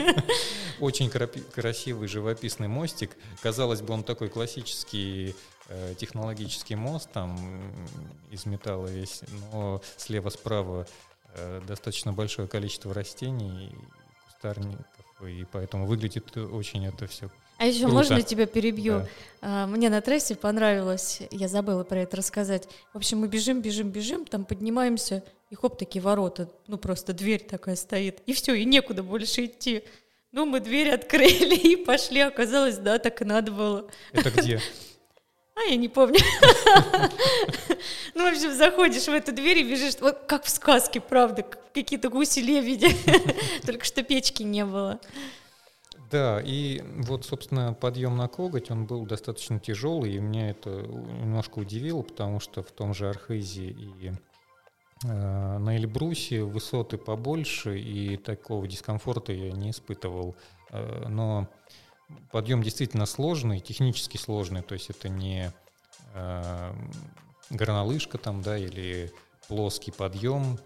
Очень 0.79 1.09
красивый 1.09 2.07
живописный 2.07 2.67
мостик. 2.69 3.11
Казалось 3.41 3.81
бы, 3.81 3.93
он 3.93 4.03
такой 4.03 4.29
классический 4.29 5.29
э, 5.31 5.33
технологический 5.99 6.75
мост, 6.75 7.09
там 7.11 7.37
из 8.31 8.45
металла 8.45 8.87
весь, 8.87 9.21
но 9.51 9.81
слева-справа 9.97 10.87
э, 11.33 11.61
достаточно 11.67 12.13
большое 12.13 12.47
количество 12.47 12.93
растений, 12.93 13.71
кустарников, 14.25 14.85
и 15.25 15.45
поэтому 15.51 15.85
выглядит 15.85 16.35
очень 16.37 16.85
это 16.85 17.07
все. 17.07 17.29
А 17.57 17.65
еще 17.65 17.81
Круто. 17.81 17.95
можно 17.95 18.21
тебя 18.21 18.45
перебью? 18.45 18.99
Да. 18.99 19.07
А, 19.41 19.67
Мне 19.67 19.89
на 19.89 19.99
трассе 20.01 20.35
понравилось, 20.35 21.21
я 21.31 21.47
забыла 21.47 21.83
про 21.83 22.01
это 22.01 22.17
рассказать. 22.17 22.69
В 22.93 22.97
общем, 22.97 23.19
мы 23.19 23.27
бежим, 23.27 23.61
бежим, 23.61 23.89
бежим, 23.89 24.25
там 24.25 24.45
поднимаемся, 24.45 25.23
и 25.49 25.55
хоп, 25.55 25.77
такие 25.77 26.01
ворота, 26.01 26.49
ну 26.67 26.77
просто 26.77 27.13
дверь 27.13 27.43
такая 27.43 27.75
стоит, 27.75 28.21
и 28.27 28.33
все, 28.33 28.53
и 28.53 28.63
некуда 28.65 29.01
больше 29.01 29.45
идти. 29.45 29.83
Ну, 30.31 30.45
мы 30.45 30.59
дверь 30.59 30.91
открыли 30.91 31.55
и 31.73 31.75
пошли, 31.77 32.19
оказалось, 32.19 32.77
да, 32.77 32.99
так 32.99 33.21
и 33.21 33.25
надо 33.25 33.51
было. 33.51 33.89
Это 34.11 34.29
где? 34.29 34.61
А, 35.57 35.69
я 35.69 35.75
не 35.75 35.89
помню. 35.89 36.19
Ну, 38.15 38.23
в 38.23 38.33
общем, 38.33 38.51
заходишь 38.51 39.05
в 39.05 39.09
эту 39.11 39.31
дверь 39.31 39.59
и 39.59 39.63
бежишь, 39.63 39.93
вот 40.01 40.23
как 40.25 40.43
в 40.43 40.49
сказке, 40.49 40.99
правда, 40.99 41.43
как 41.43 41.71
какие-то 41.71 42.09
гуси-лебеди, 42.09 42.87
только 43.65 43.85
что 43.85 44.01
печки 44.01 44.41
не 44.41 44.65
было. 44.65 44.99
Да, 46.09 46.41
и 46.43 46.81
вот, 47.01 47.25
собственно, 47.25 47.73
подъем 47.73 48.17
на 48.17 48.27
коготь, 48.27 48.71
он 48.71 48.85
был 48.85 49.05
достаточно 49.05 49.59
тяжелый, 49.59 50.15
и 50.15 50.19
меня 50.19 50.49
это 50.49 50.69
немножко 50.69 51.59
удивило, 51.59 52.01
потому 52.01 52.39
что 52.39 52.63
в 52.63 52.71
том 52.71 52.95
же 52.95 53.07
Архизе 53.07 53.67
и 53.67 54.11
э, 55.03 55.07
на 55.07 55.77
Эльбрусе 55.77 56.41
высоты 56.41 56.97
побольше, 56.97 57.77
и 57.77 58.17
такого 58.17 58.67
дискомфорта 58.67 59.31
я 59.31 59.51
не 59.51 59.69
испытывал. 59.69 60.35
Э, 60.71 61.07
но 61.07 61.47
подъем 62.31 62.63
действительно 62.63 63.05
сложный, 63.05 63.59
технически 63.59 64.17
сложный, 64.17 64.61
то 64.61 64.73
есть 64.73 64.89
это 64.89 65.09
не 65.09 65.51
э, 66.13 66.73
горнолыжка 67.49 68.17
там, 68.17 68.41
да, 68.41 68.57
или 68.57 69.11
плоский 69.47 69.91
подъем, 69.91 70.59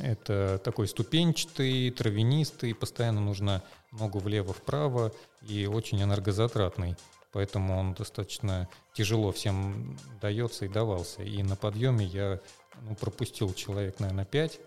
это 0.00 0.60
такой 0.64 0.88
ступенчатый, 0.88 1.90
травянистый, 1.90 2.74
постоянно 2.74 3.20
нужно 3.20 3.62
ногу 3.90 4.18
влево-вправо 4.20 5.12
и 5.42 5.66
очень 5.66 6.02
энергозатратный. 6.02 6.96
Поэтому 7.32 7.78
он 7.78 7.94
достаточно 7.94 8.68
тяжело 8.94 9.32
всем 9.32 9.98
дается 10.20 10.64
и 10.66 10.68
давался. 10.68 11.22
И 11.22 11.42
на 11.42 11.56
подъеме 11.56 12.04
я 12.04 12.40
ну, 12.82 12.94
пропустил 12.94 13.52
человек, 13.54 14.00
наверное, 14.00 14.24
5. 14.24 14.60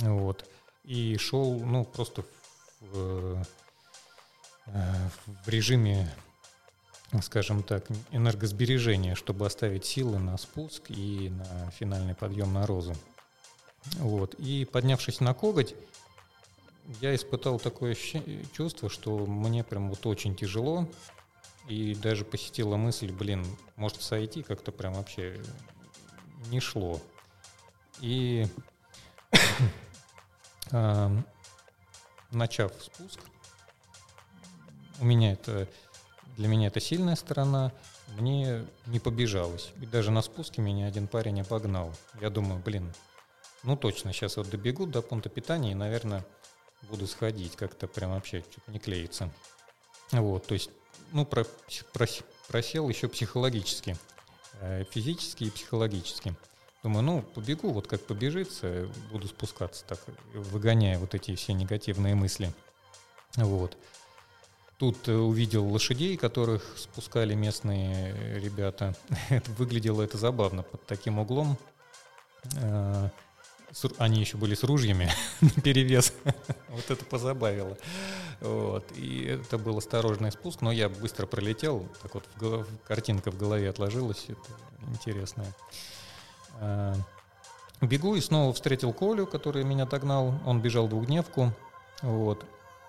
Вот. 0.00 0.48
И 0.84 1.16
шел, 1.18 1.58
ну, 1.60 1.84
просто 1.84 2.24
в, 2.80 3.40
э, 3.40 3.42
в 5.44 5.48
режиме, 5.48 6.08
скажем 7.22 7.62
так, 7.62 7.86
энергосбережения, 8.10 9.14
чтобы 9.14 9.46
оставить 9.46 9.84
силы 9.84 10.18
на 10.18 10.36
спуск 10.36 10.90
и 10.90 11.30
на 11.30 11.70
финальный 11.70 12.14
подъем 12.14 12.52
на 12.52 12.66
розу. 12.66 12.94
Вот. 13.98 14.34
И 14.34 14.64
поднявшись 14.64 15.20
на 15.20 15.34
коготь, 15.34 15.74
я 17.00 17.14
испытал 17.14 17.58
такое 17.58 17.96
чувство, 18.52 18.88
что 18.88 19.26
мне 19.26 19.64
прям 19.64 19.90
вот 19.90 20.04
очень 20.06 20.34
тяжело. 20.34 20.88
И 21.68 21.94
даже 21.94 22.24
посетила 22.24 22.76
мысль, 22.76 23.12
блин, 23.12 23.44
может 23.76 24.00
сойти 24.00 24.42
как-то 24.42 24.72
прям 24.72 24.94
вообще 24.94 25.38
не 26.46 26.60
шло. 26.60 26.98
И 28.00 28.46
а, 30.70 31.12
начав 32.30 32.72
спуск, 32.80 33.20
у 35.00 35.04
меня 35.04 35.32
это 35.32 35.68
для 36.36 36.48
меня 36.48 36.68
это 36.68 36.80
сильная 36.80 37.16
сторона, 37.16 37.72
мне 38.16 38.64
не 38.86 39.00
побежалось. 39.00 39.70
И 39.82 39.86
даже 39.86 40.10
на 40.10 40.22
спуске 40.22 40.62
меня 40.62 40.86
один 40.86 41.08
парень 41.08 41.40
обогнал. 41.40 41.92
Я 42.20 42.30
думаю, 42.30 42.60
блин, 42.64 42.92
ну 43.64 43.76
точно, 43.76 44.12
сейчас 44.12 44.36
вот 44.36 44.48
добегу 44.48 44.86
до 44.86 45.02
пункта 45.02 45.28
питания 45.28 45.72
и, 45.72 45.74
наверное, 45.74 46.24
буду 46.82 47.06
сходить. 47.06 47.56
Как-то 47.56 47.88
прям 47.88 48.12
вообще 48.12 48.44
что-то 48.50 48.70
не 48.70 48.78
клеится. 48.78 49.30
Вот, 50.12 50.46
то 50.46 50.54
есть, 50.54 50.70
ну, 51.12 51.26
про, 51.26 51.44
прос- 51.92 52.24
просел 52.46 52.88
еще 52.88 53.08
психологически. 53.08 53.96
э, 54.60 54.84
Физически 54.90 55.44
и 55.44 55.50
психологически. 55.50 56.34
Думаю, 56.84 57.02
ну, 57.02 57.22
побегу, 57.22 57.70
вот 57.72 57.88
как 57.88 58.06
побежится, 58.06 58.88
буду 59.10 59.26
спускаться 59.26 59.84
так, 59.84 59.98
выгоняя 60.32 60.98
вот 60.98 61.14
эти 61.14 61.34
все 61.34 61.52
негативные 61.52 62.14
мысли. 62.14 62.52
Вот. 63.36 63.76
Тут 64.78 65.08
э, 65.08 65.12
увидел 65.12 65.66
лошадей, 65.66 66.16
которых 66.16 66.62
спускали 66.76 67.34
местные 67.34 68.38
ребята. 68.38 68.94
Это 69.28 69.50
Выглядело 69.52 70.02
это 70.02 70.18
забавно 70.18 70.62
под 70.62 70.86
таким 70.86 71.18
углом. 71.18 71.58
Э, 72.56 73.08
Они 73.98 74.20
еще 74.20 74.36
были 74.36 74.54
с 74.54 74.62
ружьями 74.62 75.10
перевес. 75.64 76.12
Вот 76.68 76.90
это 76.90 77.04
позабавило. 77.04 77.76
Вот. 78.40 78.84
И 78.94 79.24
это 79.24 79.58
был 79.58 79.78
осторожный 79.78 80.30
спуск, 80.30 80.60
но 80.60 80.70
я 80.70 80.88
быстро 80.88 81.26
пролетел. 81.26 81.88
Так 82.02 82.14
вот 82.14 82.24
картинка 82.86 83.32
в 83.32 83.36
голове 83.36 83.70
отложилась. 83.70 84.26
Это 84.28 84.92
интересная. 84.92 85.52
Бегу 87.80 88.14
и 88.14 88.20
снова 88.20 88.52
встретил 88.52 88.92
Колю, 88.92 89.26
который 89.26 89.64
меня 89.64 89.86
догнал. 89.86 90.34
Он 90.46 90.60
бежал 90.60 90.86
двухдневку. 90.86 91.52
Вот. 92.02 92.44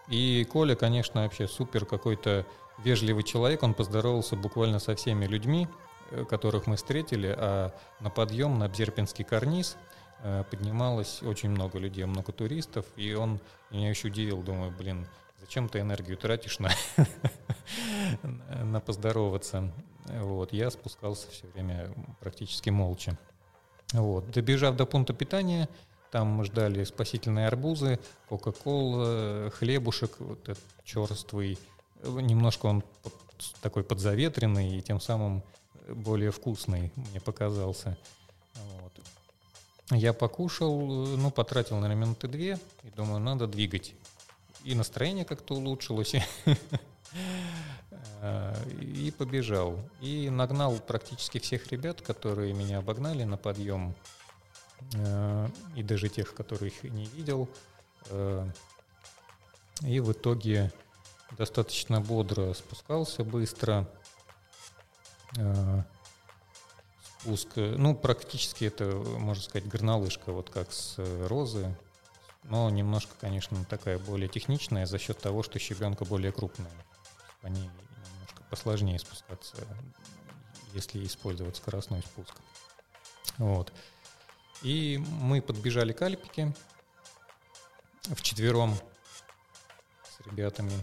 И 0.10 0.46
Коля, 0.46 0.76
конечно, 0.76 1.24
вообще 1.24 1.48
супер 1.48 1.86
какой-то 1.86 2.46
вежливый 2.84 3.24
человек. 3.24 3.64
Он 3.64 3.74
поздоровался 3.74 4.36
буквально 4.36 4.80
со 4.80 4.96
всеми 4.96 5.26
людьми, 5.26 5.68
э, 6.12 6.26
которых 6.26 6.68
мы 6.68 6.78
встретили. 6.78 7.34
А 7.38 7.72
на 8.00 8.10
подъем 8.10 8.58
на 8.58 8.68
Бзерпинский 8.68 9.24
карниз 9.24 9.78
э, 10.24 10.44
поднималось 10.50 11.22
очень 11.22 11.50
много 11.50 11.78
людей, 11.78 12.06
много 12.06 12.32
туристов. 12.32 12.86
И 12.96 13.14
он 13.14 13.40
меня 13.70 13.90
еще 13.90 14.08
удивил. 14.08 14.42
Думаю, 14.42 14.74
блин, 14.76 15.08
зачем 15.40 15.70
ты 15.70 15.80
энергию 15.80 16.18
тратишь 16.18 16.58
на, 16.60 16.72
на 18.64 18.80
поздороваться? 18.80 19.72
Вот. 20.06 20.54
Я 20.54 20.72
спускался 20.72 21.30
все 21.30 21.46
время 21.54 21.94
практически 22.20 22.72
молча. 22.72 23.18
Вот. 23.94 24.30
Добежав 24.32 24.76
до 24.76 24.86
пункта 24.86 25.14
питания, 25.14 25.70
там 26.12 26.28
мы 26.28 26.46
ждали 26.46 26.84
спасительные 26.84 27.48
арбузы, 27.48 28.00
кока-кола, 28.28 29.52
хлебушек, 29.52 30.20
вот 30.20 30.50
этот 30.50 30.64
черствый. 30.84 31.58
Немножко 32.04 32.66
он 32.66 32.84
такой 33.62 33.84
подзаветренный 33.84 34.78
и 34.78 34.82
тем 34.82 35.00
самым 35.00 35.44
более 35.88 36.32
вкусный 36.32 36.92
мне 36.96 37.20
показался. 37.20 37.98
Вот. 38.56 38.94
Я 39.92 40.14
покушал, 40.14 40.78
ну, 41.18 41.32
потратил, 41.32 41.78
наверное, 41.78 42.06
минуты 42.06 42.28
две, 42.28 42.60
и 42.84 42.90
думаю, 42.96 43.20
надо 43.20 43.48
двигать. 43.48 43.94
И 44.64 44.76
настроение 44.76 45.26
как-то 45.26 45.56
улучшилось, 45.56 46.16
Э, 48.22 48.54
и 48.82 49.10
побежал. 49.12 49.80
И 50.02 50.30
нагнал 50.30 50.76
практически 50.76 51.40
всех 51.40 51.72
ребят, 51.72 52.02
которые 52.02 52.54
меня 52.54 52.80
обогнали 52.80 53.24
на 53.24 53.38
подъем, 53.38 53.96
Э, 53.96 54.19
и 55.76 55.84
даже 55.84 56.10
тех, 56.10 56.34
которых 56.34 56.84
не 56.84 57.06
видел. 57.06 57.50
Э, 58.10 58.48
И 59.82 60.00
в 60.00 60.12
итоге 60.12 60.72
достаточно 61.38 62.02
бодро 62.02 62.54
спускался, 62.54 63.24
быстро. 63.24 63.88
Э, 65.38 65.84
Спуск, 67.22 67.50
э, 67.58 67.76
ну, 67.78 67.96
практически 67.96 68.66
это, 68.66 68.86
можно 68.86 69.44
сказать, 69.44 69.68
горнолыжка, 69.68 70.32
вот 70.32 70.50
как 70.50 70.72
с 70.72 70.96
э, 70.98 71.28
розы, 71.28 71.76
но 72.44 72.70
немножко, 72.70 73.14
конечно, 73.20 73.64
такая 73.66 74.00
более 74.00 74.30
техничная 74.30 74.86
за 74.86 74.98
счет 74.98 75.20
того, 75.20 75.44
что 75.44 75.60
щебенка 75.60 76.06
более 76.06 76.32
крупная. 76.32 76.72
По 77.42 77.48
ней 77.48 77.70
немножко 78.14 78.44
посложнее 78.50 79.00
спускаться, 79.00 79.58
если 80.74 81.06
использовать 81.06 81.58
скоростной 81.58 82.02
спуск. 82.02 82.34
Вот. 83.38 83.74
И 84.62 84.98
мы 85.22 85.42
подбежали 85.42 85.94
к 85.94 86.02
Альпике 86.02 86.54
вчетвером 88.04 88.76
с 90.04 90.26
ребятами 90.26 90.74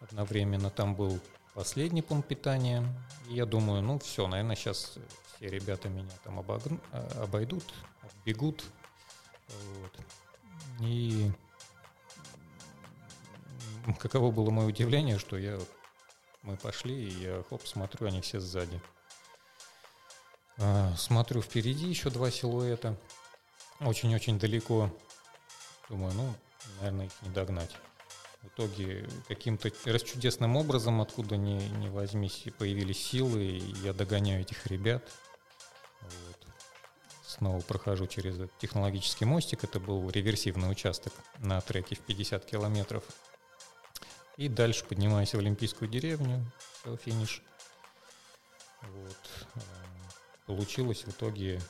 одновременно. 0.00 0.70
Там 0.70 0.94
был 0.94 1.20
последний 1.54 2.02
пункт 2.02 2.28
питания. 2.28 2.84
И 3.28 3.34
я 3.34 3.46
думаю, 3.46 3.82
ну 3.82 3.98
все, 3.98 4.26
наверное, 4.26 4.56
сейчас 4.56 4.98
все 5.36 5.48
ребята 5.48 5.88
меня 5.88 6.10
там 6.24 6.38
обогну, 6.38 6.80
обойдут, 7.16 7.64
бегут. 8.24 8.64
Вот. 9.48 9.92
И 10.80 11.30
каково 13.98 14.30
было 14.30 14.50
мое 14.50 14.66
удивление, 14.66 15.18
что 15.18 15.36
я 15.36 15.58
мы 16.44 16.56
пошли, 16.56 17.08
и 17.08 17.22
я 17.22 17.42
хоп, 17.48 17.66
смотрю, 17.66 18.06
они 18.06 18.20
все 18.20 18.38
сзади. 18.38 18.80
А, 20.58 20.94
смотрю 20.96 21.42
впереди 21.42 21.86
еще 21.86 22.10
два 22.10 22.30
силуэта. 22.30 22.96
Очень-очень 23.80 24.38
далеко. 24.38 24.94
Думаю, 25.88 26.14
ну, 26.14 26.34
наверное, 26.78 27.06
их 27.06 27.12
не 27.22 27.30
догнать. 27.30 27.74
В 28.42 28.48
итоге 28.48 29.08
каким-то 29.26 29.70
расчудесным 29.86 30.56
образом, 30.56 31.00
откуда 31.00 31.36
ни, 31.36 31.62
ни 31.78 31.88
возьмись, 31.88 32.44
появились 32.58 33.04
силы, 33.04 33.42
и 33.42 33.72
я 33.82 33.92
догоняю 33.92 34.42
этих 34.42 34.66
ребят. 34.66 35.02
Вот. 36.02 36.46
Снова 37.26 37.60
прохожу 37.62 38.06
через 38.06 38.36
технологический 38.58 39.24
мостик. 39.24 39.64
Это 39.64 39.80
был 39.80 40.08
реверсивный 40.10 40.70
участок 40.70 41.12
на 41.38 41.60
треке 41.60 41.96
в 41.96 42.00
50 42.00 42.44
километров. 42.44 43.02
И 44.36 44.48
дальше 44.48 44.84
поднимаюсь 44.84 45.34
в 45.34 45.38
Олимпийскую 45.38 45.88
деревню, 45.88 46.44
все, 46.80 46.96
финиш. 46.96 47.42
Вот. 48.82 49.64
Получилось 50.46 51.04
в 51.04 51.10
итоге 51.10 51.60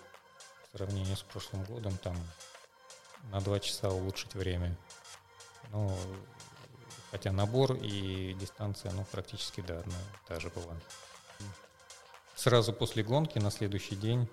в 0.73 0.77
сравнении 0.77 1.15
с 1.15 1.23
прошлым 1.23 1.65
годом 1.65 1.97
там 1.99 2.17
на 3.31 3.41
два 3.41 3.61
часа 3.61 3.91
улучшить 3.91 4.35
время. 4.35 4.77
Ну, 5.71 5.97
хотя 7.11 7.33
набор 7.33 7.75
и 7.75 8.35
дистанция, 8.35 8.91
ну, 8.93 9.05
практически, 9.11 9.61
да, 9.61 9.81
одна 9.81 9.97
та 10.27 10.41
же 10.41 10.51
была. 10.51 10.75
Сразу 12.35 12.73
после 12.73 13.03
гонки, 13.05 13.39
на 13.39 13.51
следующий 13.51 13.95
день, 13.95 14.29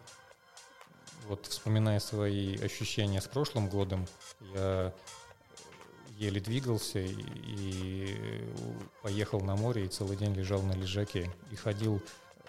вот 1.28 1.46
вспоминая 1.46 2.00
свои 2.00 2.58
ощущения 2.58 3.22
с 3.22 3.28
прошлым 3.28 3.70
годом, 3.70 4.08
я 4.54 4.94
еле 6.18 6.42
двигался 6.42 7.00
и, 7.00 7.16
и 7.20 8.54
поехал 9.02 9.42
на 9.42 9.56
море 9.56 9.86
и 9.86 9.88
целый 9.88 10.18
день 10.18 10.34
лежал 10.34 10.62
на 10.62 10.74
лежаке 10.74 11.32
и 11.52 11.56
ходил 11.56 12.02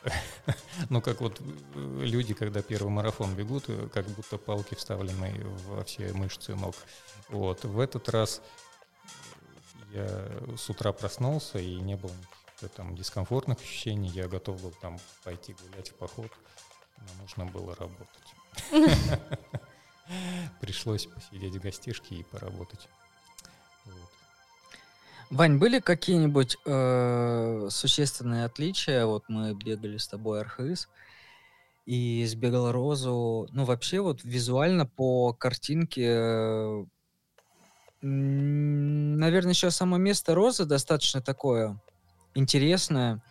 ну, 0.91 1.01
как 1.01 1.21
вот 1.21 1.41
люди, 1.75 2.35
когда 2.35 2.63
первый 2.63 2.91
марафон 2.91 3.35
бегут, 3.35 3.67
как 3.93 4.07
будто 4.07 4.39
палки 4.39 4.75
вставлены 4.75 5.45
во 5.67 5.85
все 5.85 6.13
мышцы 6.13 6.55
ног. 6.55 6.75
Вот. 7.29 7.65
В 7.65 7.79
этот 7.79 8.09
раз 8.09 8.43
я 9.93 10.31
с 10.57 10.69
утра 10.71 10.93
проснулся, 10.93 11.59
и 11.59 11.77
не 11.77 11.97
было 11.97 12.13
никаких 12.13 12.71
там 12.77 12.95
дискомфортных 12.97 13.61
ощущений. 13.61 14.09
Я 14.09 14.29
готов 14.29 14.61
был 14.61 14.73
там 14.81 14.99
пойти 15.25 15.55
гулять 15.55 15.91
в 15.91 15.95
поход, 15.95 16.31
но 16.99 17.23
нужно 17.23 17.47
было 17.47 17.75
работать. 17.77 18.35
Пришлось 20.61 21.07
посидеть 21.07 21.55
в 21.55 21.61
гостишке 21.61 22.17
и 22.17 22.23
поработать. 22.23 22.89
Вань, 25.33 25.57
были 25.57 25.81
какие-нибудь 25.81 26.59
э, 26.67 27.69
существенные 27.71 28.45
отличия? 28.45 29.07
Вот 29.07 29.25
мы 29.29 29.55
бегали 29.55 29.97
с 29.97 30.07
тобой 30.07 30.43
Архыз 30.43 30.91
и 31.87 32.27
сбегал 32.27 32.71
Розу. 32.71 33.49
Ну, 33.51 33.65
вообще, 33.65 34.01
вот 34.01 34.23
визуально 34.25 34.85
по 34.85 35.33
картинке, 35.33 36.07
э, 36.07 36.85
наверное, 38.03 39.53
еще 39.55 39.71
само 39.71 39.97
место 39.97 40.35
Розы 40.35 40.67
достаточно 40.67 41.23
такое 41.23 41.81
интересное. 42.35 43.23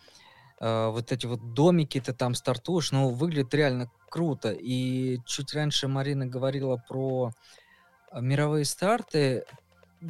Э, 0.58 0.88
вот 0.88 1.12
эти 1.12 1.26
вот 1.26 1.54
домики 1.54 2.00
ты 2.00 2.12
там 2.12 2.34
стартуешь, 2.34 2.90
ну, 2.90 3.10
выглядит 3.10 3.54
реально 3.54 3.92
круто. 4.08 4.50
И 4.50 5.20
чуть 5.24 5.54
раньше 5.54 5.86
Марина 5.86 6.26
говорила 6.26 6.82
про 6.88 7.30
э, 8.10 8.20
мировые 8.20 8.64
старты. 8.64 9.44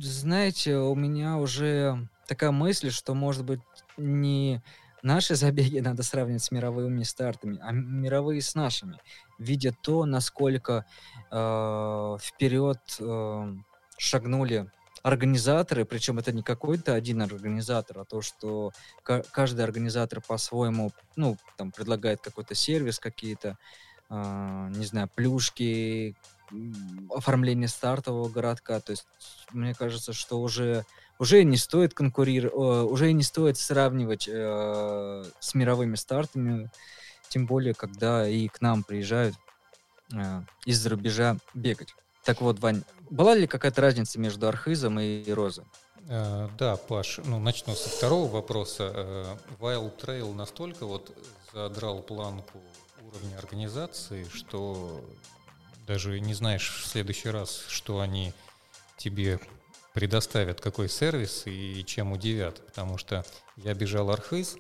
Знаете, 0.01 0.77
у 0.77 0.95
меня 0.95 1.37
уже 1.37 2.09
такая 2.27 2.51
мысль, 2.51 2.91
что, 2.91 3.13
может 3.15 3.45
быть, 3.45 3.61
не 3.99 4.63
наши 5.03 5.35
забеги 5.35 5.79
надо 5.81 6.03
сравнивать 6.03 6.43
с 6.43 6.51
мировыми 6.51 7.03
стартами, 7.03 7.59
а 7.63 7.73
мировые 7.73 8.41
с 8.41 8.55
нашими, 8.55 8.99
видя 9.39 9.75
то, 9.83 10.07
насколько 10.07 10.87
э, 11.31 12.17
вперед 12.23 12.79
э, 13.01 13.55
шагнули 13.99 14.71
организаторы, 15.03 15.85
причем 15.85 16.19
это 16.19 16.33
не 16.33 16.43
какой-то 16.43 16.95
один 16.95 17.21
организатор, 17.21 17.99
а 17.99 18.05
то, 18.07 18.23
что 18.23 18.73
каждый 19.03 19.63
организатор 19.63 20.23
по-своему, 20.27 20.93
ну, 21.17 21.37
там, 21.59 21.71
предлагает 21.71 22.23
какой-то 22.23 22.55
сервис, 22.55 22.99
какие-то, 22.99 23.59
э, 24.09 24.69
не 24.71 24.87
знаю, 24.87 25.11
плюшки, 25.15 26.17
оформление 27.11 27.69
стартового 27.69 28.29
городка. 28.29 28.81
То 28.81 28.93
есть 28.93 29.07
мне 29.53 29.75
кажется, 29.75 30.13
что 30.13 30.41
уже 30.41 30.85
уже 31.19 31.45
не 31.45 31.57
стоит 31.57 31.95
конкурировать, 31.95 32.91
уже 32.91 33.13
не 33.13 33.23
стоит 33.23 33.57
сравнивать 33.57 34.29
э, 34.29 35.25
с 35.39 35.55
мировыми 35.55 35.95
стартами, 35.95 36.69
тем 37.29 37.47
более, 37.47 37.75
когда 37.75 38.27
и 38.29 38.49
к 38.49 38.61
нам 38.61 38.83
приезжают 38.83 39.37
э, 40.13 40.43
из-за 40.65 40.91
рубежа 40.91 41.37
бегать. 41.55 41.95
Так 42.25 42.41
вот, 42.41 42.59
Вань, 42.59 42.83
была 43.11 43.35
ли 43.35 43.47
какая-то 43.47 43.81
разница 43.81 44.19
между 44.19 44.49
Архизом 44.49 44.99
и 44.99 45.31
Розой? 45.31 45.65
Uh, 46.09 46.51
да, 46.59 46.77
Паш, 46.77 47.21
ну 47.25 47.39
начну 47.39 47.75
со 47.75 47.89
второго 47.89 48.29
вопроса. 48.29 48.93
Uh, 48.93 49.39
Wild 49.61 50.01
Trail 50.01 50.35
настолько 50.35 50.85
вот 50.85 51.17
задрал 51.53 52.03
планку 52.03 52.59
уровня 53.01 53.39
организации, 53.39 54.27
что 54.33 55.01
даже 55.87 56.21
не 56.21 56.35
знаешь 56.35 56.71
в 56.71 56.87
следующий 56.87 57.31
раз, 57.31 57.65
что 57.69 58.01
они 58.01 58.33
тебе 58.97 59.41
предоставят, 59.93 60.61
какой 60.61 60.89
сервис 60.89 61.43
и 61.47 61.85
чем 61.85 62.13
удивят. 62.13 62.65
Потому 62.67 62.99
что 62.99 63.25
я 63.57 63.75
бежал 63.75 64.11
Архыз 64.11 64.57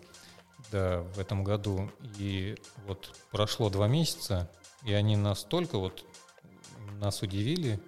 да, 0.71 1.01
в 1.15 1.19
этом 1.19 1.45
году, 1.45 1.91
и 2.19 2.57
вот 2.87 3.11
прошло 3.31 3.71
два 3.71 3.89
месяца, 3.89 4.51
и 4.85 4.93
они 4.93 5.17
настолько 5.17 5.79
вот 5.79 6.05
нас 7.01 7.23
удивили. 7.23 7.81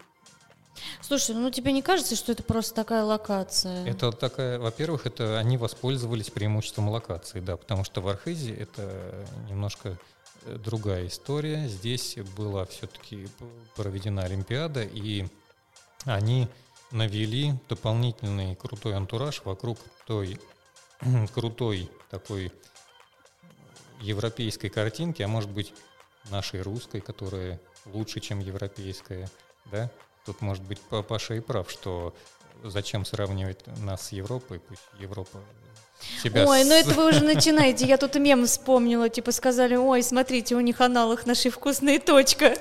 Слушай, 1.00 1.36
ну 1.36 1.50
тебе 1.50 1.72
не 1.72 1.82
кажется, 1.82 2.16
что 2.16 2.32
это 2.32 2.42
просто 2.42 2.74
такая 2.74 3.04
локация? 3.04 3.86
Это 3.86 4.10
такая, 4.10 4.58
во-первых, 4.58 5.06
это 5.06 5.38
они 5.38 5.56
воспользовались 5.56 6.30
преимуществом 6.30 6.88
локации, 6.88 7.40
да, 7.40 7.56
потому 7.56 7.84
что 7.84 8.00
в 8.00 8.08
Архизе 8.08 8.54
это 8.54 9.26
немножко 9.48 9.96
другая 10.46 11.06
история. 11.06 11.68
Здесь 11.68 12.16
была 12.36 12.64
все-таки 12.66 13.28
проведена 13.76 14.22
Олимпиада, 14.22 14.82
и 14.82 15.26
они 16.04 16.48
навели 16.90 17.54
дополнительный 17.68 18.54
крутой 18.54 18.94
антураж 18.94 19.42
вокруг 19.44 19.78
той 20.06 20.38
крутой 21.34 21.90
такой 22.10 22.52
европейской 24.00 24.68
картинки, 24.68 25.22
а 25.22 25.28
может 25.28 25.50
быть 25.50 25.72
нашей 26.30 26.62
русской, 26.62 27.00
которая 27.00 27.60
лучше, 27.86 28.20
чем 28.20 28.40
европейская, 28.40 29.30
да? 29.66 29.90
Тут 30.24 30.40
может 30.40 30.62
быть 30.64 30.80
Паша 30.80 31.34
и 31.34 31.40
прав, 31.40 31.70
что 31.70 32.14
зачем 32.62 33.04
сравнивать 33.04 33.66
нас 33.78 34.08
с 34.08 34.12
Европой, 34.12 34.58
пусть 34.58 34.82
Европа 34.98 35.40
себя... 36.22 36.46
Ой, 36.46 36.64
ну 36.64 36.74
это 36.74 36.90
вы 36.90 37.08
уже 37.08 37.22
начинаете. 37.24 37.86
Я 37.86 37.96
тут 37.96 38.14
мем 38.16 38.46
вспомнила. 38.46 39.08
Типа 39.08 39.32
сказали, 39.32 39.76
ой, 39.76 40.02
смотрите, 40.02 40.54
у 40.54 40.60
них 40.60 40.80
аналог 40.80 41.26
нашей 41.26 41.50
вкусной 41.50 41.98
точка. 41.98 42.54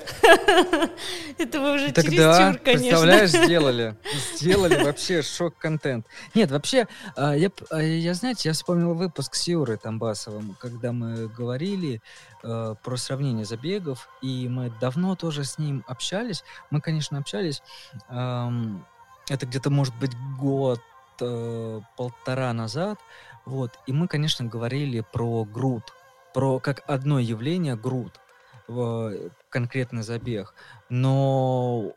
Это 1.38 1.60
вы 1.60 1.74
уже 1.74 1.92
чересчур, 1.92 2.58
конечно. 2.58 2.62
представляешь, 2.62 3.30
сделали. 3.44 3.96
Сделали 4.34 4.82
вообще 4.82 5.22
шок-контент. 5.22 6.06
Нет, 6.34 6.50
вообще, 6.50 6.86
а, 7.16 7.34
я, 7.34 7.50
а, 7.70 7.82
я, 7.82 8.14
знаете, 8.14 8.48
я 8.48 8.52
вспомнил 8.52 8.94
выпуск 8.94 9.34
с 9.34 9.48
Юрой 9.48 9.76
Тамбасовым, 9.76 10.56
когда 10.60 10.92
мы 10.92 11.28
говорили 11.28 12.00
э, 12.42 12.74
про 12.82 12.96
сравнение 12.96 13.44
забегов, 13.44 14.08
и 14.22 14.48
мы 14.48 14.72
давно 14.80 15.16
тоже 15.16 15.44
с 15.44 15.58
ним 15.58 15.84
общались. 15.86 16.44
Мы, 16.70 16.80
конечно, 16.80 17.18
общались. 17.18 17.62
Это 18.08 19.46
где-то, 19.46 19.70
может 19.70 19.94
быть, 19.98 20.12
год 20.38 20.80
э, 21.20 21.80
полтора 21.96 22.52
назад, 22.52 22.98
вот, 23.44 23.78
и 23.86 23.92
мы, 23.92 24.08
конечно, 24.08 24.44
говорили 24.44 25.04
про 25.12 25.44
груд, 25.44 25.92
про 26.32 26.58
как 26.60 26.82
одно 26.86 27.18
явление 27.18 27.76
груд, 27.76 28.20
в 28.66 29.30
конкретный 29.50 30.02
забег, 30.02 30.54
но 30.88 31.92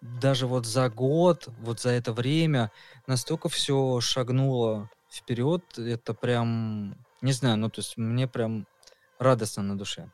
даже 0.00 0.46
вот 0.46 0.66
за 0.66 0.88
год, 0.88 1.48
вот 1.60 1.80
за 1.80 1.90
это 1.90 2.12
время 2.12 2.70
настолько 3.06 3.48
все 3.48 4.00
шагнуло 4.00 4.90
вперед, 5.10 5.62
это 5.78 6.14
прям, 6.14 6.96
не 7.20 7.32
знаю, 7.32 7.58
ну 7.58 7.70
то 7.70 7.80
есть 7.80 7.96
мне 7.96 8.26
прям 8.26 8.66
радостно 9.18 9.62
на 9.62 9.76
душе. 9.76 10.10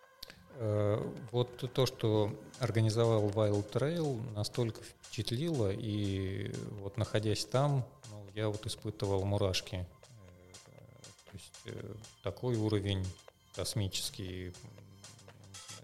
Э, 0.65 1.05
вот 1.33 1.73
то, 1.75 1.87
что 1.87 2.33
организовал 2.61 3.29
Wild 3.31 3.73
Trail, 3.73 4.21
настолько 4.37 4.81
впечатлило, 4.81 5.73
и 5.73 6.53
вот 6.83 6.97
находясь 6.97 7.45
там, 7.45 7.85
ну, 8.13 8.25
я 8.37 8.49
вот 8.49 8.65
испытывал 8.65 9.25
мурашки. 9.25 9.85
То 11.27 11.33
есть 11.33 11.61
э, 11.65 11.95
такой 12.23 12.55
уровень 12.55 13.05
космический. 13.57 14.53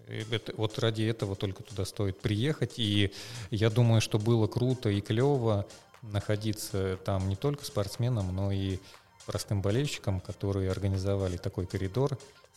Это, 0.07 0.55
вот 0.57 0.79
ради 0.79 1.03
этого 1.03 1.35
только 1.35 1.65
туда 1.65 1.85
стоит 1.85 2.21
приехать. 2.21 2.75
И 2.77 3.13
я 3.51 3.71
думаю, 3.71 4.01
что 4.01 4.21
было 4.21 4.47
круто 4.47 4.91
и 4.91 5.01
клево 5.01 5.67
находиться 6.03 6.99
там 7.05 7.29
не 7.29 7.35
только 7.35 7.65
спортсменам, 7.65 8.33
но 8.33 8.53
и 8.53 8.79
простым 9.27 9.61
болельщикам, 9.61 10.21
которые 10.21 10.71
организовали 10.71 11.37
такой 11.37 11.67
коридор 11.67 12.17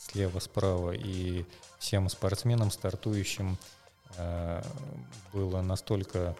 слева-справа. 0.09 0.91
И 0.91 1.45
всем 1.79 2.09
спортсменам, 2.09 2.71
стартующим, 2.71 3.57
э, 4.17 4.61
было 5.33 5.61
настолько 5.61 6.35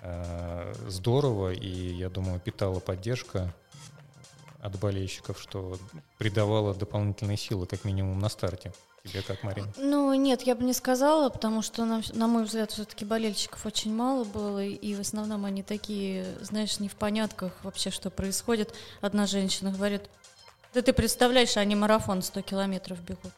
э, 0.00 0.74
здорово, 0.88 1.52
и, 1.52 1.94
я 1.94 2.08
думаю, 2.08 2.40
питала 2.40 2.80
поддержка 2.80 3.54
от 4.60 4.78
болельщиков, 4.78 5.40
что 5.40 5.76
придавало 6.18 6.74
дополнительные 6.74 7.36
силы, 7.36 7.66
как 7.66 7.84
минимум, 7.84 8.20
на 8.20 8.28
старте. 8.28 8.72
Тебе 9.04 9.22
как, 9.22 9.42
Марина? 9.42 9.66
Ну, 9.76 10.14
нет, 10.14 10.42
я 10.42 10.54
бы 10.54 10.62
не 10.62 10.72
сказала, 10.72 11.28
потому 11.28 11.60
что, 11.62 11.84
на, 11.84 12.02
на 12.12 12.28
мой 12.28 12.44
взгляд, 12.44 12.70
все-таки 12.70 13.04
болельщиков 13.04 13.66
очень 13.66 13.92
мало 13.92 14.22
было, 14.22 14.64
и 14.64 14.94
в 14.94 15.00
основном 15.00 15.44
они 15.44 15.64
такие, 15.64 16.24
знаешь, 16.40 16.78
не 16.78 16.88
в 16.88 16.94
понятках 16.94 17.52
вообще, 17.64 17.90
что 17.90 18.10
происходит. 18.10 18.72
Одна 19.00 19.26
женщина 19.26 19.72
говорит, 19.72 20.02
да 20.74 20.82
ты 20.82 20.92
представляешь, 20.92 21.56
они 21.56 21.74
марафон 21.74 22.22
100 22.22 22.42
километров 22.42 23.00
бегут. 23.02 23.32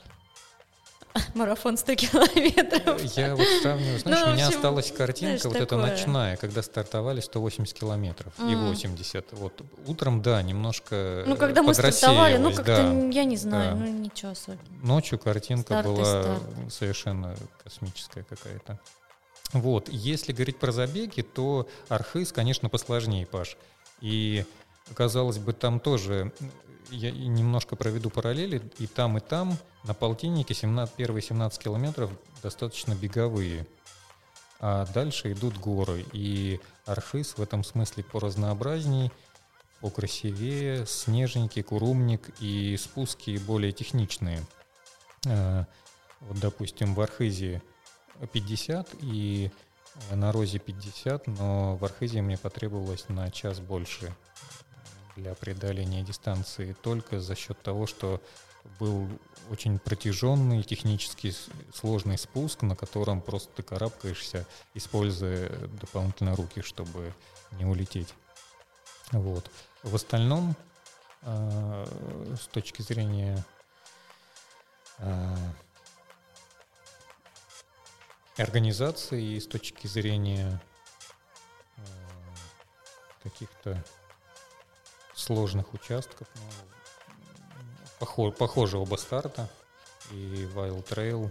марафон 1.35 1.77
100 1.77 1.95
километров. 1.95 3.03
Я 3.17 3.37
вот 3.37 3.47
сравниваю, 3.63 3.99
знаешь, 4.01 4.25
ну, 4.25 4.31
у 4.33 4.35
меня 4.35 4.49
осталась 4.49 4.91
картинка 4.91 5.39
знаешь, 5.39 5.45
вот 5.45 5.57
эта 5.57 5.77
ночная, 5.77 6.37
когда 6.37 6.63
стартовали 6.63 7.21
180 7.21 7.73
километров 7.73 8.33
mm. 8.39 8.53
и 8.53 8.57
80. 8.57 9.27
Вот 9.33 9.63
утром, 9.87 10.23
да, 10.23 10.43
немножко 10.43 11.25
Ну, 11.27 11.37
когда 11.37 11.63
мы 11.63 11.75
стартовали, 11.75 12.37
ну, 12.37 12.53
как-то, 12.53 12.65
да, 12.65 13.09
я 13.11 13.25
не 13.25 13.37
знаю, 13.37 13.77
да. 13.77 13.85
ну, 13.85 13.87
ничего 13.87 14.33
особенного. 14.33 14.87
Ночью 14.87 15.19
картинка 15.19 15.75
старт 15.75 15.87
была 15.87 16.23
старт. 16.23 16.43
совершенно 16.71 17.37
космическая 17.63 18.25
какая-то. 18.25 18.79
Вот, 19.53 19.89
если 19.89 20.33
говорить 20.33 20.59
про 20.59 20.73
забеги, 20.73 21.23
то 21.23 21.69
Архыз, 21.89 22.33
конечно, 22.33 22.69
посложнее, 22.69 23.25
Паш. 23.25 23.57
И 24.01 24.45
казалось 24.95 25.39
бы, 25.39 25.53
там 25.53 25.79
тоже 25.79 26.33
я 26.95 27.11
немножко 27.11 27.77
проведу 27.77 28.11
параллели, 28.11 28.63
и 28.79 28.87
там, 28.87 29.19
и 29.19 29.21
там 29.21 29.57
на 29.85 29.95
полтиннике 29.95 30.55
17, 30.55 30.95
первые 30.95 31.23
17 31.23 31.63
километров 31.63 32.11
достаточно 32.43 32.95
беговые, 32.95 33.67
а 34.61 34.87
дальше 34.87 35.33
идут 35.33 35.59
горы, 35.59 36.05
и 36.13 36.61
Архыз 36.87 37.37
в 37.37 37.43
этом 37.43 37.65
смысле 37.65 38.05
поразнообразней, 38.05 39.11
покрасивее, 39.81 40.87
снежники, 40.87 41.61
курумник 41.63 42.31
и 42.41 42.77
спуски 42.77 43.39
более 43.39 43.73
техничные. 43.73 44.41
А, 45.27 45.67
вот, 46.21 46.39
допустим, 46.39 46.95
в 46.95 47.01
Архизе 47.01 47.63
50 48.33 48.89
и 49.03 49.51
на 50.11 50.33
Розе 50.33 50.59
50, 50.59 51.27
но 51.27 51.77
в 51.77 51.85
Архизе 51.85 52.23
мне 52.23 52.39
потребовалось 52.39 53.09
на 53.09 53.31
час 53.31 53.61
больше 53.61 54.15
для 55.17 55.35
преодоления 55.35 56.03
дистанции 56.03 56.75
только 56.83 57.21
за 57.21 57.35
счет 57.35 57.61
того, 57.63 57.87
что 57.87 58.21
был 58.79 59.09
очень 59.51 59.79
протяженный, 59.79 60.63
технически 60.63 61.35
сложный 61.75 62.19
спуск, 62.19 62.63
на 62.63 62.75
котором 62.75 63.21
просто 63.21 63.51
ты 63.57 63.63
карабкаешься, 63.63 64.47
используя 64.73 65.49
дополнительно 65.81 66.35
руки, 66.35 66.63
чтобы 66.63 67.13
не 67.53 67.65
улететь. 67.65 68.15
Вот. 69.13 69.51
В 69.83 69.95
остальном, 69.95 70.57
э, 71.23 71.87
с 72.41 72.47
точки 72.47 72.83
зрения 72.83 73.45
э, 74.99 75.37
организации 78.39 79.37
и 79.37 79.41
с 79.41 79.47
точки 79.47 79.87
зрения 79.87 80.61
э, 81.77 81.83
каких-то 83.23 83.85
сложных 85.15 85.73
участков. 85.75 86.27
Похож, 87.99 88.35
похожи 88.35 88.77
оба 88.77 88.97
старта. 88.97 89.49
И 90.11 90.49
Wild 90.55 90.87
Trail 90.87 91.31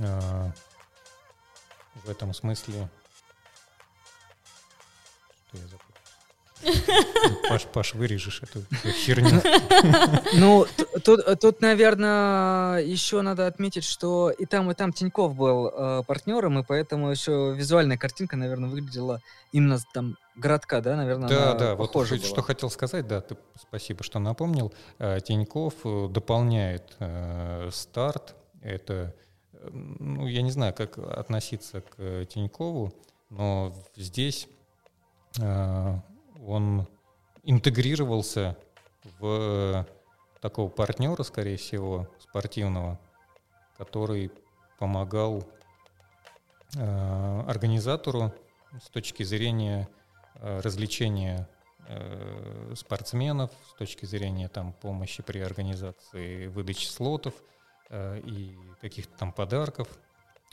э, 0.00 0.50
в 2.04 2.10
этом 2.10 2.32
смысле... 2.34 2.88
Что 5.48 5.58
я? 5.58 5.84
Паш, 7.48 7.64
Паш, 7.64 7.94
вырежешь 7.94 8.42
эту 8.42 8.62
херню. 8.92 9.40
Ну, 10.34 10.66
тут, 11.04 11.20
тут, 11.40 11.60
наверное, 11.60 12.78
еще 12.78 13.20
надо 13.20 13.46
отметить, 13.46 13.84
что 13.84 14.30
и 14.30 14.46
там, 14.46 14.70
и 14.70 14.74
там 14.74 14.92
Тиньков 14.92 15.34
был 15.34 15.68
э, 15.68 16.02
партнером, 16.06 16.58
и 16.58 16.64
поэтому 16.64 17.10
еще 17.10 17.54
визуальная 17.56 17.96
картинка, 17.96 18.36
наверное, 18.36 18.68
выглядела 18.68 19.20
именно 19.52 19.78
там 19.92 20.16
городка, 20.36 20.80
да, 20.80 20.96
наверное, 20.96 21.28
Да, 21.28 21.54
да, 21.54 21.74
вот 21.74 21.92
была. 21.92 22.06
что 22.06 22.42
хотел 22.42 22.70
сказать, 22.70 23.06
да, 23.06 23.20
ты 23.20 23.36
спасибо, 23.56 24.02
что 24.02 24.18
напомнил. 24.18 24.72
Э, 24.98 25.20
Тиньков 25.20 25.74
э, 25.84 26.08
дополняет 26.08 26.96
э, 26.98 27.68
старт. 27.72 28.34
Это, 28.62 29.14
ну, 29.70 30.26
я 30.26 30.42
не 30.42 30.50
знаю, 30.50 30.74
как 30.74 30.98
относиться 30.98 31.82
к 31.82 32.26
Тинькову, 32.26 32.92
но 33.30 33.74
здесь 33.96 34.48
э, 35.40 35.94
он 36.46 36.86
интегрировался 37.42 38.56
в 39.18 39.86
такого 40.40 40.68
партнера, 40.68 41.22
скорее 41.22 41.56
всего, 41.56 42.08
спортивного, 42.18 42.98
который 43.76 44.30
помогал 44.78 45.44
э, 46.76 47.44
организатору 47.46 48.32
с 48.82 48.88
точки 48.88 49.22
зрения 49.22 49.88
э, 49.88 50.03
развлечения 50.40 51.48
э, 51.88 52.74
спортсменов, 52.76 53.50
с 53.70 53.74
точки 53.74 54.06
зрения 54.06 54.48
там, 54.48 54.72
помощи 54.72 55.22
при 55.22 55.38
организации 55.40 56.46
выдачи 56.46 56.86
слотов 56.86 57.34
э, 57.90 58.20
и 58.24 58.56
каких-то 58.80 59.16
там 59.18 59.32
подарков, 59.32 59.88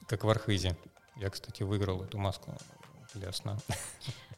как 0.07 0.23
в 0.23 0.29
Архизе. 0.29 0.77
Я, 1.17 1.29
кстати, 1.29 1.63
выиграл 1.63 2.03
эту 2.03 2.17
маску 2.17 2.53
для 3.13 3.31
сна. 3.31 3.57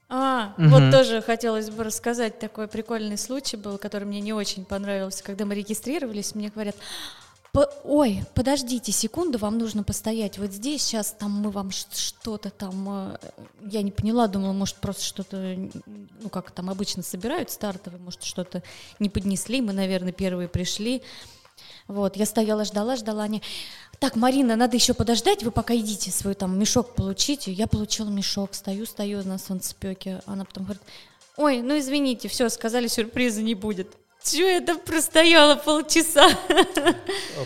А, 0.10 0.54
угу. 0.58 0.68
вот 0.68 0.91
тоже 0.91 1.24
хотелось 1.24 1.72
бы 1.72 1.84
рассказать 1.84 2.38
такой 2.38 2.68
прикольный 2.68 3.18
случай 3.18 3.58
был, 3.58 3.80
который 3.80 4.04
мне 4.04 4.22
не 4.22 4.32
очень 4.32 4.64
понравился. 4.64 5.24
Когда 5.24 5.46
мы 5.46 5.56
регистрировались, 5.56 6.36
мне 6.36 6.50
говорят, 6.50 6.76
ой, 7.84 8.24
подождите 8.34 8.91
секунду, 8.91 9.38
вам 9.38 9.58
нужно 9.58 9.84
постоять 9.84 10.38
вот 10.38 10.51
здесь, 10.51 10.82
сейчас 10.82 11.12
там 11.12 11.32
мы 11.32 11.51
вам 11.51 11.70
что-то 11.72 12.49
там, 12.49 13.14
э, 13.14 13.18
я 13.70 13.82
не 13.84 13.91
поняла, 13.91 14.28
думала, 14.28 14.54
может 14.54 14.78
просто 14.78 15.04
что-то, 15.04 15.56
ну 15.86 16.30
как 16.30 16.51
там 16.51 16.70
обычно 16.70 17.04
собирают 17.04 17.51
стартовые, 17.51 18.01
может 18.01 18.24
что-то 18.24 18.64
не 18.99 19.10
поднесли, 19.10 19.62
мы, 19.62 19.72
наверное, 19.74 20.12
первые 20.12 20.47
пришли, 20.47 21.04
вот, 21.88 22.16
я 22.16 22.26
стояла, 22.26 22.66
ждала, 22.66 22.95
ждала, 22.95 23.24
они, 23.24 23.41
так, 23.99 24.16
Марина, 24.16 24.56
надо 24.56 24.76
еще 24.76 24.93
подождать, 24.93 25.43
вы 25.43 25.51
пока 25.51 25.76
идите 25.76 26.12
свой 26.12 26.34
там 26.34 26.58
мешок 26.58 26.95
получите. 26.95 27.51
Я 27.51 27.68
получила 27.68 28.10
мешок, 28.10 28.54
стою, 28.54 28.86
стою 28.86 29.24
на 29.24 29.38
солнцепеке. 29.38 30.22
Она 30.26 30.45
потом 30.45 30.64
говорит, 30.64 30.84
ой, 31.38 31.62
ну 31.62 31.78
извините, 31.78 32.28
все, 32.28 32.49
сказали, 32.49 32.88
сюрприза 32.88 33.41
не 33.41 33.56
будет. 33.56 33.95
Чего 34.24 34.48
я 34.48 34.62
там 34.62 34.80
простояла 34.80 35.56
полчаса? 35.56 36.30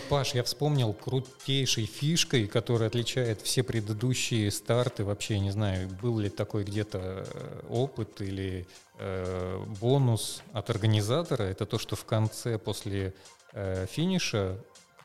Паш, 0.10 0.36
я 0.36 0.44
вспомнил 0.44 0.94
крутейшей 0.94 1.86
фишкой, 1.86 2.46
которая 2.46 2.90
отличает 2.90 3.42
все 3.42 3.64
предыдущие 3.64 4.52
старты. 4.52 5.04
Вообще 5.04 5.40
не 5.40 5.50
знаю, 5.50 5.90
был 5.90 6.20
ли 6.20 6.30
такой 6.30 6.64
где-то 6.64 7.00
э, 7.02 7.62
опыт 7.68 8.22
или 8.22 8.68
э, 9.00 9.60
бонус 9.82 10.44
от 10.54 10.70
организатора. 10.70 11.44
Это 11.44 11.66
то, 11.66 11.80
что 11.80 11.96
в 11.96 12.06
конце 12.06 12.60
после 12.60 13.16
э, 13.54 13.88
финиша 13.90 14.64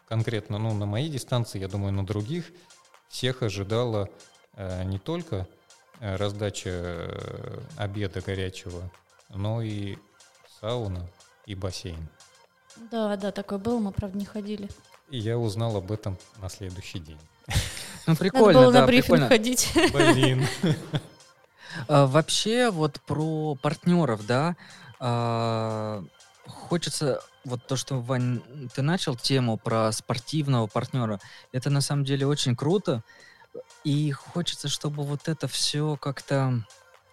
конкретно 0.09 0.59
ну, 0.59 0.75
на 0.75 0.85
моей 0.85 1.09
дистанции, 1.09 1.59
я 1.59 1.69
думаю, 1.69 1.95
на 1.95 2.05
других, 2.05 2.53
всех 3.09 3.43
ожидала 3.43 4.11
э, 4.57 4.85
не 4.85 4.99
только 4.99 5.49
э, 6.01 6.17
раздача 6.17 6.71
э, 6.71 7.61
обеда 7.79 8.21
горячего, 8.21 8.93
но 9.31 9.63
и 9.63 9.97
сауна 10.61 11.09
и 11.47 11.55
бассейн. 11.55 12.09
Да, 12.91 13.17
да, 13.17 13.33
такое 13.33 13.59
было, 13.59 13.79
мы, 13.79 13.93
правда, 13.93 14.19
не 14.19 14.25
ходили. 14.25 14.69
И 15.11 15.19
я 15.19 15.39
узнал 15.39 15.77
об 15.77 15.93
этом 15.93 16.19
на 16.41 16.49
следующий 16.49 16.99
день. 16.99 17.21
Ну, 18.05 18.17
прикольно, 18.17 18.47
Надо 18.47 18.59
было 18.59 18.73
да, 18.73 18.81
на 18.81 18.87
брифинг 18.89 19.29
ходить. 19.29 19.73
Блин. 19.93 20.45
А, 21.87 22.07
вообще, 22.09 22.69
вот 22.71 23.01
про 23.03 23.55
партнеров, 23.55 24.27
да, 24.27 24.57
а, 24.99 26.03
хочется 26.49 27.23
вот 27.45 27.65
то, 27.69 27.77
что, 27.77 28.01
Вань, 28.01 28.43
ты 28.75 28.83
начал 28.83 29.15
тему 29.15 29.57
про 29.57 29.93
спортивного 29.93 30.67
партнера, 30.67 31.21
это 31.53 31.71
на 31.71 31.81
самом 31.81 32.05
деле 32.05 32.27
очень 32.27 32.57
круто. 32.57 33.05
И 33.85 34.11
хочется, 34.11 34.69
чтобы 34.69 35.05
вот 35.05 35.29
это 35.29 35.47
все 35.47 35.97
как-то 35.97 36.65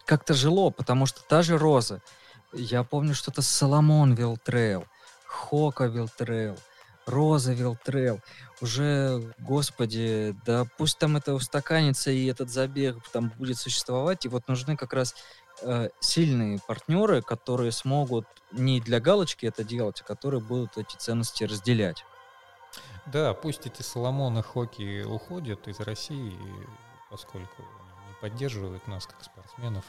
как-то 0.05 0.33
жило, 0.33 0.71
потому 0.71 1.05
что 1.05 1.21
та 1.21 1.43
же 1.43 1.55
Роза, 1.55 2.01
я 2.53 2.83
помню, 2.83 3.13
что 3.13 3.31
это 3.31 3.41
Salomon 3.41 4.13
Wild 4.13 4.37
Trail, 4.37 4.85
Hoka 5.25 5.85
Wild 5.85 6.14
Trail, 6.14 6.57
Rosa 7.05 7.53
Wild 7.53 7.80
Trail. 7.80 8.19
Уже, 8.61 9.33
господи, 9.39 10.35
да 10.45 10.65
пусть 10.77 10.97
там 10.97 11.17
это 11.17 11.33
устаканится 11.33 12.11
и 12.11 12.25
этот 12.25 12.49
забег 12.49 12.97
там 13.11 13.29
будет 13.37 13.57
существовать. 13.57 14.25
И 14.25 14.29
вот 14.29 14.47
нужны 14.47 14.75
как 14.75 14.93
раз 14.93 15.15
э, 15.61 15.89
сильные 15.99 16.59
партнеры, 16.67 17.21
которые 17.21 17.71
смогут 17.71 18.25
не 18.51 18.81
для 18.81 18.99
галочки 18.99 19.45
это 19.45 19.63
делать, 19.63 20.01
а 20.01 20.03
которые 20.03 20.41
будут 20.41 20.77
эти 20.77 20.95
ценности 20.97 21.43
разделять. 21.43 22.03
Да, 23.05 23.33
пусть 23.33 23.65
эти 23.65 23.81
Саломоны, 23.81 24.43
Хоки 24.43 25.03
уходят 25.03 25.67
из 25.67 25.79
России, 25.79 26.37
поскольку 27.09 27.61
не 27.61 28.13
поддерживают 28.21 28.87
нас 28.87 29.07
как 29.07 29.23
спортсменов. 29.23 29.85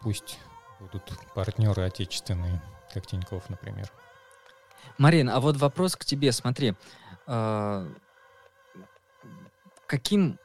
Пусть 0.00 0.38
будут 0.80 1.02
партнеры 1.34 1.82
отечественные, 1.82 2.62
как 2.92 3.06
Тиньков, 3.06 3.48
например. 3.50 3.90
Марин, 4.98 5.28
а 5.28 5.40
вот 5.40 5.56
вопрос 5.56 5.96
к 5.96 6.04
тебе, 6.04 6.32
смотри. 6.32 6.74
Э, 7.26 7.88
каким 9.86 10.38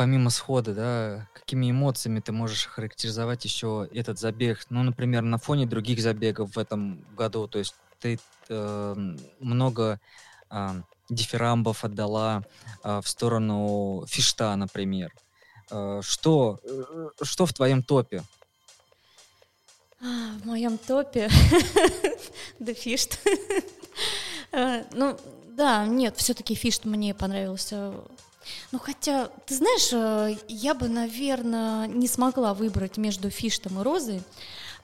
помимо 0.00 0.30
схода, 0.30 0.74
да, 0.74 1.28
какими 1.34 1.70
эмоциями 1.70 2.20
ты 2.20 2.32
можешь 2.32 2.64
характеризовать 2.64 3.44
еще 3.44 3.86
этот 3.92 4.18
забег? 4.18 4.64
Ну, 4.70 4.82
например, 4.82 5.20
на 5.22 5.36
фоне 5.36 5.66
других 5.66 6.00
забегов 6.00 6.56
в 6.56 6.58
этом 6.58 7.04
году. 7.14 7.46
То 7.46 7.58
есть 7.58 7.74
ты 7.98 8.18
э, 8.48 8.94
много 9.40 10.00
э, 10.50 10.68
дифирамбов 11.10 11.84
отдала 11.84 12.42
э, 12.82 13.00
в 13.02 13.08
сторону 13.08 14.06
фишта, 14.08 14.56
например. 14.56 15.12
Э, 15.70 16.00
что, 16.02 16.58
э, 16.62 17.08
что 17.22 17.46
в 17.46 17.52
твоем 17.52 17.82
топе? 17.82 18.22
А, 20.00 20.38
в 20.42 20.46
моем 20.46 20.78
топе 20.78 21.30
да 22.58 22.74
фишт. 22.74 23.18
Э, 24.52 24.82
ну, 24.90 25.16
да, 25.50 25.86
нет, 25.86 26.16
все-таки 26.16 26.56
фишт 26.56 26.84
мне 26.84 27.14
понравился 27.14 27.94
ну, 28.72 28.80
хотя, 28.80 29.28
ты 29.46 29.54
знаешь, 29.54 30.40
я 30.48 30.74
бы, 30.74 30.88
наверное, 30.88 31.86
не 31.86 32.08
смогла 32.08 32.52
выбрать 32.52 32.96
между 32.96 33.30
фиштом 33.30 33.78
и 33.78 33.84
розой, 33.84 34.22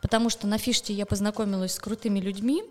потому 0.01 0.31
что 0.31 0.47
на 0.47 0.59
фиште 0.59 0.93
я 0.93 1.05
познакомилась 1.05 1.73
с 1.73 1.81
крутыми 1.81 2.21
людьми, 2.21 2.63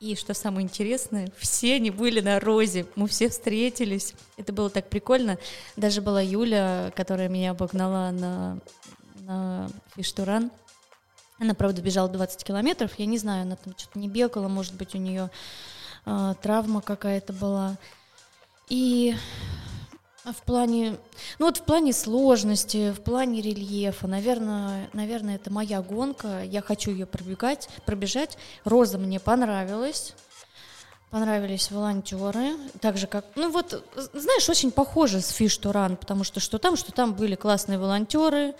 и 0.00 0.16
что 0.16 0.32
самое 0.32 0.64
интересное, 0.64 1.30
все 1.36 1.74
они 1.74 1.90
были 1.90 2.20
на 2.20 2.40
розе, 2.40 2.86
мы 2.96 3.06
все 3.06 3.28
встретились, 3.28 4.14
это 4.38 4.50
было 4.50 4.70
так 4.70 4.88
прикольно. 4.88 5.38
Даже 5.76 6.00
была 6.00 6.22
Юля, 6.22 6.90
которая 6.96 7.28
меня 7.28 7.50
обогнала 7.50 8.10
на, 8.10 8.58
на 9.16 9.70
фиштуран. 9.94 10.50
Она, 11.38 11.52
правда, 11.52 11.82
бежала 11.82 12.08
20 12.08 12.42
километров, 12.44 12.92
я 12.96 13.04
не 13.04 13.18
знаю, 13.18 13.42
она 13.42 13.56
там 13.56 13.74
что-то 13.76 13.98
не 13.98 14.08
бегала, 14.08 14.48
может 14.48 14.74
быть, 14.74 14.94
у 14.94 14.98
нее 14.98 15.30
э, 16.06 16.34
травма 16.40 16.80
какая-то 16.80 17.34
была. 17.34 17.76
И 18.70 19.14
а 20.24 20.32
в 20.32 20.42
плане, 20.42 20.98
ну 21.38 21.46
вот 21.46 21.58
в 21.58 21.62
плане 21.62 21.92
сложности, 21.92 22.92
в 22.92 23.00
плане 23.00 23.40
рельефа, 23.40 24.06
наверное, 24.06 24.90
наверное, 24.92 25.36
это 25.36 25.50
моя 25.50 25.80
гонка. 25.80 26.42
Я 26.44 26.60
хочу 26.60 26.90
ее 26.90 27.06
пробегать, 27.06 27.68
пробежать. 27.86 28.36
Роза 28.64 28.98
мне 28.98 29.18
понравилась. 29.18 30.14
Понравились 31.10 31.72
волонтеры, 31.72 32.52
так 32.80 32.96
же 32.96 33.08
как, 33.08 33.24
ну 33.34 33.50
вот, 33.50 33.84
знаешь, 34.12 34.48
очень 34.48 34.70
похоже 34.70 35.20
с 35.20 35.32
Fish 35.32 35.60
to 35.60 35.72
Run, 35.72 35.96
потому 35.96 36.22
что 36.22 36.38
что 36.38 36.58
там, 36.58 36.76
что 36.76 36.92
там 36.92 37.14
были 37.14 37.34
классные 37.34 37.80
волонтеры, 37.80 38.54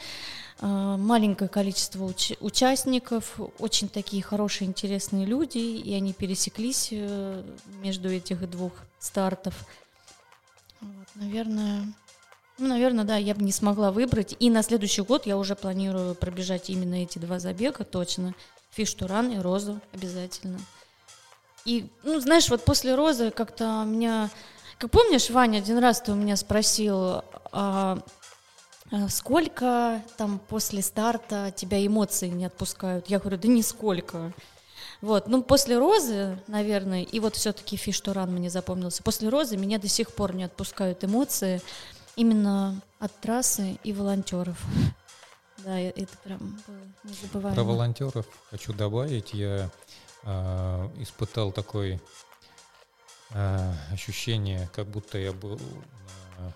а, 0.59 0.97
маленькое 0.97 1.49
количество 1.49 2.05
уч- 2.05 2.37
участников, 2.41 3.39
очень 3.61 3.89
такие 3.89 4.21
хорошие, 4.25 4.67
интересные 4.67 5.27
люди, 5.27 5.59
и 5.59 5.95
они 5.95 6.13
пересеклись 6.13 6.89
э, 6.91 7.43
между 7.83 8.11
этих 8.11 8.51
двух 8.51 8.73
стартов. 8.99 9.55
Вот, 10.81 11.09
наверное, 11.15 11.93
ну, 12.61 12.69
наверное, 12.69 13.05
да, 13.05 13.17
я 13.17 13.35
бы 13.35 13.43
не 13.43 13.53
смогла 13.53 13.91
выбрать. 13.91 14.37
И 14.39 14.51
на 14.51 14.63
следующий 14.63 15.01
год 15.01 15.27
я 15.27 15.39
уже 15.39 15.57
планирую 15.57 16.15
пробежать 16.15 16.69
именно 16.69 17.03
эти 17.03 17.19
два 17.19 17.39
забега, 17.39 17.85
точно. 17.85 18.35
Фиш-туран 18.73 19.33
и 19.33 19.39
розу 19.39 19.81
обязательно. 19.93 20.61
И, 21.65 21.91
ну, 22.03 22.21
знаешь, 22.21 22.49
вот 22.51 22.65
после 22.65 22.95
розы 22.95 23.31
как-то 23.31 23.85
меня... 23.87 24.29
Как 24.79 24.91
помнишь, 24.91 25.31
Ваня, 25.31 25.59
один 25.59 25.79
раз 25.79 26.03
ты 26.03 26.13
у 26.13 26.15
меня 26.15 26.37
спросил, 26.37 27.23
а, 27.53 27.99
а 28.91 29.09
сколько 29.09 30.03
там 30.17 30.39
после 30.39 30.83
старта 30.83 31.53
тебя 31.55 31.85
эмоции 31.85 32.29
не 32.29 32.45
отпускают? 32.45 33.09
Я 33.09 33.21
говорю, 33.21 33.39
да 33.39 33.49
нисколько. 33.49 34.33
Вот, 35.01 35.29
ну, 35.29 35.43
после 35.43 35.79
розы, 35.79 36.39
наверное, 36.47 37.03
и 37.03 37.21
вот 37.21 37.35
все-таки 37.35 37.77
Фиштуран 37.77 38.31
мне 38.33 38.51
запомнился, 38.51 39.03
после 39.03 39.29
розы 39.31 39.57
меня 39.57 39.79
до 39.79 39.89
сих 39.89 40.13
пор 40.13 40.35
не 40.35 40.45
отпускают 40.45 41.03
эмоции 41.05 41.63
именно 42.17 42.81
от 42.99 43.19
трассы 43.21 43.79
и 43.85 43.93
волонтеров. 43.93 44.59
Да, 45.63 45.79
это 45.79 46.17
прям 46.25 46.59
было 46.67 46.79
незабываемо. 47.05 47.55
Про 47.55 47.65
волонтеров 47.65 48.27
хочу 48.51 48.73
добавить. 48.73 49.35
Я 49.35 49.71
э, 50.23 50.89
испытал 50.97 51.53
такое 51.53 52.01
э, 53.29 53.73
ощущение, 53.93 54.71
как 54.73 54.87
будто 54.87 55.19
я 55.19 55.35
был 55.35 55.61
на 56.39 56.55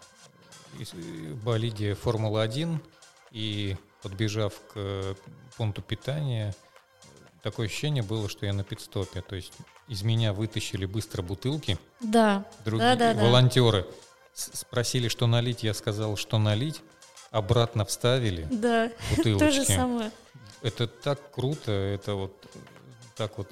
болиде 1.44 1.92
Формула-1 1.92 2.78
и 3.32 3.76
подбежав 4.00 4.54
к 4.72 5.16
пункту 5.58 5.82
питания, 5.82 6.54
такое 7.44 7.66
ощущение 7.66 8.02
было, 8.02 8.28
что 8.28 8.46
я 8.46 8.52
на 8.52 8.64
пидстопе. 8.64 9.20
То 9.20 9.36
есть 9.36 9.52
из 9.86 10.02
меня 10.02 10.32
вытащили 10.32 10.86
быстро 10.86 11.22
бутылки. 11.22 11.78
Да. 12.00 12.44
Другие 12.64 12.96
да, 12.96 13.14
да, 13.14 13.22
волонтеры 13.22 13.82
да. 13.82 13.88
спросили, 14.34 15.08
что 15.08 15.26
налить. 15.26 15.62
Я 15.62 15.74
сказал, 15.74 16.16
что 16.16 16.38
налить. 16.38 16.80
Обратно 17.30 17.84
вставили 17.84 18.48
да. 18.50 18.90
бутылочки. 19.10 19.38
То 19.46 19.52
же 19.52 19.64
самое. 19.64 20.10
Это 20.62 20.86
так 20.86 21.30
круто, 21.30 21.70
это 21.70 22.14
вот 22.14 22.32
так 23.16 23.36
вот 23.36 23.48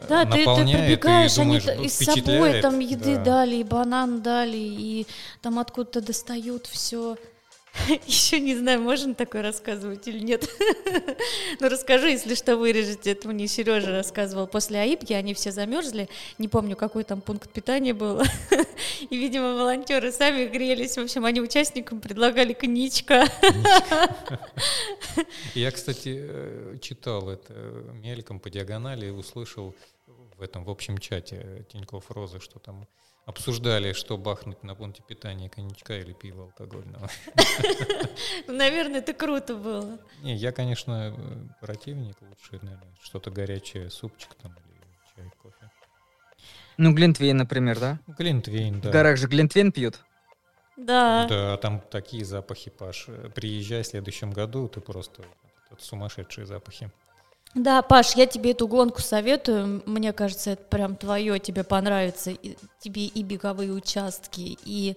э, 0.00 0.06
да, 0.08 0.26
ты, 0.26 0.44
ты 0.44 0.64
прибегаешь, 0.64 1.38
они 1.38 1.56
и 1.56 1.88
с 1.88 2.04
собой 2.04 2.60
там 2.60 2.80
еды 2.80 3.16
да. 3.16 3.24
дали, 3.24 3.56
и 3.56 3.64
банан 3.64 4.20
дали, 4.20 4.58
и 4.58 5.06
там 5.40 5.58
откуда-то 5.58 6.02
достают 6.02 6.66
все. 6.66 7.16
Еще 8.06 8.40
не 8.40 8.54
знаю, 8.56 8.80
можно 8.80 9.14
такое 9.14 9.42
рассказывать 9.42 10.06
или 10.08 10.18
нет. 10.18 10.48
Ну, 11.60 11.68
расскажу, 11.68 12.06
если 12.08 12.34
что, 12.34 12.56
вырежете. 12.56 13.12
Это 13.12 13.28
мне 13.28 13.46
Сережа 13.46 13.90
рассказывал. 13.90 14.46
После 14.46 14.78
Аибки 14.78 15.12
они 15.12 15.34
все 15.34 15.52
замерзли. 15.52 16.08
Не 16.38 16.48
помню, 16.48 16.76
какой 16.76 17.04
там 17.04 17.20
пункт 17.20 17.50
питания 17.50 17.94
был. 17.94 18.20
И, 19.10 19.16
видимо, 19.16 19.54
волонтеры 19.54 20.10
сами 20.10 20.46
грелись. 20.46 20.96
В 20.96 21.02
общем, 21.02 21.24
они 21.24 21.40
участникам 21.40 22.00
предлагали 22.00 22.52
коньячка. 22.52 23.28
Я, 25.54 25.70
кстати, 25.70 26.18
э, 26.28 26.76
читал 26.80 27.28
это 27.28 27.52
мельком 27.94 28.40
по 28.40 28.50
диагонали 28.50 29.06
и 29.06 29.10
услышал 29.10 29.74
в 30.36 30.42
этом 30.42 30.64
в 30.64 30.70
общем 30.70 30.98
чате 30.98 31.64
Тинькофф 31.72 32.10
Розы, 32.10 32.40
что 32.40 32.58
там 32.58 32.86
обсуждали, 33.26 33.92
что 33.92 34.16
бахнуть 34.18 34.62
на 34.62 34.74
пункте 34.74 35.02
питания 35.06 35.48
коньячка 35.48 35.98
или 35.98 36.12
пива 36.12 36.44
алкогольного. 36.44 37.08
Наверное, 38.48 38.98
это 38.98 39.14
круто 39.14 39.56
было. 39.56 39.98
Не, 40.22 40.34
я, 40.34 40.52
конечно, 40.52 41.14
противник 41.60 42.16
лучше, 42.20 42.62
наверное, 42.62 42.94
что-то 43.02 43.30
горячее, 43.30 43.90
супчик 43.90 44.34
там 44.34 44.52
или 44.52 44.86
чай, 45.16 45.30
кофе. 45.42 45.70
Ну, 46.76 46.92
Глинтвейн, 46.92 47.36
например, 47.36 47.78
да? 47.78 47.98
Глинтвейн, 48.06 48.80
да. 48.80 48.88
В 48.90 48.92
горах 48.92 49.16
же 49.16 49.26
Глинтвейн 49.26 49.72
пьют? 49.72 50.00
Да. 50.76 51.26
Да, 51.28 51.56
там 51.56 51.80
такие 51.80 52.24
запахи, 52.24 52.70
Паш. 52.70 53.06
Приезжай 53.34 53.82
в 53.82 53.86
следующем 53.86 54.32
году, 54.32 54.68
ты 54.68 54.80
просто 54.80 55.22
сумасшедшие 55.78 56.46
запахи. 56.46 56.90
Да, 57.54 57.82
Паш, 57.82 58.16
я 58.16 58.26
тебе 58.26 58.50
эту 58.50 58.66
гонку 58.66 59.00
советую. 59.00 59.82
Мне 59.86 60.12
кажется, 60.12 60.50
это 60.50 60.64
прям 60.64 60.96
твое, 60.96 61.38
тебе 61.38 61.62
понравится. 61.62 62.30
И, 62.30 62.56
тебе 62.80 63.06
и 63.06 63.22
беговые 63.22 63.72
участки, 63.72 64.58
и 64.64 64.96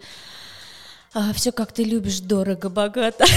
а, 1.14 1.34
все 1.34 1.52
как 1.52 1.72
ты 1.72 1.84
любишь, 1.84 2.20
дорого-богато. 2.20 3.26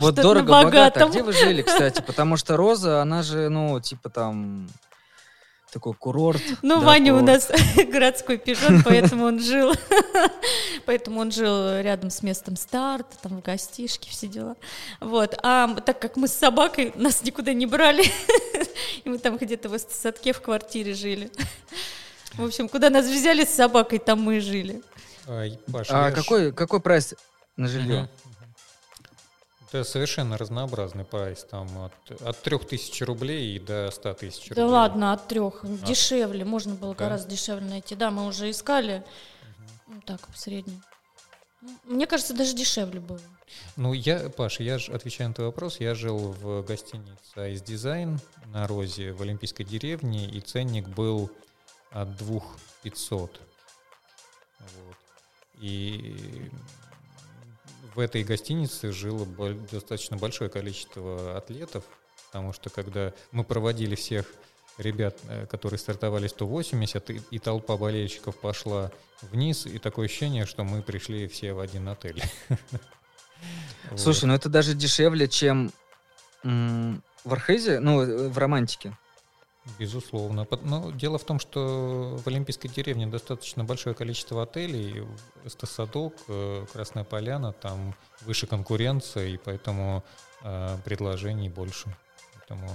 Вот 0.00 0.16
дорого-богато. 0.16 1.04
А 1.04 1.08
где 1.08 1.22
вы 1.22 1.32
жили, 1.32 1.62
кстати? 1.62 2.02
Потому 2.02 2.36
что 2.36 2.56
Роза, 2.56 3.00
она 3.00 3.22
же, 3.22 3.48
ну, 3.48 3.80
типа 3.80 4.10
там 4.10 4.68
такой 5.74 5.94
курорт. 5.94 6.40
Ну, 6.62 6.80
да, 6.80 6.86
Ваня 6.86 7.12
курорт. 7.12 7.22
у 7.22 7.26
нас 7.26 7.50
городской 7.92 8.38
пижон, 8.38 8.82
поэтому 8.84 9.26
он 9.26 9.40
жил, 9.40 9.72
поэтому 10.86 11.20
он 11.20 11.32
жил 11.32 11.80
рядом 11.80 12.10
с 12.10 12.22
местом 12.22 12.56
старта, 12.56 13.16
там 13.20 13.40
в 13.40 13.42
гостишке, 13.42 14.08
все 14.08 14.28
дела. 14.28 14.56
Вот, 15.00 15.36
а 15.42 15.74
так 15.80 15.98
как 15.98 16.16
мы 16.16 16.28
с 16.28 16.32
собакой, 16.32 16.92
нас 16.94 17.22
никуда 17.24 17.52
не 17.52 17.66
брали, 17.66 18.04
и 19.04 19.08
мы 19.08 19.18
там 19.18 19.36
где-то 19.36 19.68
в 19.68 19.76
садке 19.78 20.32
в 20.32 20.40
квартире 20.40 20.94
жили. 20.94 21.30
В 22.34 22.44
общем, 22.44 22.68
куда 22.68 22.88
нас 22.88 23.06
взяли 23.06 23.44
с 23.44 23.50
собакой, 23.50 23.98
там 23.98 24.22
мы 24.22 24.36
и 24.36 24.40
жили. 24.40 24.80
А, 25.26 25.44
а 25.88 26.10
какой, 26.12 26.52
какой 26.52 26.80
прайс 26.80 27.14
на 27.56 27.66
жилье? 27.66 28.08
Это 29.74 29.82
совершенно 29.82 30.38
разнообразный 30.38 31.04
прайс, 31.04 31.42
там 31.50 31.66
от, 31.78 32.22
от 32.22 32.40
3000 32.42 33.02
рублей 33.02 33.58
до 33.58 33.90
100 33.90 34.14
тысяч 34.14 34.50
рублей. 34.50 34.54
Да 34.54 34.66
ладно, 34.68 35.12
от 35.12 35.26
трех. 35.26 35.64
Дешевле, 35.84 36.44
можно 36.44 36.76
было 36.76 36.94
да? 36.94 37.04
гораздо 37.06 37.32
дешевле 37.32 37.66
найти. 37.66 37.96
Да, 37.96 38.12
мы 38.12 38.24
уже 38.28 38.50
искали. 38.50 39.02
Угу. 39.88 40.02
Так, 40.06 40.20
в 40.32 40.38
среднем. 40.38 40.80
Мне 41.82 42.06
кажется, 42.06 42.34
даже 42.34 42.54
дешевле 42.54 43.00
было. 43.00 43.20
Ну, 43.74 43.94
я, 43.94 44.30
Паша, 44.30 44.62
я 44.62 44.78
же 44.78 44.92
отвечаю 44.92 45.30
на 45.30 45.34
твой 45.34 45.48
вопрос. 45.48 45.80
Я 45.80 45.96
жил 45.96 46.18
в 46.18 46.62
гостинице 46.62 47.34
Ice 47.34 47.64
Design 47.64 48.20
на 48.52 48.68
Розе 48.68 49.10
в 49.10 49.22
Олимпийской 49.22 49.64
деревне, 49.64 50.28
и 50.30 50.40
ценник 50.40 50.86
был 50.86 51.32
от 51.90 52.16
2500. 52.16 53.40
Вот. 54.60 54.96
И 55.58 56.48
в 57.94 58.00
этой 58.00 58.24
гостинице 58.24 58.92
жило 58.92 59.26
достаточно 59.70 60.16
большое 60.16 60.50
количество 60.50 61.36
атлетов, 61.36 61.84
потому 62.26 62.52
что 62.52 62.70
когда 62.70 63.12
мы 63.30 63.44
проводили 63.44 63.94
всех 63.94 64.26
ребят, 64.78 65.16
э, 65.28 65.46
которые 65.46 65.78
стартовали 65.78 66.26
180, 66.26 67.10
и, 67.10 67.20
и 67.30 67.38
толпа 67.38 67.76
болельщиков 67.76 68.36
пошла 68.36 68.90
вниз, 69.22 69.66
и 69.66 69.78
такое 69.78 70.06
ощущение, 70.06 70.46
что 70.46 70.64
мы 70.64 70.82
пришли 70.82 71.28
все 71.28 71.52
в 71.52 71.60
один 71.60 71.88
отель. 71.88 72.22
Слушай, 73.96 74.26
ну 74.26 74.34
это 74.34 74.48
даже 74.48 74.74
дешевле, 74.74 75.28
чем 75.28 75.72
в 76.42 77.32
Архезе, 77.32 77.80
ну, 77.80 78.02
э, 78.02 78.28
в 78.28 78.38
романтике. 78.38 78.96
Безусловно. 79.78 80.46
Но 80.62 80.90
дело 80.90 81.18
в 81.18 81.24
том, 81.24 81.40
что 81.40 82.18
в 82.22 82.28
Олимпийской 82.28 82.68
деревне 82.68 83.06
достаточно 83.06 83.64
большое 83.64 83.94
количество 83.94 84.42
отелей. 84.42 85.06
Стасадок, 85.46 86.14
э, 86.28 86.66
Красная 86.72 87.04
Поляна, 87.04 87.52
там 87.52 87.94
выше 88.22 88.46
конкуренция, 88.46 89.28
и 89.28 89.36
поэтому 89.38 90.04
э, 90.42 90.76
предложений 90.84 91.48
больше. 91.48 91.96
Поэтому 92.34 92.68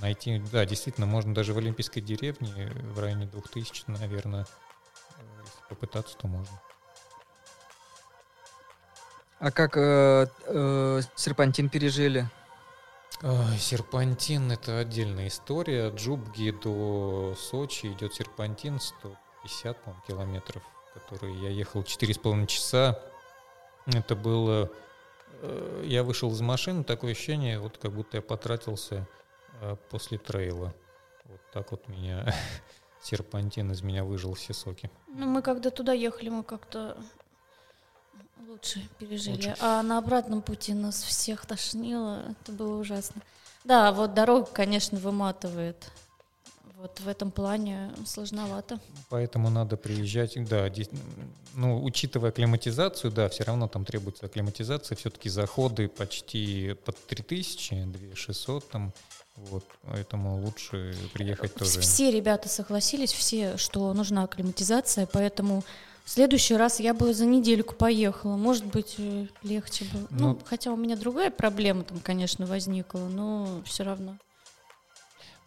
найти, 0.00 0.42
да, 0.50 0.64
действительно, 0.66 1.06
можно 1.06 1.32
даже 1.32 1.54
в 1.54 1.58
Олимпийской 1.58 2.00
деревне 2.00 2.72
в 2.92 2.98
районе 2.98 3.26
2000, 3.26 3.84
наверное, 3.86 4.42
э, 4.42 5.22
если 5.44 5.68
попытаться, 5.68 6.16
то 6.16 6.26
можно. 6.26 6.60
А 9.38 9.50
как 9.50 9.76
э, 9.76 10.26
э, 10.46 11.00
серпантин 11.14 11.68
пережили? 11.68 12.28
Серпантин— 13.58 14.50
это 14.52 14.78
отдельная 14.78 15.28
история. 15.28 15.88
От 15.88 15.94
Джубги 15.94 16.50
до 16.50 17.34
Сочи 17.36 17.86
идет 17.92 18.14
серпантин 18.14 18.80
150, 18.80 19.84
по 19.84 19.94
километров, 20.06 20.62
который 20.94 21.34
я 21.40 21.50
ехал 21.50 21.82
4,5 21.82 22.46
часа. 22.46 23.00
Это 23.86 24.16
было... 24.16 24.70
Э, 25.40 25.82
я 25.84 26.02
вышел 26.02 26.30
из 26.30 26.40
машины, 26.40 26.84
такое 26.84 27.12
ощущение, 27.12 27.58
вот 27.58 27.78
как 27.78 27.92
будто 27.92 28.16
я 28.16 28.22
потратился 28.22 29.06
э, 29.60 29.76
после 29.90 30.18
трейла. 30.18 30.74
Вот 31.24 31.40
так 31.52 31.70
вот 31.70 31.88
меня 31.88 32.32
серпантин 33.02 33.72
из 33.72 33.82
меня 33.82 34.04
выжил 34.04 34.34
все 34.34 34.52
соки. 34.52 34.90
Ну, 35.08 35.26
мы 35.26 35.42
когда 35.42 35.70
туда 35.70 35.92
ехали, 35.92 36.28
мы 36.28 36.44
как-то 36.44 36.96
лучше 38.48 38.88
пережили. 38.98 39.36
Лучше. 39.36 39.56
А 39.60 39.82
на 39.82 39.98
обратном 39.98 40.42
пути 40.42 40.74
нас 40.74 41.02
всех 41.02 41.46
тошнило. 41.46 42.22
Это 42.30 42.52
было 42.52 42.78
ужасно. 42.78 43.22
Да, 43.64 43.92
вот 43.92 44.14
дорога, 44.14 44.46
конечно, 44.46 44.98
выматывает. 44.98 45.90
Вот 46.82 46.98
в 46.98 47.06
этом 47.06 47.30
плане 47.30 47.92
сложновато. 48.04 48.80
Поэтому 49.08 49.50
надо 49.50 49.76
приезжать, 49.76 50.34
да, 50.48 50.68
ну, 51.54 51.80
учитывая 51.84 52.32
климатизацию, 52.32 53.12
да, 53.12 53.28
все 53.28 53.44
равно 53.44 53.68
там 53.68 53.84
требуется 53.84 54.26
акклиматизация, 54.26 54.96
все-таки 54.96 55.28
заходы 55.28 55.86
почти 55.86 56.74
под 56.84 56.96
3000, 57.06 57.84
2600 57.84 58.68
там, 58.68 58.92
вот, 59.36 59.64
поэтому 59.82 60.42
лучше 60.42 60.96
приехать 61.12 61.54
тоже. 61.54 61.78
Все 61.78 62.10
ребята 62.10 62.48
согласились, 62.48 63.12
все, 63.12 63.56
что 63.58 63.92
нужна 63.94 64.24
акклиматизация, 64.24 65.06
поэтому 65.06 65.62
в 66.04 66.10
следующий 66.10 66.56
раз 66.56 66.80
я 66.80 66.94
бы 66.94 67.14
за 67.14 67.26
недельку 67.26 67.74
поехала. 67.74 68.36
Может 68.36 68.66
быть, 68.66 68.96
э, 68.98 69.26
легче 69.42 69.84
было. 69.92 70.06
Ну, 70.10 70.28
ну, 70.28 70.40
хотя 70.44 70.72
у 70.72 70.76
меня 70.76 70.96
другая 70.96 71.30
проблема 71.30 71.84
там, 71.84 72.00
конечно, 72.00 72.46
возникла, 72.46 72.98
но 72.98 73.62
все 73.64 73.84
равно. 73.84 74.16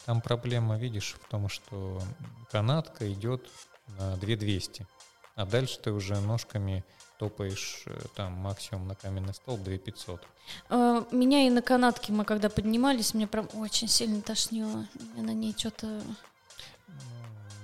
Там 0.06 0.20
проблема, 0.20 0.78
видишь, 0.78 1.16
в 1.20 1.28
том, 1.28 1.48
что 1.48 2.00
канатка 2.50 3.12
идет 3.12 3.46
на 3.98 4.16
2200, 4.16 4.86
а 5.34 5.46
дальше 5.46 5.78
ты 5.80 5.92
уже 5.92 6.18
ножками 6.20 6.84
топаешь 7.18 7.82
э, 7.86 7.98
там 8.14 8.32
максимум 8.32 8.88
на 8.88 8.94
каменный 8.94 9.34
стол 9.34 9.58
2500. 9.58 10.22
А, 10.68 11.06
меня 11.10 11.46
и 11.46 11.50
на 11.50 11.62
канатке 11.62 12.12
мы 12.12 12.24
когда 12.24 12.48
поднимались, 12.48 13.14
мне 13.14 13.26
прям 13.26 13.48
очень 13.54 13.88
сильно 13.88 14.22
тошнило. 14.22 14.86
Мне 15.14 15.22
на 15.22 15.34
ней 15.34 15.54
что-то... 15.56 15.86
Ну, 15.86 16.94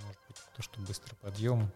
может 0.05 0.21
быть, 0.27 0.37
то, 0.57 0.63
что 0.63 0.81
быстрый 0.81 1.15
подъем, 1.21 1.71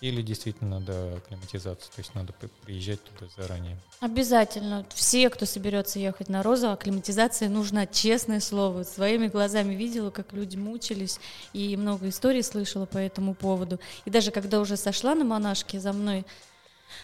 или 0.00 0.22
действительно 0.22 0.78
надо 0.78 1.16
акклиматизация, 1.16 1.90
то 1.90 1.98
есть 1.98 2.14
надо 2.14 2.32
приезжать 2.64 3.00
туда 3.02 3.30
заранее? 3.36 3.76
Обязательно. 4.00 4.86
Все, 4.94 5.28
кто 5.28 5.44
соберется 5.44 5.98
ехать 5.98 6.28
на 6.28 6.42
Розу, 6.42 6.70
акклиматизация 6.70 7.48
нужна, 7.48 7.86
честное 7.86 8.40
слово. 8.40 8.84
Своими 8.84 9.26
глазами 9.26 9.74
видела, 9.74 10.10
как 10.10 10.32
люди 10.32 10.56
мучились, 10.56 11.18
и 11.52 11.76
много 11.76 12.08
историй 12.08 12.42
слышала 12.42 12.86
по 12.86 12.98
этому 12.98 13.34
поводу. 13.34 13.80
И 14.04 14.10
даже 14.10 14.30
когда 14.30 14.60
уже 14.60 14.76
сошла 14.76 15.14
на 15.14 15.24
монашке, 15.24 15.80
за 15.80 15.92
мной 15.92 16.24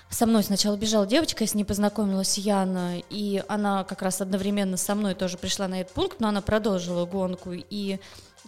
со 0.09 0.27
мной 0.27 0.43
сначала 0.43 0.77
бежала 0.77 1.07
девочка, 1.07 1.47
с 1.47 1.55
ней 1.55 1.65
познакомилась, 1.65 2.39
Яна, 2.39 3.01
и 3.11 3.43
она 3.49 3.85
как 3.85 4.03
раз 4.03 4.21
одновременно 4.21 4.77
со 4.77 4.95
мной 4.95 5.15
тоже 5.15 5.37
пришла 5.37 5.69
на 5.69 5.81
этот 5.81 5.93
пункт, 5.93 6.21
но 6.21 6.29
она 6.29 6.41
продолжила 6.41 7.05
гонку, 7.05 7.53
и 7.53 7.99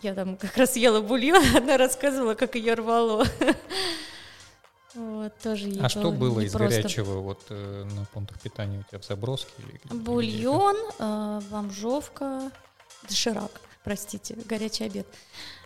я 0.02 0.14
там 0.14 0.36
как 0.36 0.56
раз 0.56 0.76
ела 0.76 1.00
бульон, 1.00 1.42
она 1.56 1.76
рассказывала, 1.76 2.34
как 2.34 2.54
ее 2.54 2.74
рвало. 2.74 3.26
Вот, 4.96 5.38
тоже 5.42 5.70
а 5.80 5.90
что 5.90 6.10
было 6.10 6.40
из 6.40 6.52
просто. 6.52 6.80
горячего 6.80 7.20
вот 7.20 7.42
э, 7.50 7.84
на 7.84 8.06
пунктах 8.06 8.40
питания 8.40 8.80
у 8.80 8.82
тебя 8.82 8.98
в 8.98 9.04
заброске? 9.04 9.52
Или, 9.58 9.94
Бульон, 9.94 10.76
э, 10.98 11.40
бомжовка, 11.50 12.50
доширак, 13.06 13.50
простите, 13.84 14.38
горячий 14.46 14.84
обед. 14.84 15.06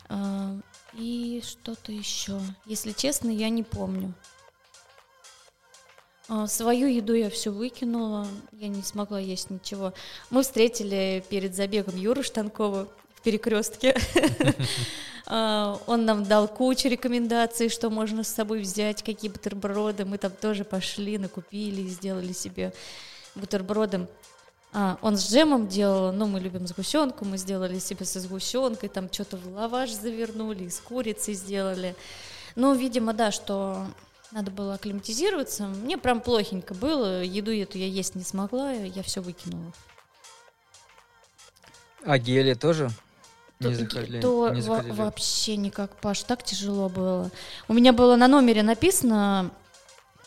Э, 0.09 0.59
и 0.95 1.43
что-то 1.47 1.93
еще. 1.93 2.41
Если 2.67 2.91
честно, 2.91 3.31
я 3.31 3.51
не 3.51 3.63
помню. 3.63 4.15
Э, 6.29 6.47
свою 6.49 6.89
еду 6.89 7.15
я 7.15 7.31
все 7.31 7.51
выкинула, 7.51 8.27
я 8.51 8.67
не 8.67 8.83
смогла 8.83 9.21
есть 9.21 9.51
ничего. 9.51 9.93
Мы 10.31 10.43
встретили 10.43 11.25
перед 11.31 11.55
забегом 11.55 11.95
Юру 11.95 12.25
Штанкова 12.25 12.89
в 13.21 13.25
перекрестке. 13.25 13.97
А, 15.33 15.79
он 15.87 16.07
нам 16.07 16.25
дал 16.25 16.49
кучу 16.49 16.89
рекомендаций, 16.89 17.69
что 17.69 17.89
можно 17.89 18.25
с 18.25 18.29
собой 18.29 18.63
взять, 18.63 19.05
какие 19.05 19.31
бутерброды. 19.31 20.05
Мы 20.05 20.19
там 20.19 20.33
тоже 20.33 20.65
пошли, 20.65 21.19
накупили, 21.19 21.87
сделали 21.87 22.33
себе 22.33 22.73
бутерброды. 23.37 24.09
А, 24.73 24.99
он 25.03 25.17
с 25.17 25.31
джемом 25.31 25.69
делал, 25.69 26.13
ну, 26.13 26.27
мы 26.27 26.41
любим 26.41 26.67
сгущенку, 26.67 27.25
мы 27.25 27.39
сделали 27.39 27.79
себе 27.79 28.07
со 28.07 28.19
сгущенкой, 28.19 28.89
там 28.89 29.09
что-то 29.13 29.37
в 29.37 29.55
лаваш 29.55 29.93
завернули, 29.93 30.65
из 30.65 30.81
курицы 30.81 31.33
сделали. 31.35 31.95
Ну, 32.57 32.75
видимо, 32.75 33.13
да, 33.13 33.31
что 33.31 33.87
надо 34.33 34.51
было 34.51 34.75
акклиматизироваться. 34.75 35.69
Мне 35.69 35.97
прям 35.97 36.21
плохенько 36.21 36.75
было, 36.75 37.23
еду 37.23 37.53
эту 37.53 37.79
я 37.79 37.87
есть 37.87 38.17
не 38.17 38.25
смогла, 38.25 38.73
я 38.73 39.05
все 39.05 39.21
выкинула. 39.21 39.73
А 42.05 42.19
гели 42.19 42.55
тоже? 42.55 42.91
Не 43.61 43.75
заходили, 43.75 44.21
то 44.21 44.49
не 44.49 44.63
заходили. 44.63 44.93
вообще 44.93 45.57
никак, 45.57 45.95
Паш, 45.97 46.23
так 46.23 46.43
тяжело 46.43 46.89
было. 46.89 47.31
У 47.69 47.75
меня 47.75 47.93
было 47.93 48.17
на 48.17 48.27
номере 48.27 48.63
написано 48.63 49.51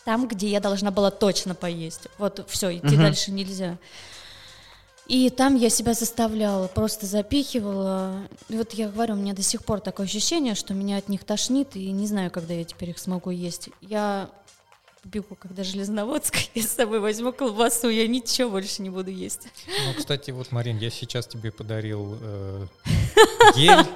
там, 0.04 0.28
где 0.28 0.48
я 0.48 0.60
должна 0.60 0.90
была 0.90 1.10
точно 1.10 1.54
поесть. 1.54 2.08
Вот 2.18 2.44
все, 2.48 2.76
идти 2.76 2.94
угу. 2.94 3.02
дальше 3.02 3.30
нельзя. 3.32 3.78
И 5.06 5.28
там 5.28 5.54
я 5.54 5.68
себя 5.68 5.92
заставляла, 5.92 6.66
просто 6.66 7.06
запихивала. 7.06 8.26
И 8.48 8.56
вот 8.56 8.72
я 8.72 8.88
говорю, 8.88 9.14
у 9.14 9.18
меня 9.18 9.34
до 9.34 9.42
сих 9.42 9.64
пор 9.64 9.80
такое 9.80 10.06
ощущение, 10.06 10.54
что 10.54 10.72
меня 10.72 10.96
от 10.96 11.08
них 11.08 11.24
тошнит, 11.24 11.76
и 11.76 11.90
не 11.90 12.06
знаю, 12.06 12.30
когда 12.30 12.54
я 12.54 12.64
теперь 12.64 12.90
их 12.90 12.98
смогу 12.98 13.30
есть. 13.30 13.68
Я 13.82 14.30
бегу, 15.06 15.34
когда 15.34 15.62
Железноводск, 15.62 16.36
я 16.54 16.62
с 16.62 16.68
собой 16.68 17.00
возьму 17.00 17.32
колбасу, 17.32 17.88
я 17.88 18.06
ничего 18.06 18.50
больше 18.50 18.82
не 18.82 18.90
буду 18.90 19.10
есть. 19.10 19.48
Ну, 19.86 19.94
кстати, 19.94 20.30
вот, 20.30 20.52
Марин, 20.52 20.78
я 20.78 20.90
сейчас 20.90 21.26
тебе 21.26 21.50
подарил 21.52 22.18
э, 22.20 22.66
гель. 23.56 23.86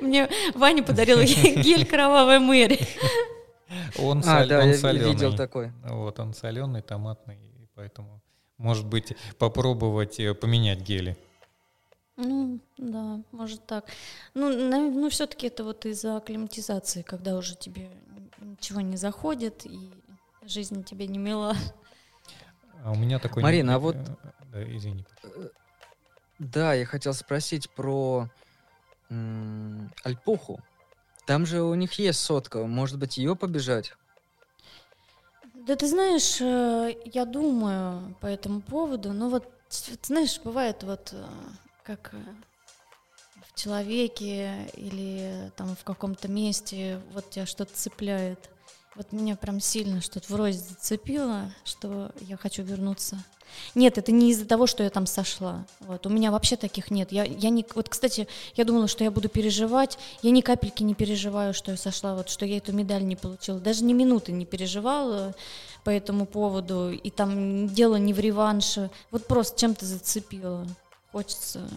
Мне 0.00 0.28
Ваня 0.54 0.82
подарил 0.82 1.20
гель 1.62 1.86
«Кровавая 1.86 2.40
Мэри». 2.40 2.78
Он, 3.98 4.22
а, 4.24 4.46
да, 4.46 4.64
он 4.64 4.74
соленый. 4.74 5.12
видел 5.12 5.36
такой. 5.36 5.72
Вот, 5.84 6.18
он 6.18 6.32
соленый, 6.32 6.80
томатный, 6.80 7.38
поэтому, 7.74 8.20
может 8.56 8.86
быть, 8.86 9.14
попробовать 9.38 10.18
э, 10.20 10.34
поменять 10.34 10.80
гели. 10.80 11.16
Ну, 12.16 12.58
да, 12.76 13.20
может 13.30 13.64
так. 13.66 13.84
Ну, 14.34 14.50
ну 14.50 15.08
все-таки 15.08 15.46
это 15.46 15.62
вот 15.62 15.86
из-за 15.86 16.16
акклиматизации, 16.16 17.02
когда 17.02 17.36
уже 17.36 17.54
тебе 17.54 17.90
ничего 18.40 18.80
не 18.80 18.96
заходит, 18.96 19.66
и 19.66 19.90
жизнь 20.50 20.84
тебе 20.84 21.06
не 21.06 21.18
мила. 21.18 21.54
А 22.84 22.92
у 22.92 22.94
меня 22.94 23.18
такой... 23.18 23.42
Марина, 23.42 23.74
а 23.74 23.78
вот... 23.78 23.96
Да, 24.52 24.62
извини. 24.76 25.04
Да, 26.38 26.74
я 26.74 26.86
хотел 26.86 27.12
спросить 27.12 27.68
про 27.70 28.28
м, 29.10 29.92
Альпуху. 30.04 30.60
Там 31.26 31.44
же 31.44 31.62
у 31.62 31.74
них 31.74 31.92
есть 31.94 32.20
сотка. 32.20 32.64
Может 32.64 32.98
быть, 32.98 33.18
ее 33.18 33.36
побежать? 33.36 33.92
Да 35.54 35.76
ты 35.76 35.86
знаешь, 35.86 36.40
э, 36.40 36.96
я 37.04 37.26
думаю 37.26 38.14
по 38.20 38.26
этому 38.26 38.62
поводу, 38.62 39.12
ну 39.12 39.28
вот, 39.28 39.52
знаешь, 40.02 40.40
бывает 40.42 40.82
вот 40.82 41.10
э, 41.12 41.26
как 41.82 42.14
э, 42.14 42.18
в 43.46 43.54
человеке 43.54 44.70
или 44.74 45.52
там 45.56 45.76
в 45.76 45.84
каком-то 45.84 46.28
месте 46.28 47.02
вот 47.12 47.28
тебя 47.28 47.44
что-то 47.44 47.74
цепляет. 47.74 48.48
Вот 48.98 49.12
меня 49.12 49.36
прям 49.36 49.60
сильно 49.60 50.02
что-то 50.02 50.30
вроде 50.30 50.58
зацепило, 50.58 51.54
что 51.64 52.10
я 52.20 52.36
хочу 52.36 52.62
вернуться 52.62 53.16
нет, 53.74 53.98
это 53.98 54.12
не 54.12 54.30
из-за 54.30 54.46
того, 54.46 54.66
что 54.66 54.82
я 54.82 54.90
там 54.90 55.06
сошла. 55.06 55.64
Вот. 55.80 56.06
У 56.06 56.10
меня 56.10 56.30
вообще 56.30 56.56
таких 56.56 56.90
нет. 56.90 57.12
Я, 57.12 57.24
я 57.24 57.50
не, 57.50 57.64
вот, 57.74 57.88
кстати, 57.88 58.28
я 58.54 58.64
думала, 58.64 58.88
что 58.88 59.04
я 59.04 59.10
буду 59.10 59.28
переживать. 59.28 59.98
Я 60.22 60.30
ни 60.30 60.40
капельки 60.40 60.82
не 60.82 60.94
переживаю, 60.94 61.54
что 61.54 61.70
я 61.70 61.76
сошла, 61.76 62.14
вот, 62.14 62.28
что 62.28 62.44
я 62.44 62.58
эту 62.58 62.72
медаль 62.72 63.04
не 63.04 63.16
получила. 63.16 63.58
Даже 63.58 63.84
ни 63.84 63.92
минуты 63.92 64.32
не 64.32 64.46
переживала 64.46 65.34
по 65.84 65.90
этому 65.90 66.26
поводу. 66.26 66.90
И 66.90 67.10
там 67.10 67.68
дело 67.68 67.96
не 67.96 68.12
в 68.12 68.20
реванше. 68.20 68.90
Вот 69.10 69.26
просто 69.26 69.58
чем-то 69.58 69.86
зацепило. 69.86 70.66
Хочется 71.12 71.68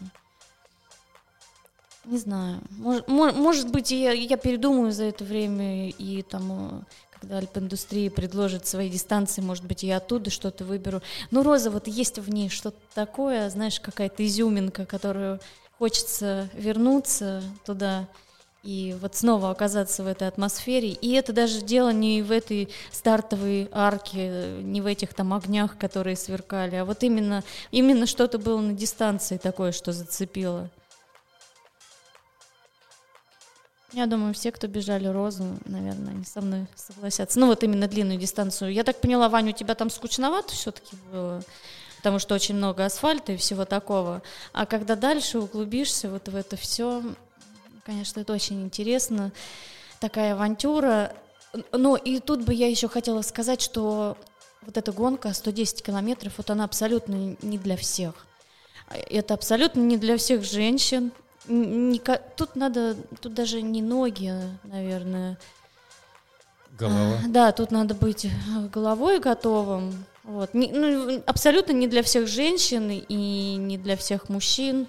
не 2.05 2.17
знаю. 2.17 2.61
Может, 2.71 3.07
может 3.07 3.69
быть, 3.69 3.91
я, 3.91 4.11
я 4.11 4.35
передумаю 4.35 4.91
за 4.91 5.03
это 5.03 5.23
время 5.23 5.89
и 5.89 6.23
там 6.23 6.83
когда 7.21 7.37
альп-индустрия 7.37 8.09
предложит 8.09 8.65
свои 8.65 8.89
дистанции, 8.89 9.41
может 9.41 9.63
быть, 9.63 9.83
я 9.83 9.97
оттуда 9.97 10.31
что-то 10.31 10.65
выберу. 10.65 11.01
Но 11.29 11.43
Роза, 11.43 11.69
вот 11.69 11.87
есть 11.87 12.17
в 12.17 12.29
ней 12.31 12.49
что-то 12.49 12.79
такое, 12.95 13.47
знаешь, 13.51 13.79
какая-то 13.79 14.25
изюминка, 14.25 14.87
которую 14.87 15.39
хочется 15.77 16.49
вернуться 16.53 17.43
туда 17.63 18.07
и 18.63 18.95
вот 18.99 19.15
снова 19.15 19.51
оказаться 19.51 20.03
в 20.03 20.07
этой 20.07 20.27
атмосфере. 20.27 20.89
И 20.89 21.11
это 21.13 21.31
даже 21.31 21.61
дело 21.61 21.91
не 21.91 22.23
в 22.23 22.31
этой 22.31 22.69
стартовой 22.91 23.69
арке, 23.71 24.59
не 24.61 24.81
в 24.81 24.87
этих 24.87 25.13
там 25.13 25.33
огнях, 25.33 25.77
которые 25.77 26.15
сверкали, 26.15 26.75
а 26.75 26.85
вот 26.85 27.03
именно, 27.03 27.43
именно 27.69 28.07
что-то 28.07 28.39
было 28.39 28.59
на 28.59 28.73
дистанции 28.73 29.37
такое, 29.37 29.71
что 29.71 29.91
зацепило. 29.91 30.69
Я 33.93 34.05
думаю, 34.05 34.33
все, 34.33 34.51
кто 34.51 34.67
бежали 34.67 35.07
розу, 35.07 35.45
наверное, 35.65 36.13
они 36.13 36.23
со 36.23 36.39
мной 36.39 36.65
согласятся. 36.75 37.39
Ну, 37.39 37.47
вот 37.47 37.63
именно 37.63 37.87
длинную 37.87 38.17
дистанцию. 38.17 38.71
Я 38.71 38.83
так 38.83 39.01
поняла, 39.01 39.27
Ваня, 39.27 39.49
у 39.49 39.55
тебя 39.55 39.75
там 39.75 39.89
скучновато 39.89 40.53
все-таки 40.53 40.95
было, 41.11 41.43
потому 41.97 42.17
что 42.17 42.33
очень 42.33 42.55
много 42.55 42.85
асфальта 42.85 43.33
и 43.33 43.37
всего 43.37 43.65
такого. 43.65 44.21
А 44.53 44.65
когда 44.65 44.95
дальше 44.95 45.39
углубишься 45.39 46.09
вот 46.09 46.29
в 46.29 46.35
это 46.35 46.55
все, 46.55 47.03
конечно, 47.85 48.21
это 48.21 48.31
очень 48.31 48.63
интересно. 48.63 49.33
Такая 49.99 50.33
авантюра. 50.33 51.13
Но 51.73 51.97
и 51.97 52.19
тут 52.19 52.43
бы 52.43 52.53
я 52.53 52.69
еще 52.69 52.87
хотела 52.87 53.21
сказать, 53.23 53.61
что 53.61 54.17
вот 54.61 54.77
эта 54.77 54.93
гонка 54.93 55.33
110 55.33 55.83
километров, 55.83 56.33
вот 56.37 56.49
она 56.49 56.63
абсолютно 56.63 57.35
не 57.41 57.57
для 57.57 57.75
всех. 57.75 58.25
Это 58.89 59.33
абсолютно 59.33 59.81
не 59.81 59.97
для 59.97 60.17
всех 60.17 60.43
женщин, 60.43 61.11
не, 61.47 61.99
тут 62.35 62.55
надо, 62.55 62.95
тут 63.19 63.33
даже 63.33 63.61
не 63.61 63.81
ноги, 63.81 64.33
наверное. 64.63 65.37
Голова. 66.77 67.19
А, 67.23 67.27
да, 67.27 67.51
тут 67.51 67.71
надо 67.71 67.93
быть 67.93 68.25
э, 68.25 68.29
головой 68.71 69.19
готовым. 69.19 70.05
Вот. 70.23 70.53
Не, 70.53 70.71
ну, 70.71 71.21
абсолютно 71.25 71.73
не 71.73 71.87
для 71.87 72.03
всех 72.03 72.27
женщин 72.27 72.89
и 72.91 73.55
не 73.55 73.77
для 73.77 73.97
всех 73.97 74.29
мужчин. 74.29 74.87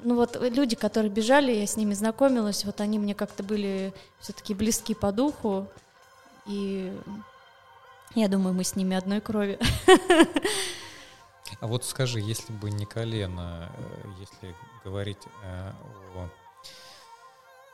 Ну 0.00 0.14
вот 0.14 0.38
люди, 0.40 0.76
которые 0.76 1.10
бежали, 1.10 1.52
я 1.52 1.66
с 1.66 1.76
ними 1.76 1.92
знакомилась, 1.92 2.64
вот 2.64 2.80
они 2.80 2.98
мне 2.98 3.14
как-то 3.14 3.42
были 3.42 3.92
все-таки 4.20 4.54
близки 4.54 4.94
по 4.94 5.12
духу. 5.12 5.66
И 6.46 6.92
я 8.14 8.28
думаю, 8.28 8.54
мы 8.54 8.64
с 8.64 8.76
ними 8.76 8.96
одной 8.96 9.20
крови. 9.20 9.58
А 11.60 11.66
вот 11.66 11.84
скажи, 11.84 12.20
если 12.20 12.52
бы 12.52 12.70
не 12.70 12.86
колено, 12.86 13.70
э, 13.76 14.08
если 14.20 14.54
говорить 14.84 15.18
э, 15.44 15.72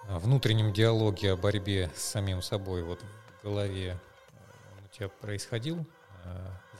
о 0.08 0.18
внутреннем 0.18 0.72
диалоге, 0.72 1.32
о 1.32 1.36
борьбе 1.36 1.90
с 1.94 2.02
самим 2.02 2.40
собой, 2.40 2.82
вот 2.82 3.00
в 3.00 3.44
голове 3.44 3.98
э, 3.98 4.84
у 4.84 4.94
тебя 4.94 5.08
происходил 5.08 5.84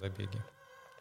забеги? 0.00 0.42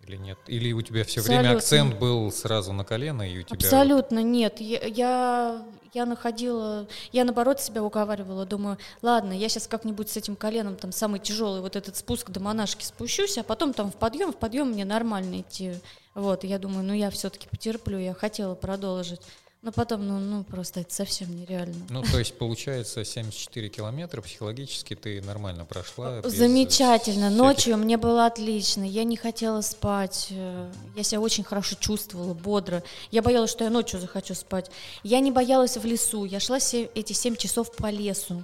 Или 0.05 0.17
нет? 0.17 0.37
Или 0.47 0.73
у 0.73 0.81
тебя 0.81 1.05
все 1.05 1.21
Абсолютно. 1.21 1.41
время 1.43 1.57
акцент 1.57 1.95
был 1.95 2.29
сразу 2.31 2.73
на 2.73 2.83
колено, 2.83 3.21
и 3.21 3.39
у 3.39 3.43
тебя... 3.43 3.55
Абсолютно 3.55 4.21
нет. 4.21 4.59
Я, 4.59 4.81
я, 4.85 5.65
я 5.93 6.05
находила... 6.05 6.87
Я, 7.11 7.23
наоборот, 7.23 7.61
себя 7.61 7.83
уговаривала. 7.83 8.45
Думаю, 8.45 8.77
ладно, 9.01 9.33
я 9.33 9.49
сейчас 9.49 9.67
как-нибудь 9.67 10.09
с 10.09 10.17
этим 10.17 10.35
коленом, 10.35 10.75
там, 10.75 10.91
самый 10.91 11.19
тяжелый 11.19 11.61
вот 11.61 11.75
этот 11.75 11.95
спуск 11.95 12.29
до 12.29 12.39
монашки 12.39 12.83
спущусь, 12.83 13.37
а 13.37 13.43
потом 13.43 13.73
там 13.73 13.91
в 13.91 13.95
подъем, 13.95 14.31
в 14.31 14.37
подъем 14.37 14.69
мне 14.69 14.85
нормально 14.85 15.41
идти. 15.41 15.75
Вот, 16.15 16.43
я 16.43 16.59
думаю, 16.59 16.83
ну, 16.83 16.93
я 16.93 17.09
все-таки 17.09 17.47
потерплю, 17.47 17.97
я 17.97 18.13
хотела 18.13 18.55
продолжить. 18.55 19.21
Но 19.63 19.71
потом, 19.71 20.05
ну, 20.05 20.19
ну, 20.19 20.43
просто 20.43 20.81
это 20.81 20.93
совсем 20.93 21.33
нереально. 21.33 21.87
Ну, 21.89 22.03
то 22.03 22.19
есть, 22.19 22.37
получается, 22.37 23.05
74 23.05 23.69
километра 23.69 24.21
психологически 24.21 24.93
ты 24.93 25.21
нормально 25.21 25.63
прошла? 25.63 26.21
Замечательно. 26.21 27.27
Всяких... 27.27 27.37
Ночью 27.37 27.77
мне 27.77 27.95
было 27.95 28.25
отлично. 28.25 28.83
Я 28.83 29.05
не 29.05 29.15
хотела 29.15 29.61
спать. 29.61 30.27
Э, 30.31 30.69
я 30.97 31.03
себя 31.03 31.21
очень 31.21 31.45
хорошо 31.45 31.77
чувствовала, 31.79 32.33
бодро. 32.33 32.83
Я 33.09 33.21
боялась, 33.21 33.51
что 33.51 33.63
я 33.63 33.69
ночью 33.69 34.01
захочу 34.01 34.35
спать. 34.35 34.69
Я 35.01 35.21
не 35.21 35.31
боялась 35.31 35.77
в 35.77 35.85
лесу. 35.85 36.25
Я 36.25 36.41
шла 36.41 36.57
эти 36.57 37.13
7 37.13 37.37
часов 37.37 37.73
по 37.73 37.89
лесу. 37.89 38.43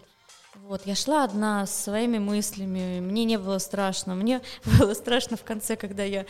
Вот, 0.69 0.85
я 0.85 0.93
шла 0.93 1.23
одна 1.23 1.65
с 1.65 1.85
своими 1.85 2.19
мыслями, 2.19 2.99
мне 2.99 3.25
не 3.25 3.39
было 3.39 3.57
страшно. 3.57 4.13
Мне 4.13 4.39
было 4.77 4.93
страшно 4.93 5.35
в 5.35 5.43
конце, 5.43 5.75
когда 5.75 6.03
я... 6.03 6.27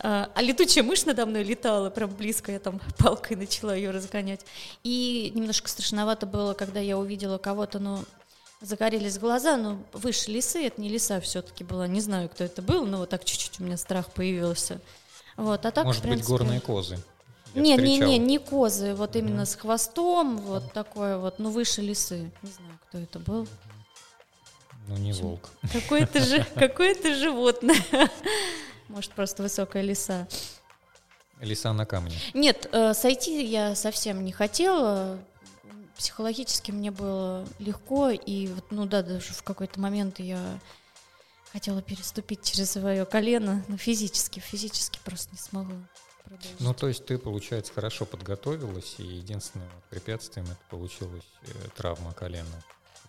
А, 0.00 0.28
а 0.34 0.42
летучая 0.42 0.82
мышь 0.82 1.04
надо 1.04 1.24
мной 1.24 1.44
летала 1.44 1.88
прям 1.88 2.10
близко, 2.10 2.50
я 2.50 2.58
там 2.58 2.80
палкой 2.98 3.36
начала 3.36 3.76
ее 3.76 3.92
разгонять. 3.92 4.44
И 4.82 5.30
немножко 5.36 5.68
страшновато 5.68 6.26
было, 6.26 6.54
когда 6.54 6.80
я 6.80 6.98
увидела 6.98 7.38
кого-то, 7.38 7.78
ну, 7.78 8.00
загорелись 8.60 9.20
глаза, 9.20 9.56
но 9.56 9.78
выше 9.92 10.32
лесы, 10.32 10.66
это 10.66 10.80
не 10.80 10.88
леса 10.88 11.20
все-таки 11.20 11.62
была, 11.62 11.86
не 11.86 12.00
знаю, 12.00 12.28
кто 12.28 12.42
это 12.42 12.62
был, 12.62 12.86
но 12.86 12.98
вот 12.98 13.10
так 13.10 13.24
чуть-чуть 13.24 13.60
у 13.60 13.62
меня 13.62 13.76
страх 13.76 14.10
появился. 14.10 14.80
Вот, 15.36 15.64
а 15.64 15.70
так, 15.70 15.84
Может 15.84 16.02
принципе... 16.02 16.32
быть, 16.32 16.40
горные 16.40 16.60
козы? 16.60 16.98
Не, 17.54 17.76
не, 17.76 17.98
не, 17.98 18.18
не 18.18 18.38
козы, 18.38 18.94
вот 18.94 19.14
именно 19.14 19.42
mm-hmm. 19.42 19.46
с 19.46 19.54
хвостом, 19.54 20.38
вот 20.38 20.72
такое 20.72 21.18
вот, 21.18 21.38
ну 21.38 21.50
выше 21.50 21.82
лисы. 21.82 22.32
Не 22.42 22.50
знаю, 22.50 22.78
кто 22.88 22.98
это 22.98 23.20
был. 23.20 23.46
Ну 24.88 24.96
не 24.96 25.12
волк. 25.12 25.50
Какое-то 25.72 26.20
же, 26.20 26.44
какое-то 26.54 27.14
животное. 27.14 27.76
Может, 28.88 29.12
просто 29.12 29.42
высокая 29.42 29.82
лиса. 29.82 30.28
Лиса 31.40 31.72
на 31.72 31.84
камне. 31.84 32.16
Нет, 32.34 32.68
э, 32.72 32.94
сойти 32.94 33.44
я 33.44 33.74
совсем 33.74 34.24
не 34.24 34.32
хотела. 34.32 35.18
Психологически 35.96 36.70
мне 36.70 36.90
было 36.90 37.46
легко, 37.58 38.10
и 38.10 38.48
вот, 38.48 38.64
ну 38.70 38.86
да, 38.86 39.02
даже 39.02 39.32
в 39.32 39.42
какой-то 39.42 39.80
момент 39.80 40.18
я 40.18 40.58
хотела 41.52 41.82
переступить 41.82 42.42
через 42.42 42.72
свое 42.72 43.06
колено, 43.06 43.64
но 43.68 43.76
физически, 43.78 44.40
физически 44.40 44.98
просто 45.04 45.32
не 45.32 45.38
смогла. 45.38 45.88
Продолжить. 46.24 46.60
Ну, 46.60 46.74
то 46.74 46.88
есть 46.88 47.06
ты, 47.06 47.18
получается, 47.18 47.72
хорошо 47.72 48.04
подготовилась, 48.04 48.96
и 48.98 49.04
единственным 49.04 49.68
препятствием 49.90 50.46
это 50.46 50.60
получилась 50.68 51.24
э, 51.42 51.68
травма 51.76 52.12
колена. 52.12 52.62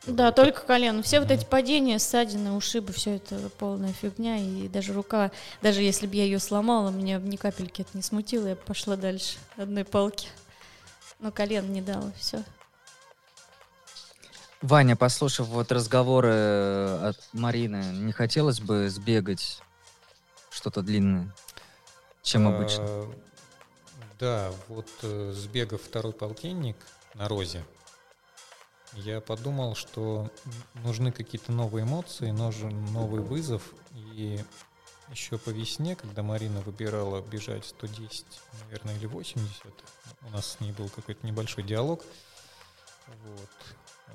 Да, 0.07 0.31
только 0.31 0.61
колено. 0.61 1.01
Все 1.03 1.19
вот 1.19 1.31
эти 1.31 1.45
падения, 1.45 1.99
ссадины, 1.99 2.53
ушибы, 2.53 2.93
все 2.93 3.15
это 3.15 3.37
полная 3.57 3.93
фигня. 3.93 4.37
И 4.37 4.67
даже 4.67 4.93
рука, 4.93 5.31
даже 5.61 5.81
если 5.81 6.07
бы 6.07 6.15
я 6.15 6.23
ее 6.23 6.39
сломала, 6.39 6.89
меня 6.89 7.19
ни 7.19 7.35
капельки 7.35 7.81
это 7.81 7.91
не 7.93 8.01
смутило, 8.01 8.47
я 8.47 8.55
пошла 8.55 8.95
дальше 8.95 9.37
одной 9.57 9.83
палки. 9.83 10.29
Но 11.19 11.31
колено 11.31 11.67
не 11.67 11.81
дало, 11.81 12.11
все. 12.17 12.43
Ваня, 14.61 14.95
послушав 14.95 15.47
вот 15.47 15.71
разговоры 15.71 16.31
э, 16.31 17.09
от 17.09 17.17
Марины, 17.33 17.83
не 17.93 18.11
хотелось 18.11 18.59
бы 18.59 18.89
сбегать 18.89 19.61
что-то 20.49 20.81
длинное? 20.81 21.31
чем 22.27 22.47
а, 22.47 22.55
обычно. 22.55 23.07
Да, 24.19 24.51
вот 24.67 24.87
э, 25.03 25.31
сбегав 25.33 25.81
второй 25.81 26.11
полтинник 26.11 26.75
на 27.13 27.27
розе, 27.27 27.63
я 28.93 29.21
подумал, 29.21 29.75
что 29.75 30.29
нужны 30.75 31.11
какие-то 31.11 31.51
новые 31.51 31.83
эмоции, 31.85 32.31
нужен 32.31 32.85
новый 32.93 33.21
вызов. 33.21 33.73
И 33.93 34.39
еще 35.11 35.37
по 35.37 35.49
весне, 35.49 35.95
когда 35.95 36.23
Марина 36.23 36.61
выбирала 36.61 37.21
бежать 37.21 37.65
110, 37.65 38.25
наверное, 38.63 38.95
или 38.95 39.05
80, 39.05 39.65
у 40.23 40.29
нас 40.31 40.53
с 40.53 40.59
ней 40.59 40.71
был 40.71 40.89
какой-то 40.89 41.25
небольшой 41.25 41.63
диалог. 41.63 42.03
Вот. 43.07 43.49
Э, 44.07 44.11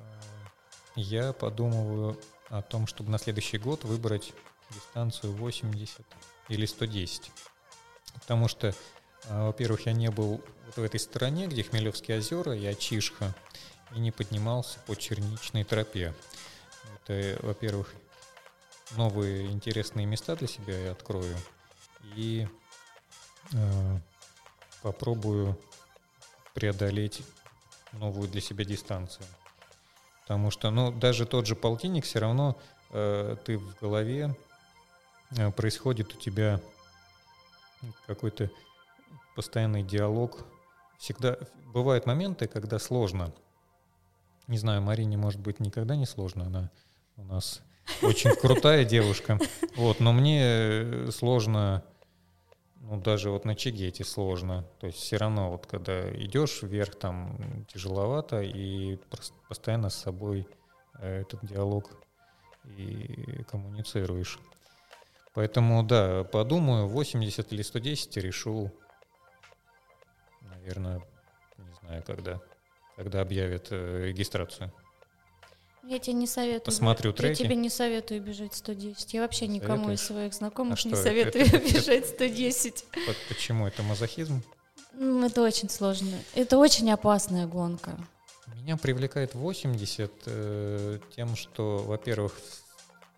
я 0.96 1.32
подумываю 1.32 2.18
о 2.48 2.62
том, 2.62 2.86
чтобы 2.86 3.10
на 3.10 3.18
следующий 3.18 3.58
год 3.58 3.84
выбрать 3.84 4.32
дистанцию 4.70 5.32
80 5.32 6.04
или 6.48 6.66
110. 6.66 7.30
Потому 8.14 8.48
что, 8.48 8.74
а, 9.24 9.46
во-первых, 9.46 9.86
я 9.86 9.92
не 9.92 10.10
был 10.10 10.42
вот 10.66 10.76
в 10.76 10.82
этой 10.82 11.00
стороне, 11.00 11.46
где 11.46 11.62
Хмелевские 11.62 12.18
озера 12.18 12.54
и 12.54 12.66
Ачишха, 12.66 13.34
и 13.94 13.98
не 13.98 14.10
поднимался 14.10 14.78
по 14.86 14.96
черничной 14.96 15.64
тропе. 15.64 16.14
Это, 16.94 17.38
во-первых, 17.44 17.92
новые 18.96 19.46
интересные 19.50 20.06
места 20.06 20.36
для 20.36 20.48
себя 20.48 20.78
я 20.78 20.92
открою. 20.92 21.36
И 22.16 22.46
э, 23.52 23.98
попробую 24.82 25.58
преодолеть 26.54 27.22
новую 27.92 28.28
для 28.28 28.40
себя 28.40 28.64
дистанцию. 28.64 29.26
Потому 30.22 30.50
что, 30.50 30.70
ну, 30.70 30.90
даже 30.90 31.26
тот 31.26 31.46
же 31.46 31.56
полтинник 31.56 32.04
все 32.04 32.20
равно 32.20 32.56
э, 32.90 33.36
ты 33.44 33.58
в 33.58 33.74
голове 33.80 34.34
э, 35.36 35.50
происходит 35.50 36.14
у 36.14 36.18
тебя 36.18 36.60
какой-то 38.06 38.50
постоянный 39.34 39.82
диалог. 39.82 40.44
Всегда 40.98 41.36
бывают 41.66 42.06
моменты, 42.06 42.46
когда 42.46 42.78
сложно. 42.78 43.32
Не 44.48 44.58
знаю, 44.58 44.82
Марине, 44.82 45.16
может 45.16 45.40
быть, 45.40 45.60
никогда 45.60 45.96
не 45.96 46.06
сложно. 46.06 46.46
Она 46.46 46.70
у 47.16 47.24
нас 47.24 47.62
очень 48.02 48.34
крутая 48.34 48.84
девушка. 48.84 49.38
Вот, 49.76 50.00
но 50.00 50.12
мне 50.12 51.10
сложно 51.10 51.84
ну, 52.92 53.00
даже 53.00 53.30
вот 53.30 53.44
на 53.44 53.54
Чигете 53.54 54.04
сложно. 54.04 54.66
То 54.80 54.86
есть 54.86 54.98
все 54.98 55.16
равно 55.16 55.50
вот 55.50 55.66
когда 55.66 56.12
идешь 56.14 56.62
вверх, 56.62 56.96
там 56.96 57.64
тяжеловато, 57.68 58.42
и 58.42 58.98
постоянно 59.48 59.88
с 59.88 59.94
собой 59.94 60.46
э, 60.98 61.20
этот 61.22 61.44
диалог 61.44 61.90
и 62.64 63.42
коммуницируешь. 63.48 64.38
Поэтому, 65.32 65.82
да, 65.82 66.24
подумаю, 66.24 66.86
80 66.86 67.52
или 67.52 67.62
110 67.62 68.16
решу, 68.18 68.70
наверное, 70.42 71.00
не 71.56 71.72
знаю 71.80 72.02
когда, 72.04 72.40
когда 73.02 73.20
объявят 73.20 73.68
э, 73.70 74.06
регистрацию. 74.06 74.72
Я 75.82 75.98
тебе 75.98 76.14
не 76.14 76.28
советую. 76.28 76.62
Посмотрю 76.62 77.12
треки. 77.12 77.40
Я 77.40 77.46
тебе 77.46 77.56
не 77.56 77.68
советую 77.68 78.22
бежать 78.22 78.54
110. 78.54 79.14
Я 79.14 79.22
вообще 79.22 79.48
никому 79.48 79.84
Советуешь? 79.84 80.00
из 80.00 80.06
своих 80.06 80.34
знакомых 80.34 80.78
а 80.78 80.88
не 80.88 80.94
что, 80.94 81.02
советую 81.02 81.44
это, 81.44 81.58
бежать 81.58 82.06
110. 82.06 82.84
Почему? 83.28 83.66
Это 83.66 83.82
мазохизм? 83.82 84.42
Это 84.94 85.42
очень 85.42 85.68
сложно. 85.68 86.16
Это 86.36 86.58
очень 86.58 86.88
опасная 86.92 87.46
гонка. 87.46 87.98
Меня 88.54 88.76
привлекает 88.76 89.34
80 89.34 90.12
э, 90.26 90.98
тем, 91.16 91.34
что, 91.34 91.78
во-первых, 91.78 92.38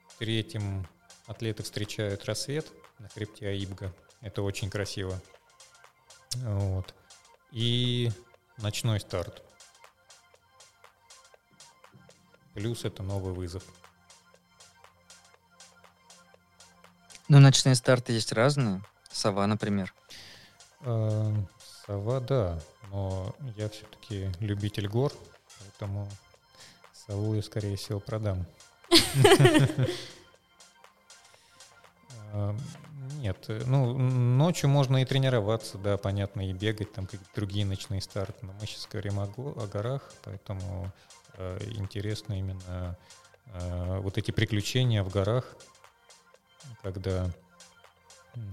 в 0.08 0.18
третьем 0.18 0.86
атлеты 1.26 1.62
встречают 1.62 2.24
рассвет 2.24 2.66
на 2.98 3.10
хребте 3.10 3.48
Аибга. 3.48 3.92
Это 4.22 4.40
очень 4.40 4.70
красиво. 4.70 5.20
Вот. 6.36 6.94
И 7.52 8.10
ночной 8.56 9.00
старт. 9.00 9.42
Плюс 12.54 12.84
это 12.84 13.02
новый 13.02 13.34
вызов. 13.34 13.64
Ну, 17.28 17.40
ночные 17.40 17.74
старты 17.74 18.12
есть 18.12 18.32
разные. 18.32 18.82
Сова, 19.10 19.46
например. 19.46 19.92
Э, 20.82 21.34
сова, 21.86 22.20
да. 22.20 22.60
Но 22.90 23.34
я 23.56 23.68
все-таки 23.68 24.30
любитель 24.40 24.88
гор, 24.88 25.12
поэтому 25.58 26.08
сову 26.92 27.34
я, 27.34 27.42
скорее 27.42 27.76
всего, 27.76 28.00
продам. 28.00 28.46
Э, 33.24 33.26
нет, 33.26 33.66
ну, 33.66 33.96
ночью 33.96 34.68
можно 34.68 35.02
и 35.02 35.04
тренироваться, 35.04 35.78
да, 35.78 35.96
понятно, 35.96 36.48
и 36.48 36.52
бегать, 36.52 36.92
там 36.92 37.06
какие-то 37.06 37.26
другие 37.34 37.64
ночные 37.64 38.00
старты, 38.00 38.44
но 38.46 38.52
мы 38.60 38.66
сейчас 38.66 38.86
говорим 38.90 39.18
о, 39.18 39.24
о 39.24 39.66
горах, 39.66 40.12
поэтому 40.22 40.92
Э, 41.36 41.58
интересно 41.76 42.34
именно 42.38 42.96
э, 43.46 43.98
вот 44.00 44.18
эти 44.18 44.30
приключения 44.30 45.02
в 45.02 45.10
горах, 45.10 45.56
когда 46.82 47.30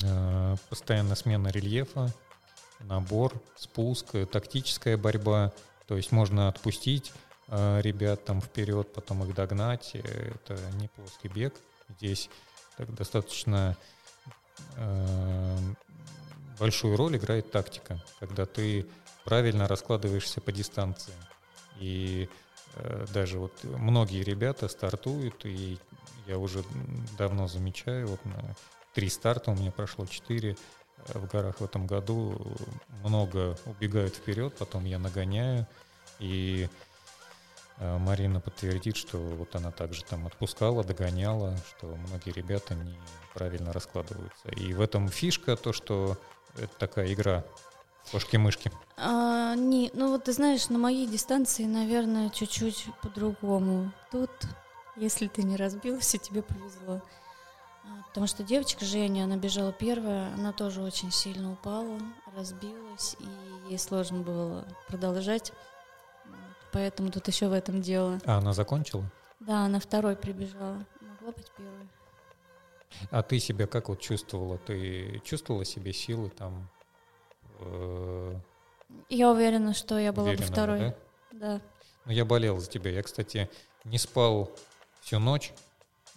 э, 0.03 0.55
постоянно 0.69 1.15
смена 1.15 1.49
рельефа, 1.49 2.13
набор, 2.79 3.39
спуск, 3.55 4.15
тактическая 4.31 4.97
борьба. 4.97 5.53
То 5.87 5.97
есть 5.97 6.11
можно 6.11 6.47
отпустить 6.47 7.11
ребят 7.47 8.23
там 8.23 8.39
вперед, 8.39 8.93
потом 8.93 9.25
их 9.25 9.35
догнать. 9.35 9.93
Это 9.93 10.57
не 10.75 10.87
плоский 10.87 11.27
бег. 11.27 11.53
Здесь 11.89 12.29
так 12.77 12.93
достаточно 12.95 13.75
большую 16.59 16.95
роль 16.97 17.17
играет 17.17 17.51
тактика, 17.51 18.03
когда 18.19 18.45
ты 18.45 18.87
правильно 19.25 19.67
раскладываешься 19.67 20.41
по 20.41 20.51
дистанции. 20.51 21.13
И 21.79 22.29
Э, 22.75 23.05
даже 23.13 23.39
вот 23.39 23.53
многие 23.63 24.23
ребята 24.23 24.67
стартуют, 24.67 25.45
и 25.45 25.77
я 26.27 26.37
уже 26.37 26.63
давно 27.17 27.47
замечаю, 27.47 28.07
вот 28.07 28.23
на 28.25 28.55
три 28.93 29.09
старта 29.09 29.51
у 29.51 29.55
меня 29.55 29.71
прошло 29.71 30.05
четыре 30.05 30.55
э, 31.07 31.19
в 31.19 31.27
горах 31.27 31.59
в 31.59 31.63
этом 31.63 31.87
году, 31.87 32.39
много 33.03 33.57
убегают 33.65 34.15
вперед, 34.15 34.55
потом 34.57 34.85
я 34.85 34.99
нагоняю, 34.99 35.67
и 36.19 36.69
э, 36.69 36.90
Марина 37.81 38.39
подтвердит, 38.39 38.95
что 38.95 39.17
вот 39.17 39.55
она 39.55 39.71
также 39.71 40.03
там 40.03 40.27
отпускала, 40.27 40.83
догоняла, 40.83 41.57
что 41.67 41.87
многие 42.07 42.31
ребята 42.31 42.75
неправильно 42.75 43.73
раскладываются. 43.73 44.49
И 44.49 44.73
в 44.73 44.81
этом 44.81 45.09
фишка 45.09 45.55
то, 45.55 45.73
что 45.73 46.17
это 46.57 46.73
такая 46.77 47.11
игра 47.11 47.43
Кошки-мышки. 48.11 48.71
А, 48.97 49.55
не, 49.55 49.89
ну 49.93 50.09
вот 50.09 50.25
ты 50.25 50.33
знаешь, 50.33 50.69
на 50.69 50.77
моей 50.77 51.07
дистанции, 51.07 51.63
наверное, 51.63 52.29
чуть-чуть 52.29 52.87
по-другому. 53.01 53.91
Тут, 54.11 54.31
если 54.95 55.27
ты 55.27 55.43
не 55.43 55.55
разбился, 55.55 56.17
тебе 56.17 56.41
повезло. 56.41 57.01
А, 57.83 58.03
потому 58.07 58.27
что 58.27 58.43
девочка 58.43 58.83
Женя, 58.85 59.23
она 59.23 59.37
бежала 59.37 59.71
первая, 59.71 60.33
она 60.33 60.51
тоже 60.51 60.81
очень 60.81 61.11
сильно 61.11 61.51
упала, 61.53 61.99
разбилась, 62.35 63.15
и 63.19 63.69
ей 63.69 63.79
сложно 63.79 64.21
было 64.21 64.65
продолжать. 64.87 65.53
Поэтому 66.71 67.11
тут 67.11 67.27
еще 67.27 67.47
в 67.47 67.53
этом 67.53 67.81
дело. 67.81 68.19
А 68.25 68.37
она 68.37 68.53
закончила? 68.53 69.03
Да, 69.39 69.65
она 69.65 69.79
второй 69.79 70.15
прибежала. 70.15 70.85
Могла 71.01 71.31
быть 71.31 71.51
первой. 71.57 71.89
А 73.09 73.23
ты 73.23 73.39
себя 73.39 73.67
как 73.67 73.89
вот 73.89 73.99
чувствовала? 73.99 74.57
Ты 74.57 75.21
чувствовала 75.25 75.65
себе 75.65 75.93
силы 75.93 76.29
там 76.29 76.69
Э, 77.61 78.35
я 79.09 79.31
уверена, 79.31 79.73
что 79.73 79.97
я 79.97 80.11
была 80.11 80.27
уверена, 80.27 80.45
бы 80.45 80.51
второй. 80.51 80.79
Да? 80.79 80.95
да. 81.31 81.61
Ну, 82.05 82.11
я 82.11 82.25
болел 82.25 82.59
за 82.59 82.69
тебя. 82.69 82.91
Я, 82.91 83.03
кстати, 83.03 83.49
не 83.83 83.97
спал 83.97 84.51
всю 85.01 85.19
ночь. 85.19 85.53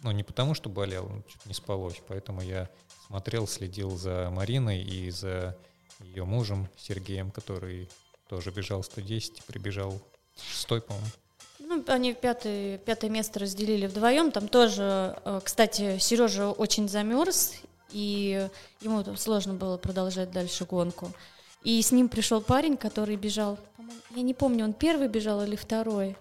Ну, 0.03 0.11
не 0.11 0.23
потому, 0.23 0.55
что 0.55 0.69
болел, 0.69 1.11
чуть 1.29 1.47
не 1.47 1.55
спалось. 1.55 2.01
Поэтому 2.09 2.43
я 2.43 2.69
смотрел, 3.07 3.47
следил 3.47 3.91
за 3.91 4.31
Мариной 4.31 4.83
и 4.83 5.11
за 5.11 5.57
ее 6.01 6.25
мужем 6.25 6.69
Сергеем, 6.77 7.31
который 7.31 7.89
тоже 8.29 8.51
бежал 8.51 8.83
110 8.83 9.39
и 9.39 9.43
прибежал 9.43 10.01
шестой, 10.37 10.81
по-моему. 10.81 11.09
Ну, 11.61 11.83
они 11.89 12.13
пятое, 12.13 12.79
пятое 12.79 13.11
место 13.11 13.41
разделили 13.41 13.87
вдвоем. 13.87 14.31
Там 14.31 14.49
тоже, 14.49 15.19
э, 15.25 15.41
кстати, 15.43 15.99
Сережа 15.99 16.51
очень 16.51 16.89
замерз, 16.89 17.55
и 17.91 18.49
ему 18.81 19.17
сложно 19.17 19.55
было 19.55 19.79
продолжать 19.79 20.31
дальше 20.31 20.67
гонку. 20.67 21.11
И 21.63 21.81
с 21.81 21.91
ним 21.93 22.09
пришел 22.09 22.43
парень, 22.43 22.77
который 22.77 23.17
бежал, 23.17 23.59
я 24.15 24.23
не 24.23 24.35
помню, 24.35 24.65
он 24.65 24.75
первый 24.75 25.09
бежал 25.09 25.43
или 25.43 25.57
второй. 25.57 26.17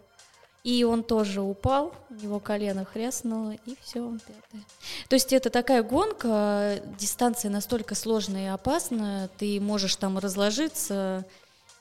И 0.64 0.85
он 0.85 1.03
тоже 1.03 1.41
упал, 1.41 1.94
у 2.10 2.14
него 2.14 2.40
колено 2.40 2.85
хряснуло, 2.85 3.52
и 3.65 3.76
все, 3.81 3.99
он 3.99 4.19
пятый. 4.19 4.65
То 5.10 5.15
есть 5.15 5.34
это 5.34 5.49
такая 5.49 5.84
гонка, 5.84 6.81
дистанция 6.98 7.52
настолько 7.52 7.95
сложная 7.95 8.45
и 8.45 8.53
опасная, 8.53 9.27
ты 9.38 9.60
можешь 9.60 9.98
там 9.98 10.18
разложиться 10.18 11.26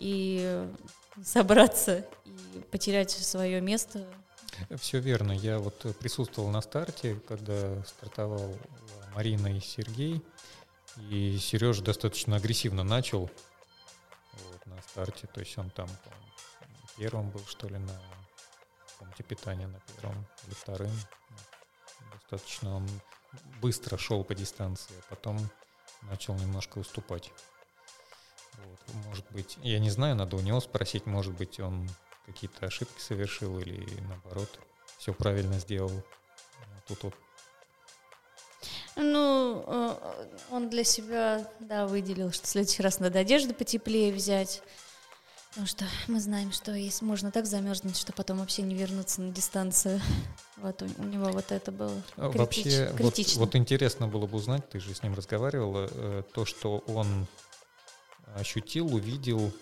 и 0.01 0.67
собраться, 1.25 2.05
и 2.22 2.22
потерять 2.71 3.11
свое 3.11 3.61
место. 3.61 4.07
Все 4.77 4.99
верно. 4.99 5.33
Я 5.33 5.59
вот 5.59 5.97
присутствовал 5.99 6.51
на 6.51 6.61
старте, 6.61 7.17
когда 7.27 7.83
стартовал 7.85 8.55
Марина 9.15 9.57
и 9.57 9.61
Сергей. 9.61 10.23
И 11.11 11.39
Сережа 11.39 11.83
достаточно 11.83 12.37
агрессивно 12.37 12.85
начал 12.85 13.31
вот, 14.33 14.67
на 14.67 14.81
старте. 14.83 15.27
То 15.27 15.41
есть 15.41 15.57
он 15.57 15.71
там 15.71 15.89
первым 16.97 17.31
был, 17.31 17.45
что 17.47 17.69
ли, 17.69 17.79
на 17.79 18.01
комнате 18.99 19.23
питания 19.23 19.67
на 19.67 19.81
первом 19.81 20.27
или 20.47 20.55
вторым. 20.55 20.93
Достаточно 22.13 22.77
он 22.77 22.89
быстро 23.61 23.97
шел 23.97 24.23
по 24.25 24.35
дистанции, 24.35 24.95
а 24.99 25.15
потом 25.15 25.39
начал 26.03 26.35
немножко 26.35 26.79
уступать. 26.79 27.33
Вот, 28.59 28.95
может 29.07 29.31
быть, 29.31 29.59
я 29.63 29.79
не 29.79 29.91
знаю, 29.91 30.15
надо 30.15 30.37
у 30.37 30.41
него 30.41 30.61
спросить, 30.61 31.07
может 31.07 31.35
быть, 31.35 31.59
он 31.59 31.89
какие-то 32.27 32.67
ошибки 32.67 33.01
совершил 33.01 33.59
или 33.59 33.87
наоборот 34.09 34.59
все 34.99 35.13
правильно 35.13 35.59
сделал. 35.59 35.91
Тут 36.87 37.03
вот 37.05 37.15
Ну, 38.97 39.65
э, 39.67 40.27
он 40.51 40.69
для 40.69 40.85
себя, 40.85 41.47
да, 41.61 41.87
выделил, 41.87 42.31
что 42.33 42.45
в 42.47 42.49
следующий 42.51 42.83
раз 42.83 43.01
надо 43.01 43.19
одежду 43.21 43.55
потеплее 43.55 44.13
взять. 44.13 44.63
Потому 45.51 45.67
что 45.67 45.85
мы 46.09 46.19
знаем, 46.21 46.51
что 46.53 46.73
есть, 46.73 47.03
можно 47.03 47.31
так 47.31 47.45
замерзнуть, 47.47 47.99
что 47.99 48.13
потом 48.15 48.39
вообще 48.39 48.63
не 48.63 48.75
вернуться 48.75 49.21
на 49.21 49.33
дистанцию. 49.33 50.01
Вот 50.57 50.81
у, 50.83 50.87
у 50.99 51.05
него 51.05 51.27
вот 51.27 51.53
это 51.53 51.71
было 51.73 52.03
А 52.17 52.29
критич- 52.31 52.39
Вообще, 52.39 52.89
вот, 52.99 53.15
критично. 53.15 53.41
вот 53.41 53.55
интересно 53.57 54.09
было 54.09 54.27
бы 54.27 54.37
узнать, 54.39 54.69
ты 54.71 54.81
же 54.81 54.95
с 54.95 55.03
ним 55.03 55.15
разговаривала, 55.15 55.89
э, 55.91 56.23
то, 56.33 56.45
что 56.47 56.79
он 56.87 57.27
ощутил, 58.35 58.95
увидел, 58.95 59.53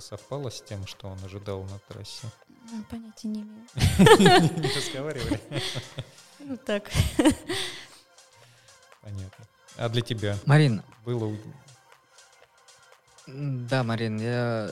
совпало 0.00 0.50
с 0.50 0.62
тем, 0.62 0.86
что 0.86 1.08
он 1.08 1.18
ожидал 1.24 1.62
на 1.64 1.78
трассе? 1.88 2.26
Ну, 2.70 2.84
понятия 2.90 3.28
не 3.28 3.42
имею. 3.42 3.66
Не 4.08 4.76
разговаривали? 4.76 5.40
Ну 6.38 6.56
так. 6.56 6.90
Понятно. 9.02 9.46
А 9.76 9.88
для 9.88 10.02
тебя 10.02 10.36
Марин, 10.44 10.82
было... 11.04 11.36
да, 13.26 13.82
Марин, 13.82 14.20
я 14.20 14.70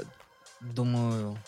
думаю, 0.60 1.38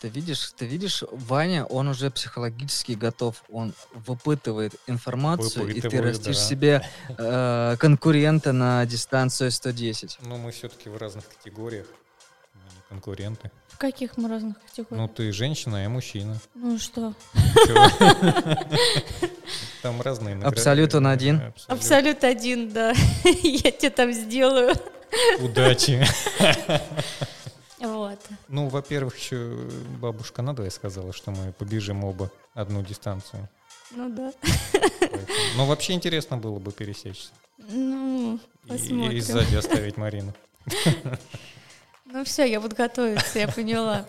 ты 0.00 0.08
видишь, 0.08 0.52
ты 0.56 0.66
видишь, 0.66 1.02
Ваня, 1.10 1.64
он 1.64 1.88
уже 1.88 2.10
психологически 2.10 2.92
готов, 2.92 3.42
он 3.48 3.72
выпытывает 3.94 4.74
информацию, 4.86 5.68
и 5.68 5.80
ты 5.80 5.88
Выпытывает, 5.88 6.18
растишь 6.18 6.36
да. 6.36 6.42
себе 6.42 6.88
э, 7.16 7.76
конкурента 7.78 8.52
на 8.52 8.84
дистанцию 8.84 9.50
110. 9.50 10.18
Ну, 10.22 10.36
мы 10.36 10.50
все-таки 10.50 10.90
в 10.90 10.96
разных 10.98 11.26
категориях, 11.28 11.86
конкуренты. 12.94 13.50
В 13.68 13.78
каких 13.78 14.16
мы 14.16 14.28
разных 14.28 14.56
Ну, 14.56 14.68
категориях? 14.68 15.10
ты 15.14 15.32
женщина, 15.32 15.78
а 15.78 15.80
я 15.82 15.88
мужчина. 15.88 16.38
Ну, 16.54 16.78
что? 16.78 17.12
Там 19.82 20.00
разные 20.00 20.34
награды. 20.36 20.56
Абсолют 20.56 20.94
он 20.94 21.06
один. 21.08 21.52
Абсолют. 21.66 22.24
Один, 22.24 22.72
да. 22.72 22.92
Я 23.24 23.70
тебе 23.72 23.90
там 23.90 24.12
сделаю. 24.12 24.74
Удачи. 25.40 26.04
Вот. 27.80 28.18
Ну, 28.48 28.68
во-первых, 28.68 29.18
еще 29.18 29.58
бабушка 30.00 30.40
надо 30.42 30.68
сказала, 30.70 31.12
что 31.12 31.32
мы 31.32 31.52
побежим 31.52 32.04
оба 32.04 32.30
одну 32.54 32.82
дистанцию. 32.82 33.48
Ну 33.90 34.08
да. 34.08 34.32
Но 35.56 35.66
вообще 35.66 35.92
интересно 35.92 36.38
было 36.38 36.58
бы 36.58 36.72
пересечься. 36.72 37.28
Ну, 37.58 38.38
И- 38.64 38.68
Посмотрим. 38.68 39.10
И 39.10 39.20
сзади 39.20 39.56
оставить 39.56 39.96
Марину. 39.98 40.32
ну 42.14 42.24
все, 42.24 42.44
я 42.44 42.60
буду 42.60 42.76
готовиться, 42.76 43.40
я 43.40 43.48
поняла. 43.48 44.06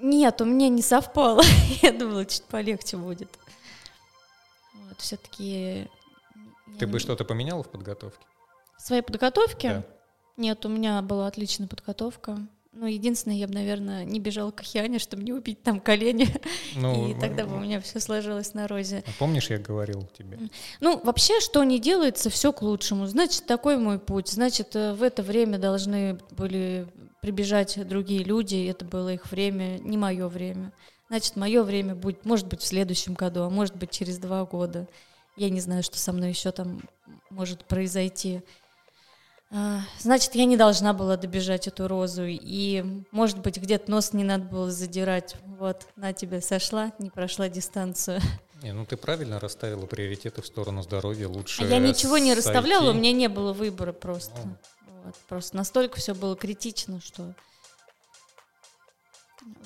Нет, 0.00 0.40
у 0.40 0.44
меня 0.44 0.68
не 0.68 0.82
совпало. 0.82 1.42
Я 1.82 1.92
думала, 1.92 2.24
чуть 2.24 2.44
полегче 2.44 2.96
будет. 2.96 3.28
Вот, 4.74 5.00
все-таки... 5.00 5.88
Ты 6.78 6.86
бы 6.86 6.98
что-то 7.00 7.24
поменяла 7.24 7.62
в 7.62 7.70
подготовке? 7.70 8.24
В 8.76 8.82
своей 8.82 9.02
подготовке? 9.02 9.68
Да. 9.68 9.84
Нет, 10.36 10.64
у 10.64 10.68
меня 10.68 11.02
была 11.02 11.26
отличная 11.26 11.68
подготовка. 11.68 12.38
Ну, 12.74 12.86
единственное, 12.86 13.36
я 13.36 13.46
бы, 13.46 13.52
наверное, 13.52 14.04
не 14.04 14.18
бежала 14.18 14.50
к 14.50 14.60
Океане, 14.60 14.98
чтобы 14.98 15.24
не 15.24 15.32
убить 15.32 15.62
там 15.62 15.78
колени. 15.78 16.28
Ну, 16.74 17.10
и 17.10 17.14
тогда 17.20 17.44
бы 17.44 17.56
у 17.56 17.60
меня 17.60 17.80
все 17.80 18.00
сложилось 18.00 18.54
на 18.54 18.66
розе. 18.66 19.04
а 19.06 19.10
Помнишь, 19.18 19.50
я 19.50 19.58
говорил 19.58 20.08
тебе? 20.16 20.38
Ну, 20.80 20.98
вообще, 21.04 21.38
что 21.40 21.62
не 21.64 21.78
делается, 21.78 22.30
все 22.30 22.50
к 22.50 22.62
лучшему. 22.62 23.06
Значит, 23.06 23.44
такой 23.44 23.76
мой 23.76 23.98
путь. 23.98 24.28
Значит, 24.28 24.74
э, 24.74 24.94
в 24.94 25.02
это 25.02 25.22
время 25.22 25.58
должны 25.58 26.18
были 26.30 26.86
прибежать 27.20 27.78
другие 27.86 28.24
люди. 28.24 28.66
Это 28.66 28.86
было 28.86 29.12
их 29.12 29.30
время, 29.30 29.78
не 29.78 29.98
мое 29.98 30.28
время. 30.28 30.72
Значит, 31.08 31.36
мое 31.36 31.62
время 31.62 31.94
будет, 31.94 32.24
может 32.24 32.46
быть, 32.46 32.62
в 32.62 32.66
следующем 32.66 33.12
году, 33.12 33.42
а 33.42 33.50
может 33.50 33.76
быть, 33.76 33.90
через 33.90 34.16
два 34.16 34.46
года. 34.46 34.88
Я 35.36 35.50
не 35.50 35.60
знаю, 35.60 35.82
что 35.82 35.98
со 35.98 36.10
мной 36.10 36.30
еще 36.30 36.52
там 36.52 36.80
может 37.28 37.66
произойти. 37.66 38.40
А, 39.54 39.80
Значит, 39.98 40.34
я 40.34 40.46
не 40.46 40.56
должна 40.56 40.92
была 40.94 41.16
добежать 41.16 41.68
эту 41.68 41.86
розу. 41.86 42.24
И, 42.26 43.04
может 43.10 43.38
быть, 43.38 43.58
где-то 43.58 43.90
нос 43.90 44.12
не 44.14 44.24
надо 44.24 44.44
было 44.44 44.70
задирать. 44.70 45.36
Вот, 45.58 45.86
на 45.96 46.12
тебе 46.12 46.40
сошла, 46.40 46.92
не 46.98 47.10
прошла 47.10 47.48
дистанцию. 47.48 48.20
Не, 48.62 48.72
ну 48.72 48.86
ты 48.86 48.96
правильно 48.96 49.40
расставила 49.40 49.86
приоритеты 49.86 50.40
в 50.40 50.46
сторону 50.46 50.82
здоровья. 50.82 51.28
Лучше 51.28 51.62
А 51.62 51.66
я 51.66 51.78
ничего 51.78 52.16
не 52.16 52.32
сойти. 52.32 52.48
расставляла, 52.48 52.90
у 52.90 52.94
меня 52.94 53.12
не 53.12 53.28
было 53.28 53.52
выбора 53.52 53.92
просто. 53.92 54.40
Ну. 54.44 54.56
Вот, 55.04 55.16
просто 55.28 55.56
настолько 55.56 55.98
все 55.98 56.14
было 56.14 56.36
критично, 56.36 57.00
что... 57.00 57.34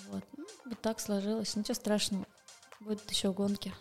Вот. 0.09 0.25
Ну, 0.37 0.47
вот 0.65 0.81
так 0.81 0.99
сложилось. 0.99 1.55
Ничего 1.57 1.75
страшного. 1.75 2.27
Будут 2.81 3.09
еще 3.11 3.33
гонки. 3.33 3.73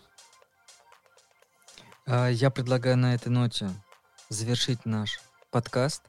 А, 2.06 2.28
Я 2.28 2.50
предлагаю 2.50 2.96
на 2.96 3.14
этой 3.14 3.28
ноте 3.28 3.70
завершить 4.28 4.84
наш 4.84 5.18
подкаст. 5.56 6.02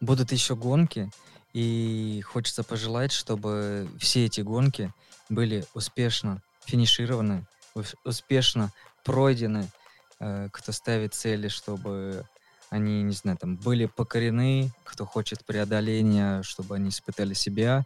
Будут 0.00 0.32
еще 0.32 0.56
гонки, 0.56 1.08
и 1.52 2.20
хочется 2.26 2.64
пожелать, 2.64 3.12
чтобы 3.12 3.88
все 4.00 4.24
эти 4.24 4.40
гонки 4.40 4.92
были 5.28 5.64
успешно 5.72 6.42
финишированы, 6.66 7.46
ус- 7.76 7.94
успешно 8.04 8.72
пройдены. 9.04 9.70
Э, 10.18 10.48
Кто 10.52 10.72
ставит 10.72 11.14
цели, 11.14 11.46
чтобы 11.46 12.24
они, 12.70 13.04
не 13.04 13.12
знаю, 13.12 13.38
там 13.38 13.56
были 13.56 13.86
покорены, 13.86 14.72
кто 14.82 15.06
хочет 15.06 15.44
преодоления, 15.44 16.42
чтобы 16.42 16.74
они 16.74 16.88
испытали 16.88 17.34
себя 17.34 17.84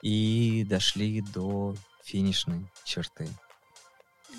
и 0.00 0.64
дошли 0.68 1.22
до 1.22 1.74
финишной 2.04 2.70
черты. 2.84 3.28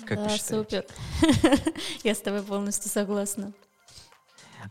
Как 0.06 0.24
да, 0.24 0.38
супер. 0.38 0.86
Я 2.02 2.14
с 2.14 2.20
тобой 2.22 2.42
полностью 2.42 2.90
согласна. 2.90 3.52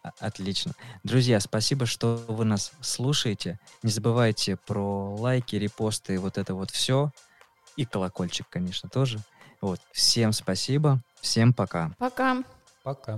А- 0.04 0.12
Отлично. 0.20 0.74
Друзья, 1.04 1.40
спасибо, 1.40 1.86
что 1.86 2.24
вы 2.28 2.46
нас 2.46 2.72
слушаете. 2.82 3.60
Не 3.84 3.92
забывайте 3.92 4.58
про 4.58 5.16
лайки, 5.16 5.56
репосты, 5.56 6.20
вот 6.20 6.38
это 6.38 6.54
вот 6.54 6.72
все. 6.72 7.12
И 7.76 7.86
колокольчик, 7.86 8.48
конечно, 8.50 8.90
тоже. 8.90 9.20
Вот. 9.62 9.80
Всем 9.92 10.32
спасибо. 10.32 11.02
Всем 11.22 11.54
пока. 11.54 11.92
Пока. 11.98 12.44
Пока. 12.84 13.18